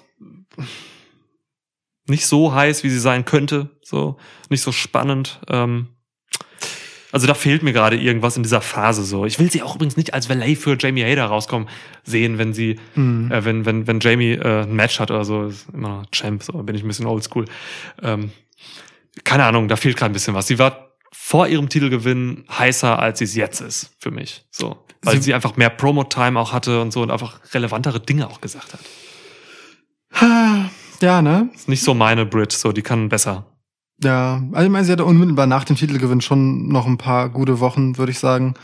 [2.07, 4.19] nicht so heiß, wie sie sein könnte, so
[4.51, 5.41] nicht so spannend.
[5.49, 5.89] Ähm,
[7.13, 9.25] also da fehlt mir gerade irgendwas in dieser Phase so.
[9.27, 11.69] Ich will sie auch übrigens nicht als Valet für Jamie Hader rauskommen
[12.03, 13.31] sehen, wenn sie Mhm.
[13.31, 16.43] äh, wenn, wenn, wenn Jamie äh, ein Match hat oder so, ist immer noch Champ,
[16.43, 17.45] so bin ich ein bisschen oldschool.
[18.03, 18.33] Ähm,
[19.25, 20.47] keine Ahnung, da fehlt gerade ein bisschen was.
[20.47, 24.45] Sie war vor ihrem Titelgewinn heißer, als sie es jetzt ist, für mich.
[24.51, 24.79] So.
[25.03, 28.41] Weil Sie- sie, einfach mehr Promo-Time auch hatte und so und einfach relevantere Dinge auch
[28.41, 28.81] gesagt hat.
[31.01, 31.51] Ja, ne?
[31.55, 33.45] Ist nicht so meine Brit, so, die kann besser.
[34.03, 37.61] Ja, also ich meine, sie hatte unmittelbar nach dem Titelgewinn schon noch ein paar gute
[37.61, 38.55] Wochen, würde ich sagen.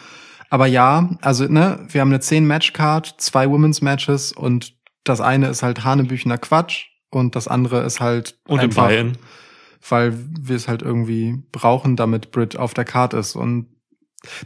[0.50, 4.74] Aber ja, also ne, wir haben eine 10-Match-Card, zwei Women's Matches und
[5.04, 9.12] das eine ist halt Hanebüchener Quatsch und das andere ist halt Und im Buy-In.
[9.88, 13.66] weil wir es halt irgendwie brauchen, damit Brit auf der Card ist und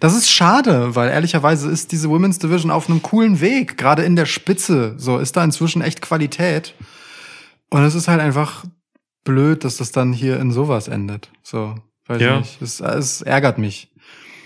[0.00, 4.16] das ist schade, weil ehrlicherweise ist diese Women's Division auf einem coolen Weg, gerade in
[4.16, 4.94] der Spitze.
[4.98, 6.74] So ist da inzwischen echt Qualität.
[7.70, 8.64] Und es ist halt einfach
[9.24, 11.30] blöd, dass das dann hier in sowas endet.
[11.42, 11.74] So,
[12.06, 12.34] weiß Ja.
[12.40, 12.62] ich nicht.
[12.62, 13.88] Es, es ärgert mich.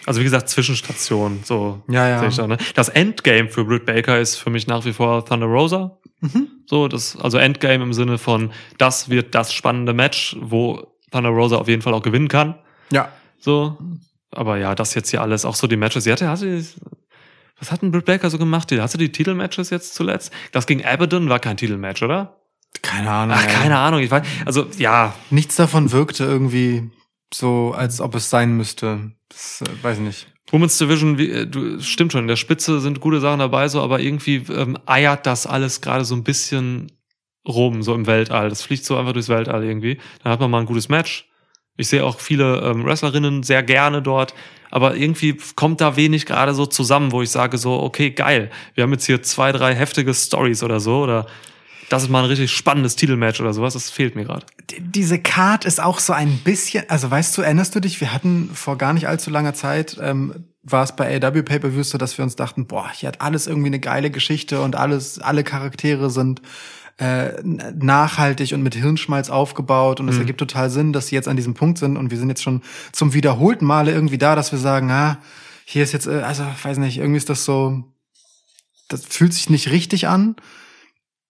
[0.06, 2.20] Also wie gesagt, Zwischenstation, so Ja, ja.
[2.20, 2.58] sehe ich da, ne?
[2.74, 5.98] Das Endgame für Britt Baker ist für mich nach wie vor Thunder Rosa.
[6.20, 6.48] Mhm.
[6.66, 11.56] So, das, also Endgame im Sinne von, das wird das spannende Match, wo Thunder Rosa
[11.56, 12.54] auf jeden Fall auch gewinnen kann.
[12.92, 13.08] Ja.
[13.38, 13.76] So.
[14.30, 16.04] Aber ja, das jetzt hier alles, auch so die Matches.
[16.04, 16.64] Sie hatte, hatte,
[17.58, 18.70] was hat denn Britt Baker so gemacht?
[18.72, 20.32] Hast du die Titelmatches jetzt zuletzt?
[20.52, 22.36] Das gegen Abaddon war kein Titelmatch, oder?
[22.82, 23.36] Keine Ahnung.
[23.38, 24.00] Ach, keine Ahnung.
[24.00, 26.90] Ich weiß, also, ja, Nichts davon wirkte irgendwie
[27.32, 29.12] so, als ob es sein müsste.
[29.28, 30.28] Das, äh, weiß nicht.
[30.50, 33.80] Women's Division, wie, äh, du, stimmt schon, in der Spitze sind gute Sachen dabei, so,
[33.82, 36.92] aber irgendwie ähm, eiert das alles gerade so ein bisschen
[37.46, 38.48] rum, so im Weltall.
[38.48, 39.98] Das fliegt so einfach durchs Weltall irgendwie.
[40.22, 41.28] Dann hat man mal ein gutes Match.
[41.76, 44.34] Ich sehe auch viele ähm, Wrestlerinnen sehr gerne dort,
[44.70, 48.84] aber irgendwie kommt da wenig gerade so zusammen, wo ich sage so, okay, geil, wir
[48.84, 51.26] haben jetzt hier zwei, drei heftige Stories oder so, oder
[51.88, 54.46] das ist mal ein richtig spannendes Titelmatch oder sowas, das fehlt mir gerade.
[54.70, 58.12] Die- Diese Card ist auch so ein bisschen, also weißt du, erinnerst du dich, wir
[58.12, 62.18] hatten vor gar nicht allzu langer Zeit, ähm, war es bei AW Pay-Per-Views so, dass
[62.18, 66.10] wir uns dachten, boah, hier hat alles irgendwie eine geile Geschichte und alles, alle Charaktere
[66.10, 66.42] sind
[66.98, 70.22] äh, nachhaltig und mit Hirnschmalz aufgebaut und es Mhm.
[70.22, 72.62] ergibt total Sinn, dass sie jetzt an diesem Punkt sind und wir sind jetzt schon
[72.90, 75.18] zum wiederholten Male irgendwie da, dass wir sagen, ah,
[75.66, 77.84] hier ist jetzt, äh, also weiß nicht, irgendwie ist das so,
[78.88, 80.36] das fühlt sich nicht richtig an,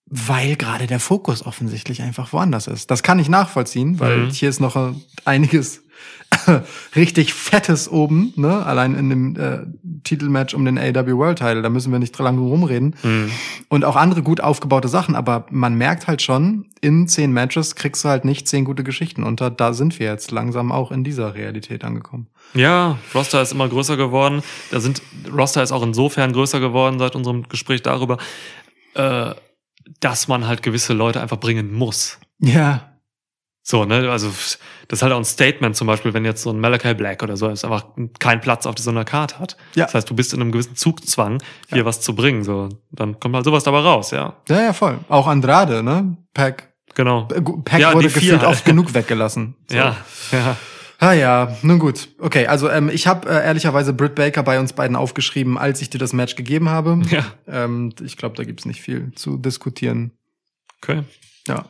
[0.07, 2.91] weil gerade der Fokus offensichtlich einfach woanders ist.
[2.91, 4.31] Das kann ich nachvollziehen, weil Mhm.
[4.31, 4.95] hier ist noch
[5.25, 5.83] einiges
[6.97, 8.65] richtig Fettes oben, ne?
[8.67, 9.59] Allein in dem äh,
[10.05, 12.95] Titelmatch um den AW World Title, da müssen wir nicht lange rumreden.
[13.03, 13.31] Mhm.
[13.69, 18.05] Und auch andere gut aufgebaute Sachen, aber man merkt halt schon, in zehn Matches kriegst
[18.05, 19.51] du halt nicht zehn gute Geschichten unter.
[19.51, 22.27] Da sind wir jetzt langsam auch in dieser Realität angekommen.
[22.55, 24.43] Ja, Roster ist immer größer geworden.
[24.71, 25.03] Da sind
[25.33, 28.19] Roster ist auch insofern größer geworden seit unserem Gespräch darüber,
[28.95, 29.31] äh,
[30.01, 32.18] dass man halt gewisse Leute einfach bringen muss.
[32.41, 32.93] Ja,
[33.62, 36.61] So, ne, also das ist halt auch ein Statement zum Beispiel, wenn jetzt so ein
[36.61, 37.87] Malachi Black oder so ist einfach
[38.20, 39.57] keinen Platz auf so einer Karte hat.
[39.74, 39.87] Ja.
[39.87, 42.45] Das heißt, du bist in einem gewissen Zugzwang, hier was zu bringen.
[42.45, 44.34] So, dann kommt halt sowas dabei raus, ja.
[44.49, 44.99] ja, ja, voll.
[45.09, 46.16] Auch Andrade, ne?
[46.34, 47.26] Pack, Genau.
[47.34, 48.51] äh, Pack Ja, wurde gefühlt halt.
[48.51, 49.57] oft genug weggelassen.
[49.68, 49.76] So.
[49.76, 49.97] Ja,
[50.32, 50.57] ja.
[50.99, 52.09] Ah ja, nun gut.
[52.19, 55.91] Okay, also ähm, ich habe äh, ehrlicherweise Britt Baker bei uns beiden aufgeschrieben, als ich
[55.91, 57.01] dir das Match gegeben habe.
[57.11, 57.27] Ja.
[57.47, 60.13] Ähm, ich glaube, da gibt's nicht viel zu diskutieren.
[60.83, 61.03] Okay.
[61.47, 61.67] Ja.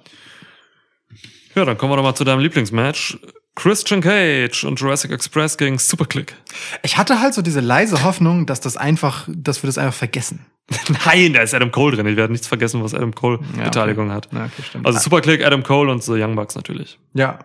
[1.54, 3.18] Ja, dann kommen wir doch mal zu deinem Lieblingsmatch.
[3.56, 6.34] Christian Cage und Jurassic Express gegen Superclick.
[6.82, 10.44] Ich hatte halt so diese leise Hoffnung, dass das einfach, dass wir das einfach vergessen.
[11.06, 12.06] Nein, da ist Adam Cole drin.
[12.06, 14.16] Ich werde nichts vergessen, was Adam Cole Ja, Beteiligung okay.
[14.16, 14.28] hat.
[14.32, 14.86] Ja, okay, stimmt.
[14.86, 16.98] Also Superclick, Adam Cole und The Young Bucks natürlich.
[17.14, 17.38] Ja.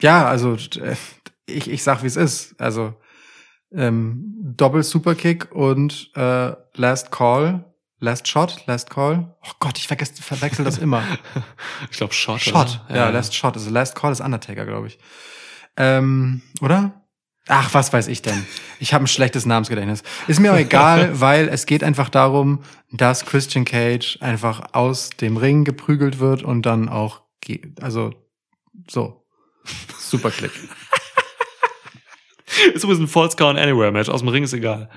[0.00, 0.96] Ja, also äh,
[1.46, 2.60] ich, ich sag, wie es ist.
[2.60, 2.94] Also
[3.72, 7.64] ähm, Doppel Superkick und äh, Last Call,
[7.98, 9.36] Last Shot, Last Call.
[9.42, 11.02] Oh Gott, ich vergesse, verwechsel das immer.
[11.90, 12.40] Ich glaube Shot.
[12.40, 12.96] Shot, oder?
[12.96, 13.54] ja, Last Shot.
[13.54, 14.98] Also Last Call ist Undertaker, glaube ich.
[15.76, 17.00] Ähm, oder?
[17.48, 18.46] Ach, was weiß ich denn?
[18.78, 20.02] Ich habe ein schlechtes Namensgedächtnis.
[20.28, 25.36] Ist mir auch egal, weil es geht einfach darum, dass Christian Cage einfach aus dem
[25.36, 27.22] Ring geprügelt wird und dann auch,
[27.80, 28.12] also
[28.88, 29.19] so,
[29.98, 30.52] Superclick.
[32.74, 34.08] Ist übrigens ein False Count Anywhere Match.
[34.08, 34.88] Aus dem Ring ist egal.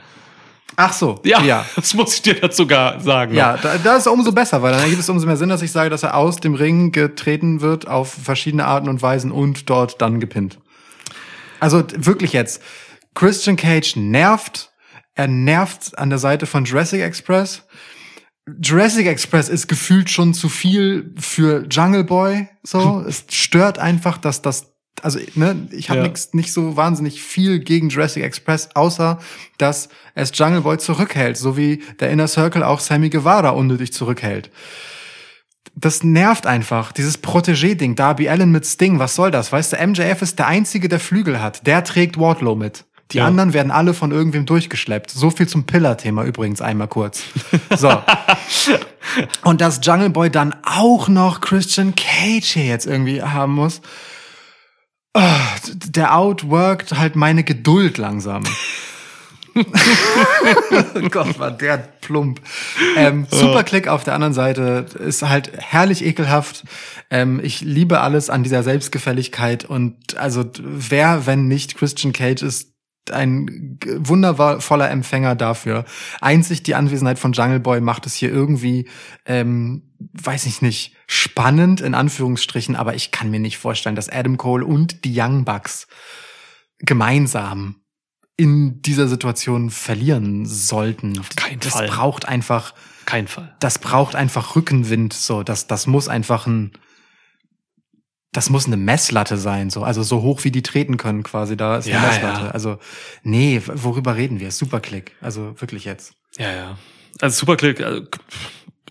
[0.76, 1.66] Ach so, Ja, ja.
[1.76, 3.36] das muss ich dir dazu gar sagen.
[3.36, 5.72] Ja, da, da ist umso besser, weil dann ergibt es umso mehr Sinn, dass ich
[5.72, 10.01] sage, dass er aus dem Ring getreten wird auf verschiedene Arten und Weisen und dort
[10.01, 10.57] dann gepinnt.
[11.59, 12.61] Also wirklich jetzt,
[13.14, 14.72] Christian Cage nervt,
[15.16, 17.64] er nervt an der Seite von Jurassic Express.
[18.62, 22.48] Jurassic Express ist gefühlt schon zu viel für Jungle Boy.
[22.64, 26.08] So, es stört einfach, dass das, also ne, ich habe Ja.
[26.08, 29.20] nix, nicht so wahnsinnig viel gegen Jurassic Express, außer
[29.58, 34.50] dass es Jungle Boy zurückhält, so wie der Inner Circle auch Sammy Guevara unnötig zurückhält.
[35.76, 37.96] Das nervt einfach, dieses Protégé-Ding.
[37.96, 39.52] Darby Allen mit Sting, was soll das?
[39.52, 41.66] Weißt du, MJF ist der Einzige, der Flügel hat.
[41.66, 42.86] Der trägt Wardlow mit.
[43.12, 43.28] Die Ja.
[43.28, 45.12] anderen werden alle von irgendwem durchgeschleppt.
[45.12, 47.24] So viel zum Pillar-Thema übrigens einmal kurz.
[47.76, 47.89] So.
[49.43, 53.82] Und dass Jungle Boy dann auch noch Christian Cage hier jetzt irgendwie haben muss.
[55.14, 55.38] Ah,
[55.89, 58.43] Der outworked halt meine Geduld langsam.
[61.12, 62.41] Gott, war der plump.
[62.95, 66.64] Ähm, Superclick auf der anderen Seite ist halt herrlich ekelhaft.
[67.12, 72.72] Ähm, ich liebe alles an dieser Selbstgefälligkeit und also wer, wenn nicht Christian Cage ist,
[73.12, 75.86] ein wundervoller Empfänger dafür.
[76.22, 78.88] Einzig die Anwesenheit von Jungle Boy macht es hier irgendwie,
[79.26, 84.38] ähm, weiß ich nicht, spannend in Anführungsstrichen, aber ich kann mir nicht vorstellen, dass Adam
[84.38, 85.88] Cole und die Young Bucks
[86.80, 87.76] gemeinsam
[88.36, 91.20] in dieser Situation verlieren sollten.
[91.20, 91.88] Auf keinen das Fall.
[91.88, 92.74] braucht einfach,
[93.06, 93.56] Kein Fall.
[93.60, 95.14] das braucht einfach Rückenwind.
[95.14, 96.72] So, das, das muss einfach ein,
[98.34, 99.69] das muss eine Messlatte sein.
[99.69, 101.55] So, also so hoch wie die treten können quasi.
[101.55, 102.45] Da ist Ja, eine Messlatte.
[102.45, 102.51] ja.
[102.51, 102.77] Also
[103.23, 104.51] nee, worüber reden wir?
[104.51, 105.15] Superclick.
[105.21, 106.13] Also wirklich jetzt.
[106.38, 106.77] Ja, ja.
[107.21, 108.01] Also Superclick, also,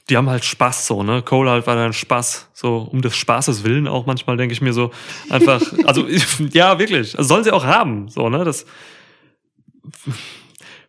[0.09, 1.23] die haben halt Spaß so, ne?
[1.23, 4.73] Cole halt war dann Spaß, so um des Spaßes willen auch manchmal, denke ich mir
[4.73, 4.91] so.
[5.29, 6.07] Einfach, also
[6.53, 7.19] ja, wirklich.
[7.19, 8.45] Also sollen sie auch haben, so, ne?
[8.45, 8.65] Das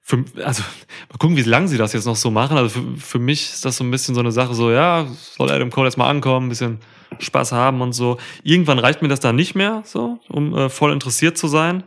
[0.05, 0.63] für, also
[1.09, 2.57] mal gucken, wie lange sie das jetzt noch so machen.
[2.57, 5.49] Also für, für mich ist das so ein bisschen so eine Sache, so ja, soll
[5.49, 6.79] Adam Cole jetzt mal ankommen, ein bisschen
[7.19, 8.17] Spaß haben und so.
[8.43, 11.83] Irgendwann reicht mir das dann nicht mehr, so, um äh, voll interessiert zu sein.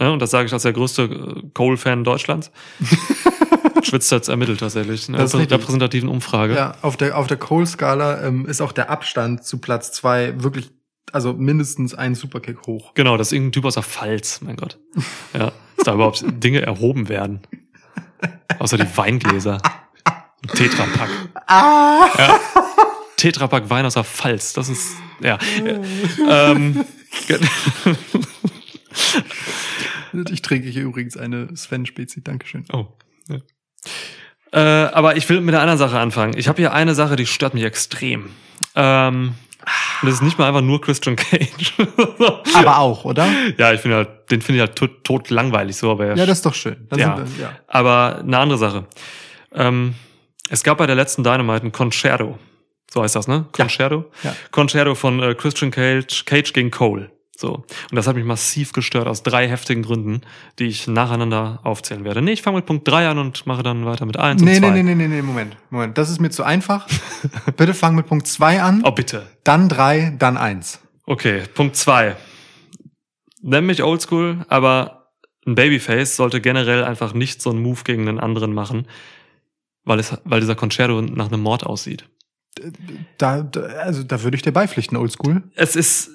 [0.00, 2.52] Ja, und das sage ich als der größte äh, Cole-Fan Deutschlands.
[3.82, 6.54] Schwitzt jetzt ermittelt tatsächlich, in Das ist der repräsentativen Umfrage.
[6.54, 10.70] Ja, auf der, auf der Cole-Skala ähm, ist auch der Abstand zu Platz zwei wirklich,
[11.12, 12.94] also mindestens ein Superkick hoch.
[12.94, 14.78] Genau, das ist irgendein Typ aus der Pfalz, mein Gott.
[15.34, 17.40] Ja, dass da überhaupt Dinge erhoben werden.
[18.58, 19.62] Außer die Weingläser.
[20.42, 21.08] Ein Tetrapack.
[21.46, 22.06] Ah!
[22.18, 22.40] Ja.
[23.16, 25.38] Tetrapack Wein aus der Pfalz, das ist, ja.
[26.28, 26.84] ähm,
[30.30, 32.22] Ich trinke hier übrigens eine Sven-Spezi.
[32.22, 32.64] Dankeschön.
[32.72, 32.86] oh.
[33.28, 33.38] Ja.
[34.52, 36.36] Äh, aber ich will mit der anderen Sache anfangen.
[36.36, 38.30] Ich habe hier eine Sache, die stört mich extrem.
[38.74, 39.34] Ähm,
[40.02, 41.74] Und das ist nicht mal einfach nur Christian Cage.
[42.54, 43.28] Aber auch, oder?
[43.58, 46.26] ja, ich finde halt, den finde ich halt tot, tot langweilig so, aber er Ja,
[46.26, 46.88] das ist doch schön.
[46.94, 47.16] Ja.
[47.16, 47.52] sind ja.
[47.66, 48.86] Aber eine andere Sache.
[49.52, 49.94] Ähm,
[50.48, 52.38] es gab bei der letzten Dynamite ein Concerto.
[52.92, 53.46] So heißt das, ne?
[53.56, 53.64] Ja.
[53.64, 54.10] Concerto?
[54.22, 54.34] Ja.
[54.50, 57.10] Concerto von äh, Christian Cage, Cage gegen Cole.
[57.40, 57.54] So.
[57.54, 60.20] Und das hat mich massiv gestört aus drei heftigen Gründen,
[60.58, 62.20] die ich nacheinander aufzählen werde.
[62.20, 64.60] Nee, ich fange mit Punkt drei an und mache dann weiter mit eins Nee, und
[64.60, 64.70] nee, zwei.
[64.74, 65.56] nee, nee, nee, nee, Moment.
[65.70, 65.96] Moment.
[65.96, 66.86] Das ist mir zu einfach.
[67.56, 69.26] Bitte fang mit Punkt zwei an, Oh, bitte.
[69.42, 70.80] dann drei, dann eins.
[71.06, 72.16] Okay, Punkt zwei.
[73.42, 75.12] Nenn mich oldschool, aber
[75.46, 78.86] ein Babyface sollte generell einfach nicht so einen Move gegen einen anderen machen,
[79.84, 82.04] weil, es, weil dieser Concerto nach einem Mord aussieht.
[83.16, 85.42] Da, da, also da würde ich dir beipflichten, Oldschool.
[85.54, 86.10] es ist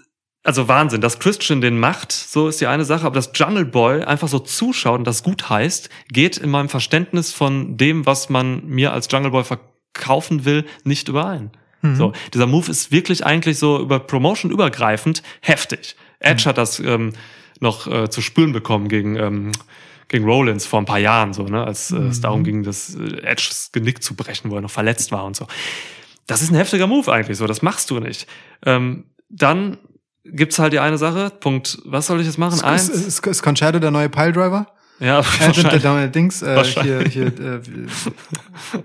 [0.46, 4.04] also Wahnsinn, dass Christian den macht, so ist die eine Sache, aber dass Jungle Boy
[4.04, 8.66] einfach so zuschaut und das gut heißt, geht in meinem Verständnis von dem, was man
[8.66, 11.52] mir als Jungle Boy verkaufen will, nicht überein.
[11.82, 11.96] Mhm.
[11.96, 15.96] So, dieser Move ist wirklich eigentlich so über Promotion übergreifend heftig.
[16.20, 16.50] Edge Mhm.
[16.50, 17.14] hat das ähm,
[17.60, 19.52] noch äh, zu spüren bekommen gegen ähm,
[20.08, 22.22] gegen Rollins vor ein paar Jahren so, ne, als äh, es Mhm.
[22.22, 25.48] darum ging, das äh, Edges Genick zu brechen, wo er noch verletzt war und so.
[26.28, 28.28] Das ist ein heftiger Move eigentlich so, das machst du nicht.
[28.66, 29.80] Ähm, dann
[30.26, 32.56] gibt's halt die eine Sache, Punkt, was soll ich jetzt machen?
[32.56, 32.90] Ist, Eins?
[32.90, 34.68] ist, ist, ist Concerto der neue Piledriver?
[35.00, 35.82] ja, Äh, der, der, wahrscheinlich.
[35.84, 37.14] der Dings, äh, hier, Wahrscheinlich.
[37.14, 37.60] hier, äh,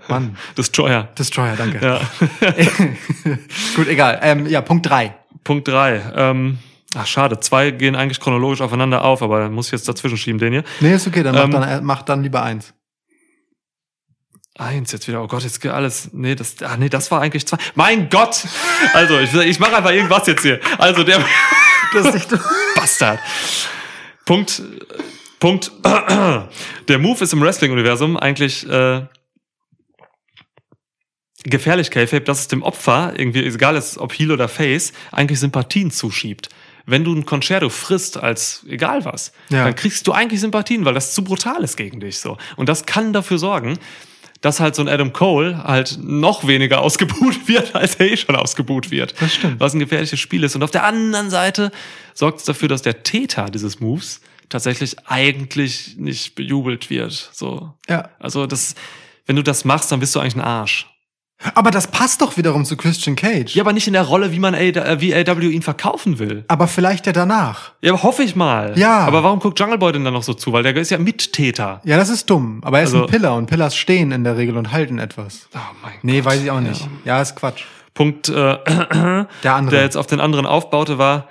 [0.09, 1.07] Mann, Destroyer.
[1.17, 1.79] Destroyer, danke.
[1.85, 1.99] Ja.
[3.75, 4.19] Gut, egal.
[4.21, 5.15] Ähm, ja, Punkt drei.
[5.43, 6.01] Punkt drei.
[6.15, 6.57] Ähm,
[6.95, 7.39] ach, schade.
[7.39, 10.63] Zwei gehen eigentlich chronologisch aufeinander auf, aber muss ich jetzt dazwischen schieben, den hier.
[10.81, 12.73] Nee, ist okay, dann mach, Ähm, dann, äh, mach dann lieber eins.
[14.57, 15.23] Eins jetzt wieder.
[15.23, 16.09] Oh Gott, jetzt geht alles.
[16.11, 17.57] Nee, das, ah, nee, das war eigentlich zwei.
[17.75, 18.43] Mein Gott!
[18.93, 20.59] Also, ich, ich mache einfach irgendwas jetzt hier.
[20.77, 21.23] Also, der
[21.93, 22.41] Das ist nicht,
[22.75, 23.19] Bastard.
[24.25, 24.61] Punkt.
[25.39, 25.71] Punkt.
[26.87, 29.01] Der Move ist im Wrestling-Universum eigentlich äh,
[31.43, 35.91] gefährlich, K-Fape, dass es dem Opfer, irgendwie, egal ist, ob Heel oder Face, eigentlich Sympathien
[35.91, 36.49] zuschiebt.
[36.85, 39.65] Wenn du ein Concerto frisst als egal was, Ja.
[39.65, 42.37] dann kriegst du eigentlich Sympathien, weil das zu brutal ist gegen dich so.
[42.55, 43.79] Und das kann dafür sorgen,
[44.41, 48.35] dass halt so ein Adam Cole halt noch weniger ausgebuht wird, als er eh schon
[48.35, 49.13] ausgebuht wird.
[49.21, 49.59] Das stimmt.
[49.59, 50.55] Was ein gefährliches Spiel ist.
[50.55, 51.71] Und auf der anderen Seite
[52.13, 57.29] sorgt es dafür, dass der Täter dieses Moves tatsächlich eigentlich nicht bejubelt wird.
[57.31, 57.73] So.
[57.87, 58.09] ja.
[58.19, 58.75] Also das,
[59.25, 60.87] wenn du das machst, dann bist du eigentlich ein Arsch.
[61.55, 63.55] Aber das passt doch wiederum zu Christian Cage.
[63.55, 66.43] Ja, aber nicht in der Rolle, wie man A, äh, wie AW ihn verkaufen will.
[66.47, 67.71] Aber vielleicht ja danach.
[67.81, 68.77] Ja, aber hoffe ich mal.
[68.77, 68.99] Ja.
[69.07, 70.53] Aber warum guckt Jungle Boy denn dann noch so zu?
[70.53, 71.81] Weil der ist ja Mittäter.
[71.83, 72.61] Ja, das ist dumm.
[72.63, 75.47] Aber er ist Also- ein Pillar und Pillars stehen in der Regel und halten etwas.
[75.55, 76.25] Oh mein Nee, Gott.
[76.25, 76.87] weiß ich auch nicht.
[77.05, 77.63] Ja, ist Quatsch.
[77.93, 78.33] Punkt, äh,
[79.43, 79.75] Der andere.
[79.75, 81.27] der jetzt auf den anderen aufbaute, war,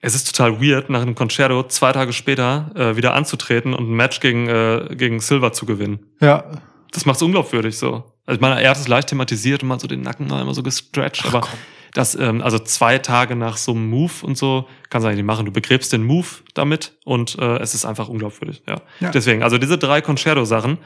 [0.00, 3.94] es ist total weird, nach einem Concerto zwei Tage später äh, wieder anzutreten und ein
[3.96, 5.98] Match gegen, äh, gegen Silver zu gewinnen.
[6.20, 6.44] ja.
[6.92, 8.04] Das macht's unglaubwürdig so.
[8.28, 10.52] Also ich meine, er hat es leicht thematisiert und mal so den Nacken mal immer
[10.52, 11.48] so gestretcht, aber
[11.94, 15.26] das, ähm, also zwei Tage nach so einem Move und so, kannst du eigentlich nicht
[15.26, 15.46] machen.
[15.46, 18.82] Du begräbst den Move damit und äh, es ist einfach unglaubwürdig, ja.
[19.00, 19.12] Ja.
[19.12, 20.76] Deswegen, also diese drei Concerto-Sachen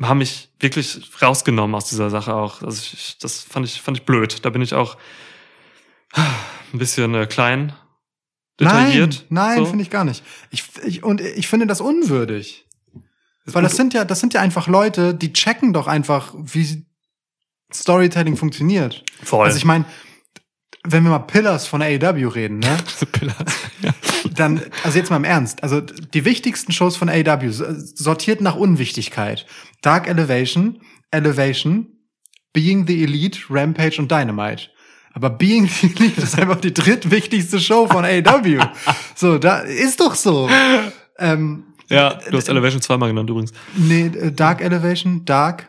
[0.00, 2.62] haben mich wirklich rausgenommen aus dieser Sache auch.
[2.62, 4.44] Also ich, das fand ich, fand ich blöd.
[4.44, 4.96] Da bin ich auch
[6.72, 7.72] ein bisschen äh, klein,
[8.60, 9.26] Nein, detailliert.
[9.28, 9.66] nein, so.
[9.66, 10.22] finde ich gar nicht.
[10.52, 12.67] Ich, ich, und ich finde das unwürdig.
[13.54, 16.86] Weil das sind ja, das sind ja einfach Leute, die checken doch einfach, wie
[17.72, 19.04] Storytelling funktioniert.
[19.22, 19.46] Voll.
[19.46, 19.84] Also ich meine,
[20.84, 22.76] wenn wir mal Pillars von AEW reden, ne?
[24.34, 28.54] dann, also jetzt mal im Ernst, also die wichtigsten Shows von AEW so- sortiert nach
[28.56, 29.46] Unwichtigkeit.
[29.82, 30.80] Dark Elevation,
[31.10, 31.88] Elevation,
[32.52, 34.68] Being the Elite, Rampage und Dynamite.
[35.12, 38.60] Aber Being the Elite ist einfach die drittwichtigste Show von AEW.
[39.14, 40.48] so, da ist doch so.
[41.20, 43.52] Ähm, ja, du hast Elevation zweimal genannt übrigens.
[43.76, 45.68] nee, äh, Dark Elevation, Dark,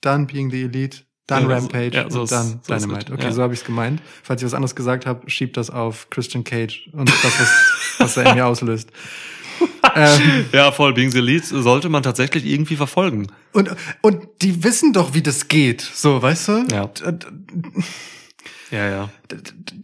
[0.00, 3.10] dann Being the Elite, dann Ja, Rampage ja, so und dann so Dynamite.
[3.10, 3.32] mit, Okay, ja.
[3.32, 4.02] so habe ich es gemeint.
[4.22, 7.50] Falls ich was anderes gesagt habe, schiebt das auf Christian Cage und das, was,
[7.98, 8.90] was er in mir auslöst.
[9.94, 10.92] ähm, Ja, voll.
[10.92, 13.28] Being the Elite sollte man tatsächlich irgendwie verfolgen.
[13.52, 13.70] und,
[14.02, 15.80] und die wissen doch, wie das geht.
[15.80, 16.66] So, weißt du?
[16.72, 16.90] Ja.
[18.74, 19.08] Ja, ja.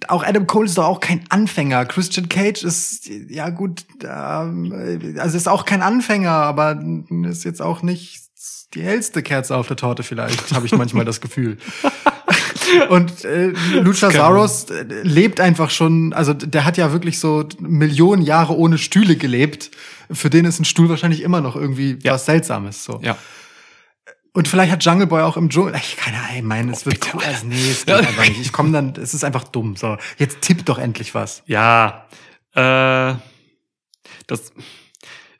[0.08, 1.84] Auch Adam Cole ist doch auch kein Anfänger.
[1.84, 6.82] Christian Cage ist, ja gut, ähm, also ist auch kein Anfänger, aber
[7.28, 8.20] ist jetzt auch nicht
[8.74, 11.58] die hellste Kerze auf der Torte vielleicht, habe ich manchmal das Gefühl.
[12.88, 18.56] Und äh, Luchasaurus äh, lebt einfach schon, also der hat ja wirklich so Millionen Jahre
[18.56, 19.70] ohne Stühle gelebt.
[20.10, 22.14] Für den ist ein Stuhl wahrscheinlich immer noch irgendwie Ja.
[22.14, 22.84] was Seltsames.
[22.84, 23.00] So.
[23.02, 23.16] Ja.
[24.32, 25.74] Und vielleicht hat Jungle Boy auch im Dschungel.
[25.76, 27.16] Ich keine Ahnung, ich meine, es wird bitte.
[27.16, 27.22] cool.
[27.24, 28.40] Also, nee, es geht einfach nicht.
[28.40, 29.74] Ich komme dann, es ist einfach dumm.
[29.76, 31.42] So, jetzt tipp doch endlich was.
[31.46, 32.06] Ja.
[32.54, 33.14] Äh,
[34.28, 34.52] das,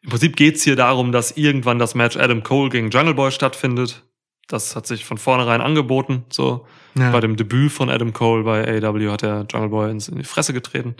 [0.02, 4.02] Im Prinzip geht's hier darum, dass irgendwann das Match Adam Cole gegen Jungle Boy stattfindet.
[4.48, 6.24] Das hat sich von vornherein angeboten.
[6.28, 7.12] So Ja.
[7.12, 10.24] bei dem Debüt von Adam Cole bei AEW hat der Jungle Boy ins, in die
[10.24, 10.96] Fresse getreten.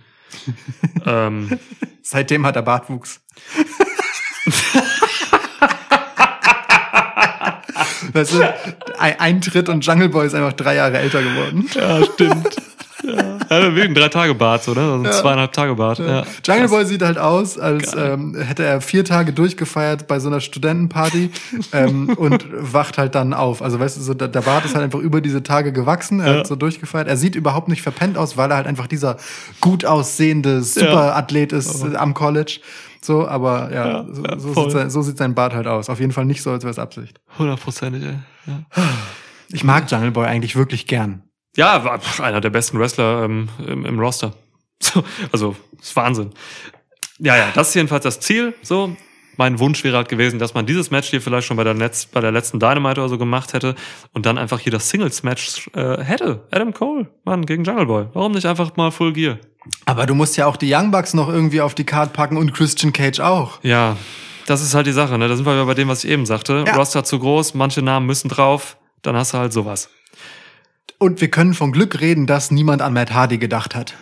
[1.07, 1.59] ähm,
[2.03, 3.21] Seitdem hat er Bartwuchs.
[8.13, 8.55] weißt du,
[8.99, 11.69] ein, ein Tritt und Jungle Boy ist einfach drei Jahre älter geworden.
[11.75, 12.57] ja, stimmt.
[13.51, 14.93] Ja, ja wegen drei Tage Bart, oder?
[14.93, 15.11] Also Ja.
[15.11, 15.99] zweieinhalb Tage Bart.
[15.99, 16.25] Ja.
[16.45, 20.41] Jungle Boy sieht halt aus, als ähm, hätte er vier Tage durchgefeiert bei so einer
[20.41, 21.31] Studentenparty
[21.73, 23.61] ähm, und wacht halt dann auf.
[23.63, 26.47] Also weißt du, so, der, Bart ist halt einfach über diese Tage gewachsen, er hat
[26.47, 27.09] so durchgefeiert.
[27.09, 29.17] Er sieht überhaupt nicht verpennt aus, weil er halt einfach dieser
[29.61, 32.61] gut aussehende Superathlet ist äh, am College.
[33.03, 35.89] So, aber ja, Ja, so, ja, so, sieht sein, so sieht sein Bart halt aus.
[35.89, 37.19] Auf jeden Fall nicht so, als wäre es Absicht.
[37.39, 38.19] Hundertprozentig, ey.
[38.47, 38.83] Ja.
[39.49, 41.23] Ich mag Jungle Boy eigentlich wirklich gern.
[41.57, 44.35] Ja, war einer der besten Wrestler ähm, im, im Roster.
[44.83, 46.31] So, also, ist Wahnsinn.
[47.19, 48.55] Ja, ja, das ist jedenfalls das Ziel.
[48.63, 48.97] So,
[49.37, 52.07] mein Wunsch wäre halt gewesen, dass man dieses Match hier vielleicht schon bei der, Netz,
[52.07, 53.75] bei der letzten Dynamite oder so gemacht hätte
[54.13, 56.47] und dann einfach hier das Singles-Match äh, hätte.
[56.51, 58.07] Adam Cole, Mann, gegen Jungle Boy.
[58.15, 59.39] Warum nicht einfach mal Full Gear?
[59.87, 62.53] Aber du musst ja auch die Young Bucks noch irgendwie auf die Card packen und
[62.55, 63.63] Christian Cage auch.
[63.63, 63.97] Ja,
[64.47, 65.29] das ist halt die Sache, ne?
[65.29, 66.65] Da sind wir bei dem, was ich eben sagte.
[66.67, 66.75] Ja.
[66.75, 69.89] Roster zu groß, manche Namen müssen drauf, dann hast du halt sowas.
[70.99, 73.95] Und wir können von Glück reden, dass niemand an Matt Hardy gedacht hat.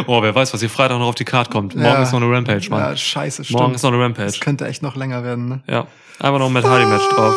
[0.06, 1.74] oh, wer weiß, was hier Freitag noch auf die Card kommt.
[1.74, 2.02] Morgen Ja.
[2.02, 2.80] ist noch eine Rampage, Mann.
[2.80, 3.58] Ja, scheiße, stimmt.
[3.60, 4.26] Morgen ist noch eine Rampage.
[4.26, 5.62] Das könnte echt noch länger werden, ne?
[5.66, 5.86] Ja,
[6.18, 7.34] einfach noch ein Matt Hardy Match drauf.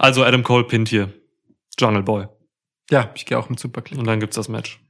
[0.00, 1.12] Also Adam Cole pinnt hier.
[1.78, 2.26] Jungle Boy.
[2.90, 3.98] Ja, ich gehe auch mit Superclick.
[3.98, 4.80] Und dann gibt's das Match.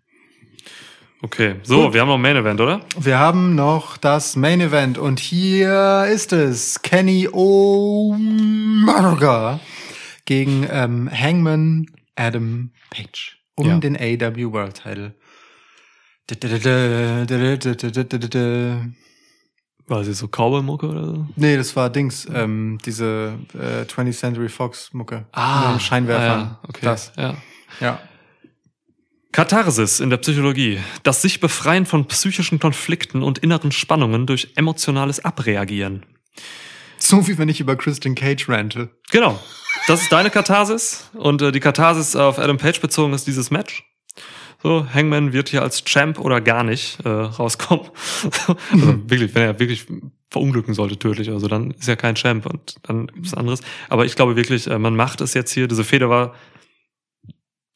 [1.22, 1.94] Okay, so, Gut.
[1.94, 2.80] wir haben noch ein Main Event, oder?
[2.98, 7.28] Wir haben noch das Main Event und hier ist es Kenny
[8.34, 9.60] Omega
[10.26, 13.78] gegen ähm, Hangman Adam Page um Ja.
[13.78, 15.14] den AW World Title.
[19.86, 21.26] War sie so Cowboy-Mucke oder so?
[21.36, 25.26] Nee, das war Dings, ähm, diese äh, 20th Century Fox Mucke.
[25.36, 26.40] Mit den Scheinwerfern.
[26.40, 26.80] Ah, ja, okay.
[26.82, 27.12] Das.
[27.16, 27.36] Ja.
[27.80, 28.00] Ja.
[29.32, 30.78] Katharsis in der Psychologie.
[31.02, 36.06] Das sich befreien von psychischen Konflikten und inneren Spannungen durch emotionales Abreagieren.
[36.96, 38.90] So wie wenn ich über Christian Cage rante.
[39.10, 39.38] Genau.
[39.86, 41.10] Das ist deine Katharsis.
[41.14, 43.84] Und äh, die Katharsis auf Adam Page bezogen ist dieses Match.
[44.62, 47.86] So, Hangman wird hier als Champ oder gar nicht äh, rauskommen.
[48.22, 48.56] also
[49.10, 49.86] wirklich, wenn er wirklich
[50.30, 53.60] verunglücken sollte tödlich oder so, dann ist er kein Champ und dann gibt's anderes.
[53.90, 55.68] Aber ich glaube wirklich, äh, man macht es jetzt hier.
[55.68, 56.34] Diese Feder war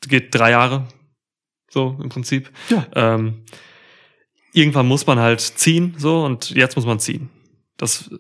[0.09, 0.89] geht drei Jahre,
[1.69, 2.51] so im Prinzip.
[2.71, 2.87] Ja.
[2.95, 3.45] Ähm,
[4.53, 7.29] irgendwann muss man halt ziehen, so und jetzt muss man ziehen.
[7.79, 8.11] Das,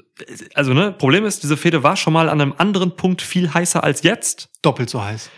[0.54, 3.84] also ne, Problem ist, diese Fehde war schon mal an einem anderen Punkt viel heißer
[3.84, 4.48] als jetzt.
[4.62, 5.30] Doppelt so heiß.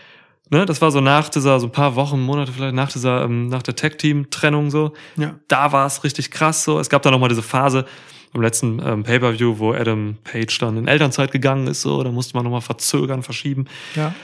[0.51, 3.49] Ne, das war so nach dieser, so ein paar Wochen, Monate vielleicht nach dieser, ähm,
[3.49, 4.93] nach der Tag-Team-Trennung so.
[5.17, 5.37] Ja.
[5.49, 6.79] Da war es richtig krass so.
[6.79, 7.87] Es gab da noch mal diese Phase
[8.35, 12.03] im letzten ähm, Pay-Per-View, wo Adam Page dann in Elternzeit gegangen ist so.
[12.03, 13.67] Da musste man noch mal verzögern, verschieben.
[13.95, 14.15] Ja.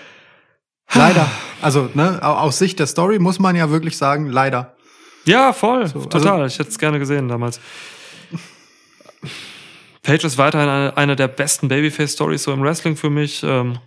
[0.95, 1.29] Leider.
[1.63, 4.77] Also, ne, au- aus Sicht der Story muss man ja wirklich sagen, leider.
[5.25, 6.47] Ja, voll, So, also- total.
[6.47, 7.61] ich hätte es gerne gesehen damals.
[10.07, 13.43] Page ist weiterhin eine, eine der besten Babyface-Stories so im Wrestling für mich.
[13.43, 13.79] Ähm,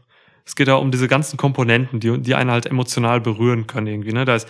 [0.46, 4.12] es geht da um diese ganzen Komponenten, die, die einen halt emotional berühren können irgendwie.
[4.12, 4.26] Ne?
[4.26, 4.48] Da ist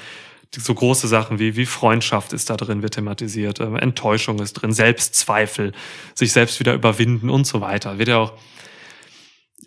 [0.52, 4.72] so große Sachen wie, wie Freundschaft ist da drin, wird thematisiert, ähm, Enttäuschung ist drin,
[4.72, 5.74] Selbstzweifel,
[6.16, 8.00] sich selbst wieder überwinden und so weiter.
[8.00, 8.34] Wird ja auch,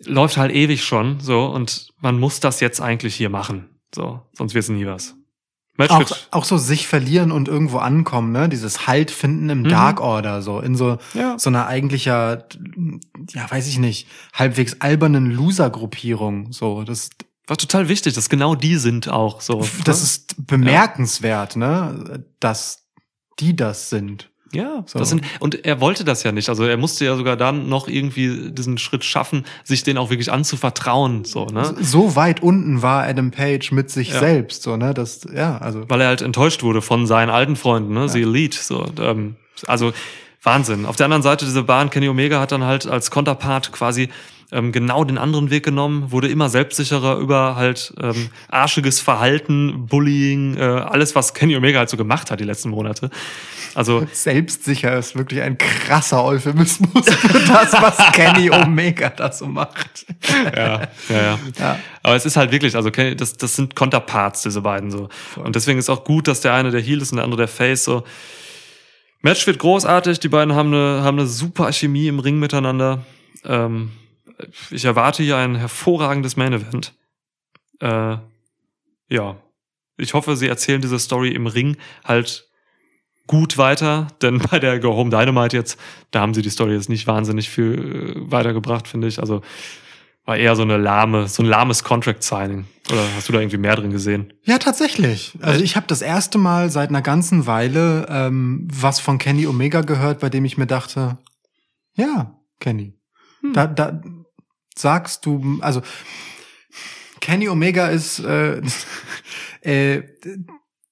[0.03, 3.69] läuft halt ewig schon so und man muss das jetzt eigentlich hier machen.
[3.95, 5.15] So, sonst wird's nie was.
[5.77, 8.47] Auch, auch so sich verlieren und irgendwo ankommen, ne?
[8.47, 9.69] Dieses Halt finden im Mhm.
[9.69, 11.37] Dark Order, so in so, Ja.
[11.39, 12.45] so einer eigentlicher,
[13.31, 16.51] ja, weiß ich nicht, halbwegs albernen Loser-Gruppierung.
[16.51, 17.09] So, das,
[17.47, 19.67] war total wichtig, dass genau die sind auch so.
[19.83, 20.03] das ne?
[20.03, 22.23] ist bemerkenswert, ne?
[22.39, 22.85] Dass
[23.39, 24.29] die das sind.
[24.53, 24.99] Ja, so.
[24.99, 26.49] das sind, und er wollte das ja nicht.
[26.49, 30.31] Also er musste ja sogar dann noch irgendwie diesen Schritt schaffen, sich den auch wirklich
[30.31, 31.75] anzuvertrauen, so, ne?
[31.81, 34.19] So weit unten war Adam Page mit sich Ja.
[34.19, 34.93] selbst, so, ne?
[34.93, 35.83] Das, ja, also.
[35.89, 38.07] Weil er halt enttäuscht wurde von seinen alten Freunden, ne?
[38.09, 38.79] The Elite, so.
[38.83, 39.35] Und, ähm,
[39.67, 39.93] also
[40.43, 40.85] Wahnsinn.
[40.85, 44.09] Auf der anderen Seite dieser Bahn, Kenny Omega hat dann halt als Konterpart quasi
[44.53, 50.55] ähm, genau den anderen Weg genommen, wurde immer selbstsicherer über halt ähm, arschiges Verhalten, Bullying,
[50.55, 53.09] äh, alles, was Kenny Omega halt so gemacht hat die letzten Monate.
[53.75, 60.05] Also Selbstsicher ist wirklich ein krasser Euphemismus für das, was Kenny Omega da so macht.
[60.55, 61.39] ja, ja, ja.
[61.59, 61.79] Ja.
[62.03, 65.09] Aber es ist halt wirklich, also Kenny- das, das sind Konterparts, diese beiden so.
[65.35, 67.47] Und deswegen ist auch gut, dass der eine der Heel ist und der andere der
[67.47, 68.03] Face so.
[69.21, 73.05] Match wird großartig, die beiden haben eine, haben eine super Chemie im Ring miteinander.
[73.45, 73.91] Ähm,
[74.71, 76.93] ich erwarte hier ein hervorragendes Main Event.
[77.79, 78.17] Äh,
[79.09, 79.37] ja.
[79.97, 82.49] Ich hoffe, sie erzählen diese Story im Ring halt
[83.27, 85.79] gut weiter, denn bei der Go Home Dynamite jetzt,
[86.11, 89.19] da haben sie die Story jetzt nicht wahnsinnig viel äh, weitergebracht, finde ich.
[89.19, 89.41] Also
[90.25, 92.65] war eher so eine lahme, so ein lahmes Contract-Signing.
[92.89, 94.33] Oder hast du da irgendwie mehr drin gesehen?
[94.43, 95.37] Ja, tatsächlich.
[95.41, 99.81] Also ich habe das erste Mal seit einer ganzen Weile ähm, was von Kenny Omega
[99.81, 101.17] gehört, bei dem ich mir dachte,
[101.95, 102.93] ja, Kenny,
[103.53, 104.01] da, da
[104.77, 105.81] sagst du, also
[107.19, 108.61] Kenny Omega ist äh,
[109.61, 110.03] äh,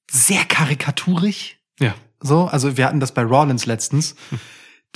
[0.10, 1.60] sehr karikaturig.
[1.80, 1.96] Ja.
[2.20, 4.16] So, also wir hatten das bei Rollins letztens.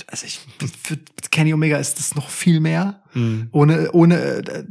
[0.06, 0.40] Also ich,
[0.82, 0.96] für
[1.30, 3.02] Kenny Omega ist das noch viel mehr.
[3.14, 3.48] Mhm.
[3.52, 4.66] Ohne, ohne,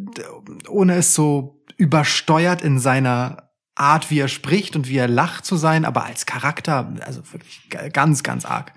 [0.67, 5.57] ohne es so übersteuert in seiner Art, wie er spricht und wie er lacht zu
[5.57, 8.73] sein, aber als Charakter, also wirklich ganz, ganz arg.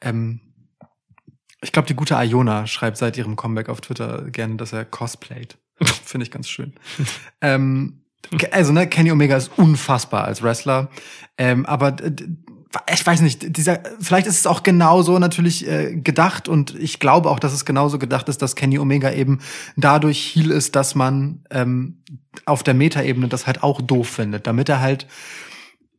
[0.00, 0.40] Ähm,
[1.60, 5.58] ich glaube, die gute Iona schreibt seit ihrem Comeback auf Twitter gerne, dass er cosplayt.
[6.04, 6.74] Finde ich ganz schön.
[7.40, 8.02] ähm,
[8.50, 10.88] also, ne, Kenny Omega ist unfassbar als Wrestler.
[11.36, 11.96] Ähm, aber
[12.92, 17.30] ich weiß nicht, dieser, vielleicht ist es auch genauso natürlich äh, gedacht und ich glaube
[17.30, 19.38] auch, dass es genauso gedacht ist, dass Kenny Omega eben
[19.76, 22.02] dadurch Heel ist, dass man ähm,
[22.44, 25.06] auf der Metaebene das halt auch doof findet, damit er halt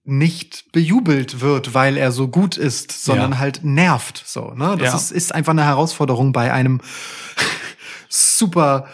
[0.03, 3.37] nicht bejubelt wird, weil er so gut ist, sondern Ja.
[3.39, 4.23] halt nervt.
[4.25, 4.75] So, ne?
[4.77, 4.95] Das Ja.
[4.97, 6.81] ist, ist einfach eine Herausforderung bei einem
[8.09, 8.87] super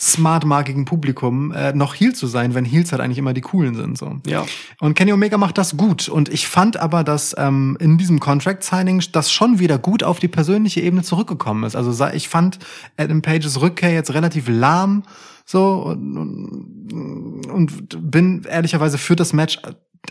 [0.00, 3.96] smartmarkigen Publikum, äh, noch Heel zu sein, wenn Heels halt eigentlich immer die coolen sind.
[3.96, 4.16] So.
[4.26, 4.44] Ja.
[4.80, 6.08] Und Kenny Omega macht das gut.
[6.08, 10.26] Und ich fand aber, dass ähm, in diesem Contract-Signing das schon wieder gut auf die
[10.26, 11.76] persönliche Ebene zurückgekommen ist.
[11.76, 12.58] Also ich fand
[12.96, 15.04] Adam Pages Rückkehr jetzt relativ lahm
[15.44, 16.16] so und,
[16.92, 19.60] und, und bin ehrlicherweise für das Match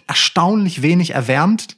[0.07, 1.77] erstaunlich wenig erwärmt.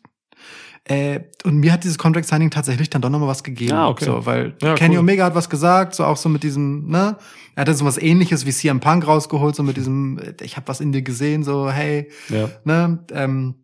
[0.85, 3.71] Äh, und mir hat dieses Contract Signing tatsächlich dann doch noch mal was gegeben.
[3.73, 4.03] Ah, okay.
[4.03, 4.99] So, weil Ja, Kenny cool.
[4.99, 7.17] Omega hat was gesagt, so auch so mit diesem, ne?
[7.55, 10.67] Er hatte so was ähnliches wie CM Punk rausgeholt, so mit diesem, äh, ich habe
[10.67, 12.49] was in dir gesehen, so, hey, Ja.
[12.65, 12.99] ne?
[13.13, 13.55] Ähm,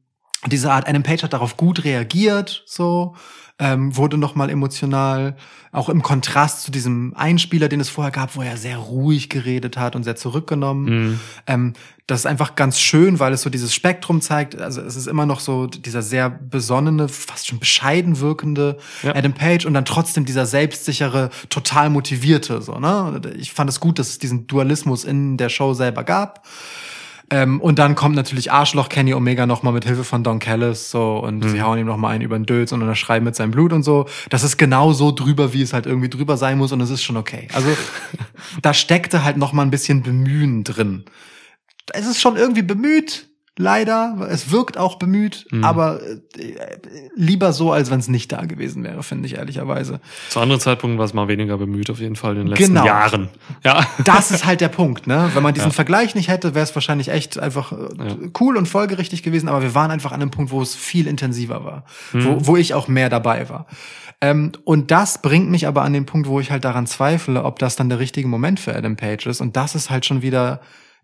[0.48, 3.16] diese Art, Adam Page hat darauf gut reagiert, so,
[3.60, 5.36] ähm, wurde noch mal emotional,
[5.72, 9.78] auch im Kontrast zu diesem Einspieler, den es vorher gab, wo er sehr ruhig geredet
[9.78, 10.86] hat und sehr zurückgenommen.
[10.86, 11.20] Mhm.
[11.46, 11.74] Ähm,
[12.08, 14.60] das ist einfach ganz schön, weil es so dieses Spektrum zeigt.
[14.60, 19.14] Also es ist immer noch so dieser sehr besonnene, fast schon bescheiden wirkende Ja.
[19.14, 22.64] Adam Page und dann trotzdem dieser selbstsichere, total motivierte.
[22.64, 23.22] So, ne?
[23.38, 26.48] Ich fand es gut, dass es diesen Dualismus in der Show selber gab.
[27.32, 30.90] Ähm, und dann kommt natürlich Arschloch Kenny Omega noch mal mit Hilfe von Don Callis
[30.90, 33.52] so und sie hauen ihm noch mal einen über den Dötz und unterschreiben mit seinem
[33.52, 34.08] Blut und so.
[34.30, 37.04] Das ist genau so drüber, wie es halt irgendwie drüber sein muss und es ist
[37.04, 37.48] schon okay.
[37.54, 37.70] Also
[38.62, 41.06] da steckte halt noch mal ein bisschen Bemühen drin.
[41.94, 43.29] Es ist schon irgendwie bemüht,
[43.60, 44.28] leider.
[44.32, 46.16] Es wirkt auch bemüht, aber äh,
[47.16, 50.00] lieber so, als wenn es nicht da gewesen wäre, finde ich ehrlicherweise.
[50.30, 52.86] Zu anderen Zeitpunkten war es mal weniger bemüht, auf jeden Fall in den letzten Genau.
[52.86, 53.30] Jahren.
[53.64, 53.86] Ja.
[54.06, 55.30] Das ist halt der Punkt, ne?
[55.34, 59.22] Wenn man diesen Vergleich nicht hätte, wäre es wahrscheinlich echt einfach äh, cool und folgerichtig
[59.24, 61.84] gewesen, aber wir waren einfach an einem Punkt, wo es viel intensiver war,
[62.14, 63.68] wo, wo ich auch mehr dabei war.
[64.22, 67.60] Ähm, und das bringt mich aber an den Punkt, wo ich halt daran zweifle, ob
[67.60, 69.42] das dann der richtige Moment für Adam Page ist.
[69.42, 70.62] Und das ist halt schon wieder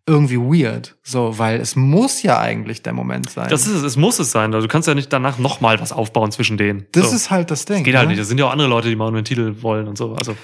[0.08, 3.50] irgendwie weird, so, weil es muss ja eigentlich der Moment sein.
[3.50, 4.52] Das ist es, es muss es sein.
[4.52, 6.86] Du kannst ja nicht danach nochmal was aufbauen zwischen denen.
[6.92, 7.16] das so.
[7.16, 7.84] ist halt das Ding.
[7.84, 8.12] Geht halt ne?
[8.12, 8.22] nicht.
[8.22, 10.14] Das sind ja auch andere Leute, die mal einen Titel wollen und so.
[10.14, 10.38] Also,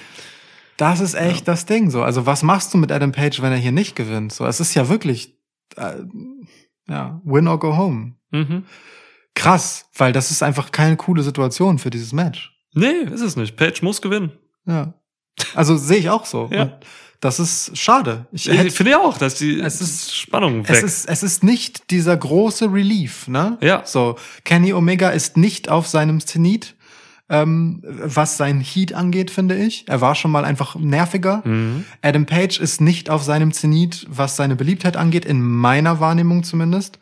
[0.78, 2.02] Das ist echt das Ding so.
[2.02, 4.32] Also was machst du mit Adam Page, wenn er hier nicht gewinnt?
[4.32, 5.38] So, es ist ja wirklich
[5.76, 5.94] äh,
[6.88, 8.14] ja, win or go home.
[8.30, 8.64] mhm.
[9.34, 12.52] Krass, weil das ist einfach keine coole Situation für dieses Match.
[12.74, 13.56] nee, ist es nicht.
[13.56, 14.32] Page muss gewinnen.
[14.66, 14.94] Ja.
[15.54, 16.48] Also sehe ich auch so.
[16.52, 16.62] Ja.
[16.62, 16.72] Und
[17.20, 18.26] das ist schade.
[18.32, 20.76] Ich Ich hätte, finde ja auch, dass die Es ist- Spannung weg.
[20.76, 23.58] es ist es ist nicht dieser große Relief, ne?
[23.60, 23.82] Ja.
[23.84, 26.74] So Kenny Omega ist nicht auf seinem Zenit,
[27.28, 29.84] ähm, was sein Heat angeht, finde ich.
[29.88, 31.42] Er war schon mal einfach nerviger.
[31.44, 31.84] mhm.
[32.02, 36.98] Adam Page ist nicht auf seinem Zenit, was seine Beliebtheit angeht, in meiner Wahrnehmung zumindest.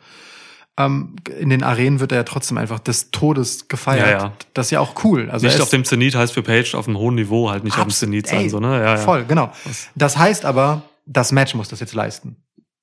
[0.77, 4.07] Ähm, in den Arenen wird er ja trotzdem einfach des Todes gefeiert.
[4.07, 4.33] Ja, ja.
[4.53, 5.29] Das ist ja auch cool.
[5.29, 7.83] Also Nicht auf dem Zenit heißt für Page auf einem hohen Niveau halt nicht auf
[7.83, 8.81] dem Zenit sein, so, ne?
[8.81, 8.97] Ja.
[8.97, 9.51] Voll, genau.
[9.95, 12.37] Das heißt aber, das Match muss das jetzt leisten.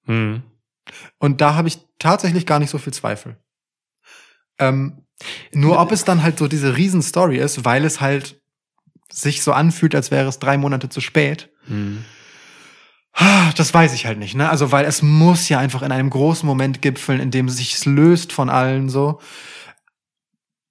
[0.07, 0.43] Mhm.
[1.19, 3.37] Und da habe ich tatsächlich gar nicht so viel Zweifel.
[4.59, 5.05] Ähm,
[5.53, 8.41] nur ob es dann halt so diese Riesenstory ist, weil es halt
[9.11, 11.51] sich so anfühlt, als wäre es drei Monate zu spät.
[11.67, 12.05] Mhm.
[13.57, 14.49] Das weiß ich halt nicht, ne?
[14.49, 17.85] Also, weil es muss ja einfach in einem großen Moment gipfeln, in dem es sich
[17.85, 19.21] löst von allen so.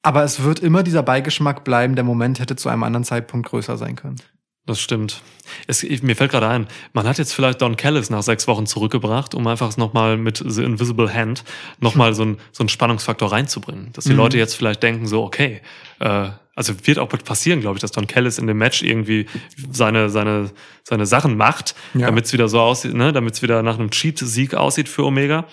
[0.03, 3.78] Aber es wird immer dieser Beigeschmack bleiben, der Moment hätte zu einem anderen Zeitpunkt größer
[3.78, 4.15] sein können.
[4.65, 5.22] Das stimmt.
[5.68, 9.34] Es, mir fällt gerade ein, man hat jetzt vielleicht Don Callis nach sechs Wochen zurückgebracht,
[9.34, 11.45] um einfach nochmal mit The Invisible Hand
[11.80, 13.91] nochmal so, ein, so einen Spannungsfaktor reinzubringen.
[13.94, 14.18] Dass die Mhm.
[14.18, 15.61] Leute jetzt vielleicht denken, so, okay,
[15.99, 19.28] äh, also wird auch passieren, glaube ich, dass Don Callis in dem Match irgendwie
[19.72, 20.50] seine, seine,
[20.84, 22.08] seine Sachen macht, Ja.
[22.08, 25.46] damit es wieder so aussieht, ne, damit es wieder nach einem Cheat-Sieg aussieht für Omega.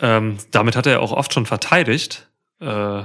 [0.00, 2.30] Ähm, damit hat er auch oft schon verteidigt.
[2.60, 3.02] Äh,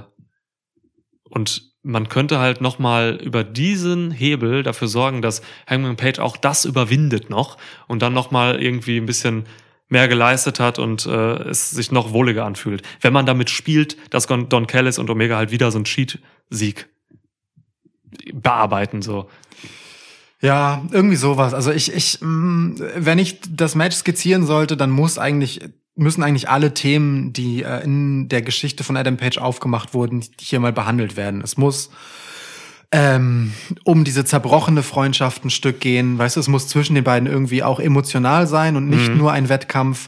[1.30, 6.38] und man könnte halt noch mal über diesen Hebel dafür sorgen, dass Hangman Page auch
[6.38, 9.48] das überwindet noch und dann noch mal irgendwie ein bisschen
[9.90, 11.10] mehr geleistet hat und äh,
[11.50, 12.84] es sich noch wohliger anfühlt.
[13.02, 16.88] Wenn man damit spielt, dass Don Don Callis und Omega halt wieder so einen Cheat-Sieg
[18.34, 19.30] bearbeiten, so.
[20.40, 21.54] Ja, irgendwie sowas.
[21.54, 25.62] Also ich, ich, mh, wenn ich das Match skizzieren sollte, dann muss eigentlich,
[25.96, 30.60] müssen eigentlich alle Themen, die äh, in der Geschichte von Adam Page aufgemacht wurden, hier
[30.60, 31.42] mal behandelt werden.
[31.42, 31.90] Es muss
[32.92, 33.52] ähm,
[33.84, 36.18] um diese zerbrochene Freundschaft ein Stück gehen.
[36.20, 39.18] Weißt du, es muss zwischen den beiden irgendwie auch emotional sein und nicht Mhm.
[39.18, 40.08] nur ein Wettkampf.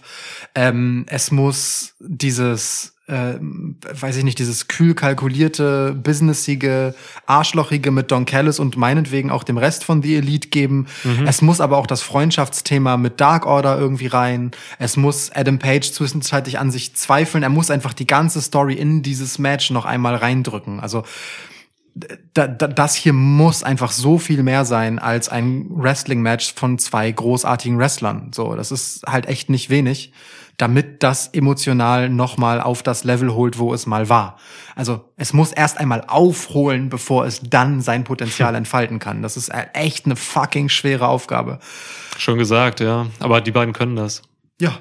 [0.56, 6.94] Ähm, es muss dieses, äh, weiß ich nicht, dieses kühl kalkulierte, businessige,
[7.26, 10.88] arschlochige mit Don Callis und meinetwegen auch dem Rest von The Elite geben.
[11.26, 14.52] Es muss aber auch das Freundschaftsthema mit Dark Order irgendwie rein.
[14.78, 17.44] Es muss Adam Page zwischenzeitlich an sich zweifeln.
[17.44, 20.80] Er muss einfach die ganze Story in dieses Match noch einmal reindrücken.
[20.80, 21.04] Also
[22.34, 27.12] da, da, das hier muss einfach so viel mehr sein als ein Wrestling-Match von zwei
[27.12, 28.32] großartigen Wrestlern.
[28.34, 30.14] So, das ist halt echt nicht wenig,
[30.60, 34.38] damit das emotional nochmal auf das Level holt, wo es mal war.
[34.76, 39.22] Also es muss erst einmal aufholen, bevor es dann sein Potenzial entfalten kann.
[39.24, 41.60] Das ist halt echt eine fucking schwere Aufgabe.
[42.18, 43.08] Schon gesagt, ja.
[43.20, 44.22] Aber die beiden können das.
[44.62, 44.78] Ja,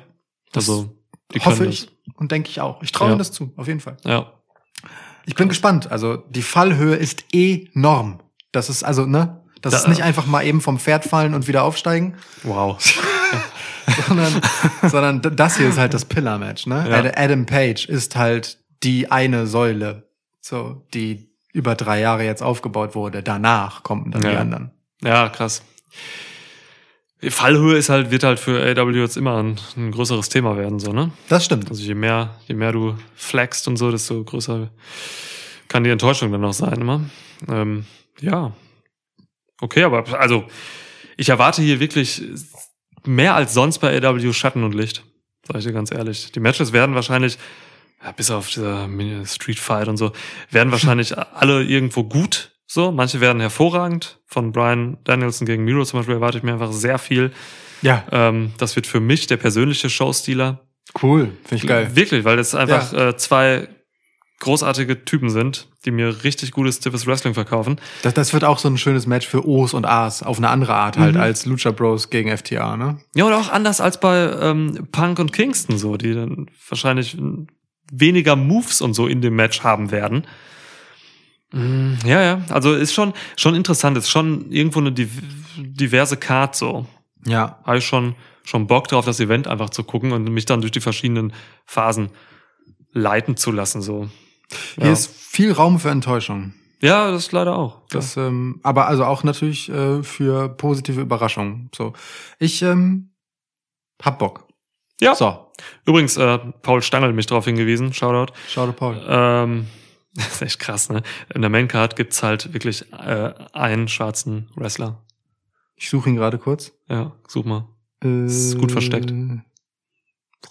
[0.52, 0.94] das Also,
[1.32, 2.82] die hoffe können ich und denke ich auch.
[2.82, 3.12] Ich traue Ja.
[3.14, 3.96] ihnen das zu, auf jeden Fall.
[4.02, 4.10] das.
[4.12, 4.32] Ja.
[5.26, 5.90] Ich bin gespannt.
[5.92, 8.18] Also die Fallhöhe ist enorm.
[8.50, 9.42] Das ist also, ne?
[9.60, 12.14] Das Da- ist nicht einfach mal eben vom Pferd fallen und wieder aufsteigen,
[12.44, 12.78] Wow.
[14.09, 14.40] sondern,
[14.90, 16.86] sondern das hier ist halt das Pillar-Match, ne?
[16.88, 16.96] Ja.
[16.98, 20.09] Ad- Adam Page ist halt die eine Säule,
[20.40, 23.22] so, die über drei Jahre jetzt aufgebaut wurde.
[23.22, 24.40] Danach kommen dann die Ja.
[24.40, 24.70] anderen.
[25.02, 25.62] Ja, krass.
[27.20, 30.78] Die Fallhöhe ist halt, wird halt für AW jetzt immer ein, ein größeres Thema werden,
[30.78, 31.10] so, ne?
[31.28, 31.68] Das stimmt.
[31.68, 34.70] Also je mehr, je mehr du flexst und so, desto größer
[35.66, 37.00] kann die Enttäuschung dann noch sein, immer.
[37.48, 37.86] Ähm,
[38.20, 38.52] ja.
[39.60, 40.44] Okay, aber also
[41.16, 42.22] ich erwarte hier wirklich
[43.09, 45.02] mehr als sonst bei AW Schatten und Licht.
[45.47, 46.30] Sag ich dir ganz ehrlich.
[46.32, 47.39] Die Matches werden wahrscheinlich,
[48.05, 48.89] ja, bis auf dieser
[49.26, 50.12] Street Fight und so,
[50.51, 52.52] werden wahrscheinlich alle irgendwo gut.
[52.66, 54.18] So, manche werden hervorragend.
[54.26, 57.32] Von Brian Danielson gegen Miro zum Beispiel erwarte ich mir einfach sehr viel.
[57.80, 60.66] Ja, Ähm, das wird für mich der persönliche Showstealer.
[61.02, 61.32] cool.
[61.44, 61.90] Finde ich geil.
[61.94, 63.68] Wirklich, weil das einfach äh, zwei
[64.40, 67.81] großartige Typen sind, die mir richtig gutes, stiffes Wrestling verkaufen.
[68.02, 70.74] Das, das wird auch so ein schönes Match für O's und A's auf eine andere
[70.74, 71.20] Art halt Mhm.
[71.20, 73.01] als Lucha Bros gegen FTA, ne?
[73.16, 77.16] Ja, oder auch anders als bei ähm, Punk und Kingston so, die dann wahrscheinlich
[77.90, 80.24] weniger Moves und so in dem Match haben werden.
[81.52, 85.10] Mm, Ja, ja, also ist schon schon interessant, ist schon irgendwo eine div
[85.56, 86.86] diverse Card so.
[87.27, 87.59] Ja.
[87.65, 90.70] Habe ich schon schon Bock drauf, das Event einfach zu gucken und mich dann durch
[90.73, 91.32] die verschiedenen
[91.65, 92.10] Phasen
[92.93, 94.09] leiten zu lassen so.
[94.76, 94.92] Hier Ja.
[94.92, 96.54] ist viel Raum für Enttäuschung.
[96.80, 97.82] Ja, das leider auch.
[97.90, 101.70] Das, ähm, aber also auch natürlich äh, für positive Überraschungen.
[101.74, 101.92] So,
[102.38, 103.10] ich ähm,
[104.00, 104.46] hab Bock.
[105.00, 105.14] Ja.
[105.14, 105.44] So,
[105.86, 108.32] Übrigens, äh, Paul Stangl mich darauf hingewiesen, Shoutout.
[108.48, 109.04] dir Paul.
[109.08, 109.66] Ähm,
[110.14, 111.02] das ist echt krass, ne?
[111.34, 115.04] In der Maincard gibt's halt wirklich äh, einen schwarzen Wrestler.
[115.74, 116.72] Ich suche ihn gerade kurz.
[116.88, 117.68] Ja, such mal.
[118.02, 119.12] Äh, Ist gut versteckt.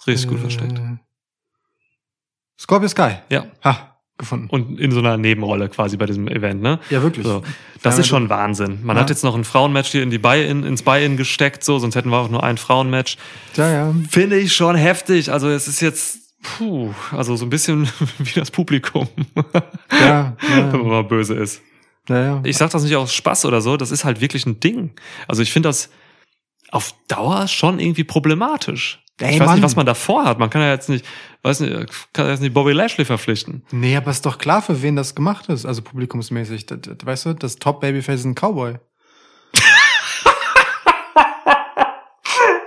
[0.06, 0.80] Richtig gut äh, versteckt.
[2.58, 3.16] Scorpio Sky.
[3.30, 3.46] Ja.
[3.64, 4.48] Ha, gefunden.
[4.50, 6.80] Und in so einer Nebenrolle quasi bei diesem Event, ne?
[6.90, 7.24] Ja, wirklich.
[7.26, 7.42] So.
[7.82, 8.80] Das Ja, ist schon Wahnsinn.
[8.82, 9.02] Man Ja.
[9.02, 12.10] hat jetzt noch ein Frauenmatch hier in die Buy-in, ins Buy-in gesteckt, so, sonst hätten
[12.10, 13.16] wir auch nur ein Frauenmatch.
[13.56, 13.94] Ja, ja.
[14.10, 15.30] Finde ich schon heftig.
[15.30, 19.08] Also es ist jetzt, puh, also so ein bisschen wie das Publikum,
[20.00, 21.62] Ja, wenn man ja, mal böse ist.
[22.08, 22.40] ja, ja.
[22.44, 24.90] Ich sag das nicht aus Spaß oder so, das ist halt wirklich ein Ding.
[25.28, 25.90] Also ich finde das
[26.72, 28.98] auf Dauer schon irgendwie problematisch.
[29.20, 29.54] Ey, ich weiß Mann.
[29.56, 30.38] nicht, was man davor hat.
[30.38, 31.04] Man kann ja jetzt nicht,
[31.42, 31.72] weiß nicht,
[32.12, 33.64] kann ja jetzt nicht Bobby Lashley verpflichten.
[33.72, 36.66] Nee, aber ist doch klar, für wen das gemacht ist, also publikumsmäßig.
[36.66, 38.78] Das, das, weißt du, das Top-Babyface ist ein Cowboy.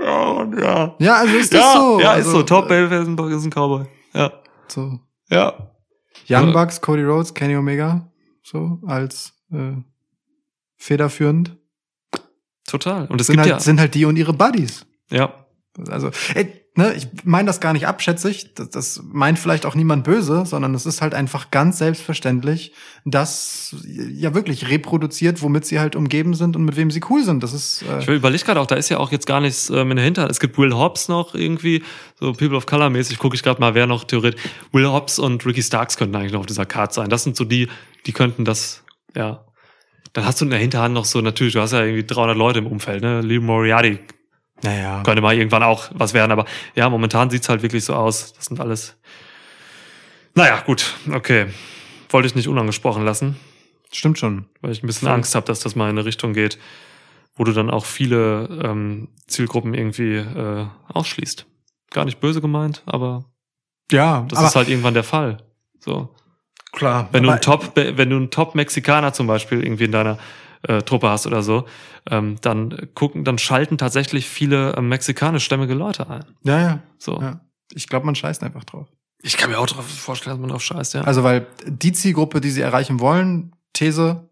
[0.04, 0.96] Ja, ja.
[1.00, 2.00] Ja, also ist das Ja, so.
[2.00, 2.44] ja also, ist so.
[2.44, 3.86] Top Babyface ist ein Cowboy.
[4.14, 4.32] Ja.
[4.68, 5.00] So.
[5.30, 5.54] Ja.
[6.28, 6.52] Young Ja.
[6.52, 8.10] Bucks, Cody Rhodes, Kenny Omega,
[8.44, 9.74] so als äh,
[10.78, 11.58] federführend.
[12.68, 13.08] Total.
[13.08, 14.86] Und es Sind gibt halt, ja, sind halt die und ihre Buddies.
[15.10, 15.34] ja,
[15.90, 18.54] Also, ey, ne, ich meine das gar nicht abschätzig.
[18.56, 22.74] Das, das meint vielleicht auch niemand böse, sondern es ist halt einfach ganz selbstverständlich,
[23.06, 27.44] dass ja wirklich reproduziert, womit sie halt umgeben sind und mit wem sie cool sind.
[27.44, 29.92] Das ist äh, Ich überlege gerade auch, da ist ja auch jetzt gar nichts ähm,
[29.92, 30.32] in der Hinterhand.
[30.32, 31.84] Es gibt Will Hobbs noch irgendwie,
[32.20, 34.42] so People of Color mäßig, gucke ich gerade mal, wer noch theoretisch.
[34.72, 37.10] Will Hobbs und Ricky Starks könnten eigentlich noch auf dieser Card sein.
[37.10, 37.70] Das sind so die,
[38.06, 38.84] die könnten das,
[39.16, 39.46] ja.
[40.14, 42.60] Dann hast du in der Hinterhand noch so, natürlich, du hast ja irgendwie 300 Leute
[42.60, 43.22] im Umfeld, ne?
[43.22, 44.00] Lee Moriarty
[44.64, 45.04] naja.
[45.04, 48.34] könnte mal irgendwann auch was werden, aber ja, momentan sieht's halt wirklich so aus.
[48.34, 48.98] Das sind alles.
[50.36, 51.48] Naja, gut, okay.
[52.10, 53.38] Wollte ich nicht unangesprochen lassen.
[53.92, 54.46] Stimmt schon.
[54.62, 55.08] weil ich ein bisschen.
[55.08, 56.58] Angst habe, dass das mal in eine Richtung geht,
[57.36, 61.46] wo du dann auch viele ähm, Zielgruppen irgendwie äh, ausschließt.
[61.92, 63.26] Gar nicht böse gemeint, aber
[63.92, 65.38] Ja, das aber ist halt irgendwann der Fall.
[65.80, 66.16] So.
[66.72, 67.10] klar.
[67.12, 70.18] Wenn du einen Top, wenn du einen Top-Mexikaner zum Beispiel irgendwie in deiner
[70.68, 71.66] äh, Truppe hast oder so,
[72.10, 76.26] ähm, dann gucken, dann schalten tatsächlich viele ähm, mexikanischstämmige Leute ein.
[76.44, 76.80] Ja, ja.
[76.98, 77.20] So.
[77.22, 77.42] ja.
[77.74, 78.88] Ich glaube, man scheißt einfach drauf.
[79.22, 81.02] Ich kann mir auch drauf vorstellen, dass man drauf scheißt, ja.
[81.02, 84.30] Also, weil die Zielgruppe, die sie erreichen wollen, These,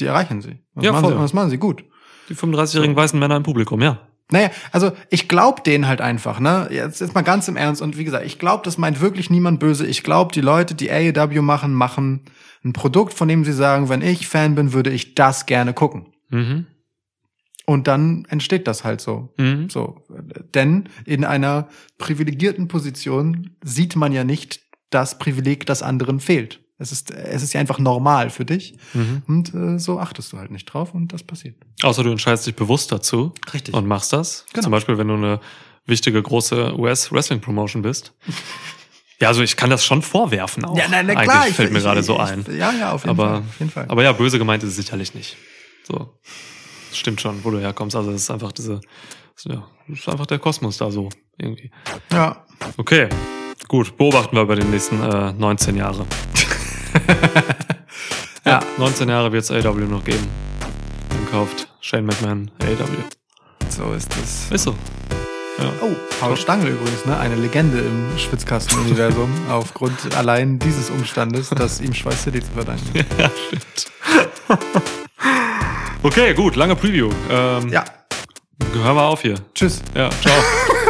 [0.00, 0.58] die erreichen sie.
[0.74, 1.12] Das, Ja, machen, voll.
[1.12, 1.84] sie, das machen sie gut.
[2.28, 3.98] die 35-jährigen weißen Männer im Publikum, ja.
[4.30, 6.68] Naja, also ich glaube denen halt einfach, ne?
[6.70, 7.82] Jetzt, jetzt mal ganz im Ernst.
[7.82, 9.86] Und wie gesagt, ich glaube, das meint wirklich niemand böse.
[9.86, 12.24] Ich glaube, die Leute, die AEW machen, machen
[12.64, 16.06] ein Produkt, von dem sie sagen, wenn ich Fan bin, würde ich das gerne gucken.
[16.30, 16.66] Mhm.
[17.64, 19.32] Und dann entsteht das halt so.
[19.36, 19.70] Mhm.
[19.70, 20.02] So,
[20.54, 21.68] denn in einer
[21.98, 24.60] privilegierten Position sieht man ja nicht
[24.90, 26.60] das Privileg, das anderen fehlt.
[26.78, 28.76] Es ist, es ist ja einfach normal für dich.
[28.92, 29.22] Mhm.
[29.28, 31.54] Und äh, so achtest du halt nicht drauf und das passiert.
[31.82, 33.74] Außer du entscheidest dich bewusst dazu Richtig.
[33.74, 34.44] und machst das.
[34.52, 34.64] Genau.
[34.64, 35.40] Zum Beispiel, wenn du eine
[35.86, 38.12] wichtige große US-Wrestling-Promotion bist.
[39.22, 40.76] Ja, also ich kann das schon vorwerfen auch.
[40.76, 41.48] ja, nein, na Eigentlich klar.
[41.48, 42.44] ich- fällt mir ich- gerade so ein.
[42.58, 43.38] Ja, ja, auf jeden Aber, Fall.
[43.38, 43.84] Auf jeden Fall.
[43.88, 45.36] aber ja, böse gemeint ist es sicherlich nicht.
[45.84, 46.18] So.
[46.90, 47.94] Das stimmt schon, wo du herkommst.
[47.96, 48.80] Also es ist einfach diese,
[49.34, 49.66] das ist, ja,
[50.12, 51.08] einfach der Kosmos da so
[51.38, 51.70] irgendwie.
[52.12, 52.44] ja.
[52.76, 53.08] Okay,
[53.68, 53.96] gut.
[53.96, 56.04] Beobachten wir über die nächsten äh, 19 Jahre.
[58.44, 58.60] Ja.
[58.76, 60.26] 19 Jahre wird es AW noch geben.
[61.10, 62.88] Dann kauft Shane McMahon AW.
[63.68, 64.50] So ist es.
[64.50, 64.74] Ist so.
[65.62, 65.72] Ja.
[65.80, 67.16] Oh, Paul Stangl übrigens, ne?
[67.18, 73.06] Eine Legende im Schwitzkasten-Universum aufgrund allein dieses Umstandes, dass ihm Schweiß City zu verdanken ist.
[73.18, 73.92] ja, stimmt.
[76.02, 77.10] okay, gut, lange Preview.
[77.30, 77.84] Ähm, Ja,
[78.74, 79.34] Hören wir auf hier.
[79.54, 79.82] tschüss.
[79.94, 80.34] Ja, ciao.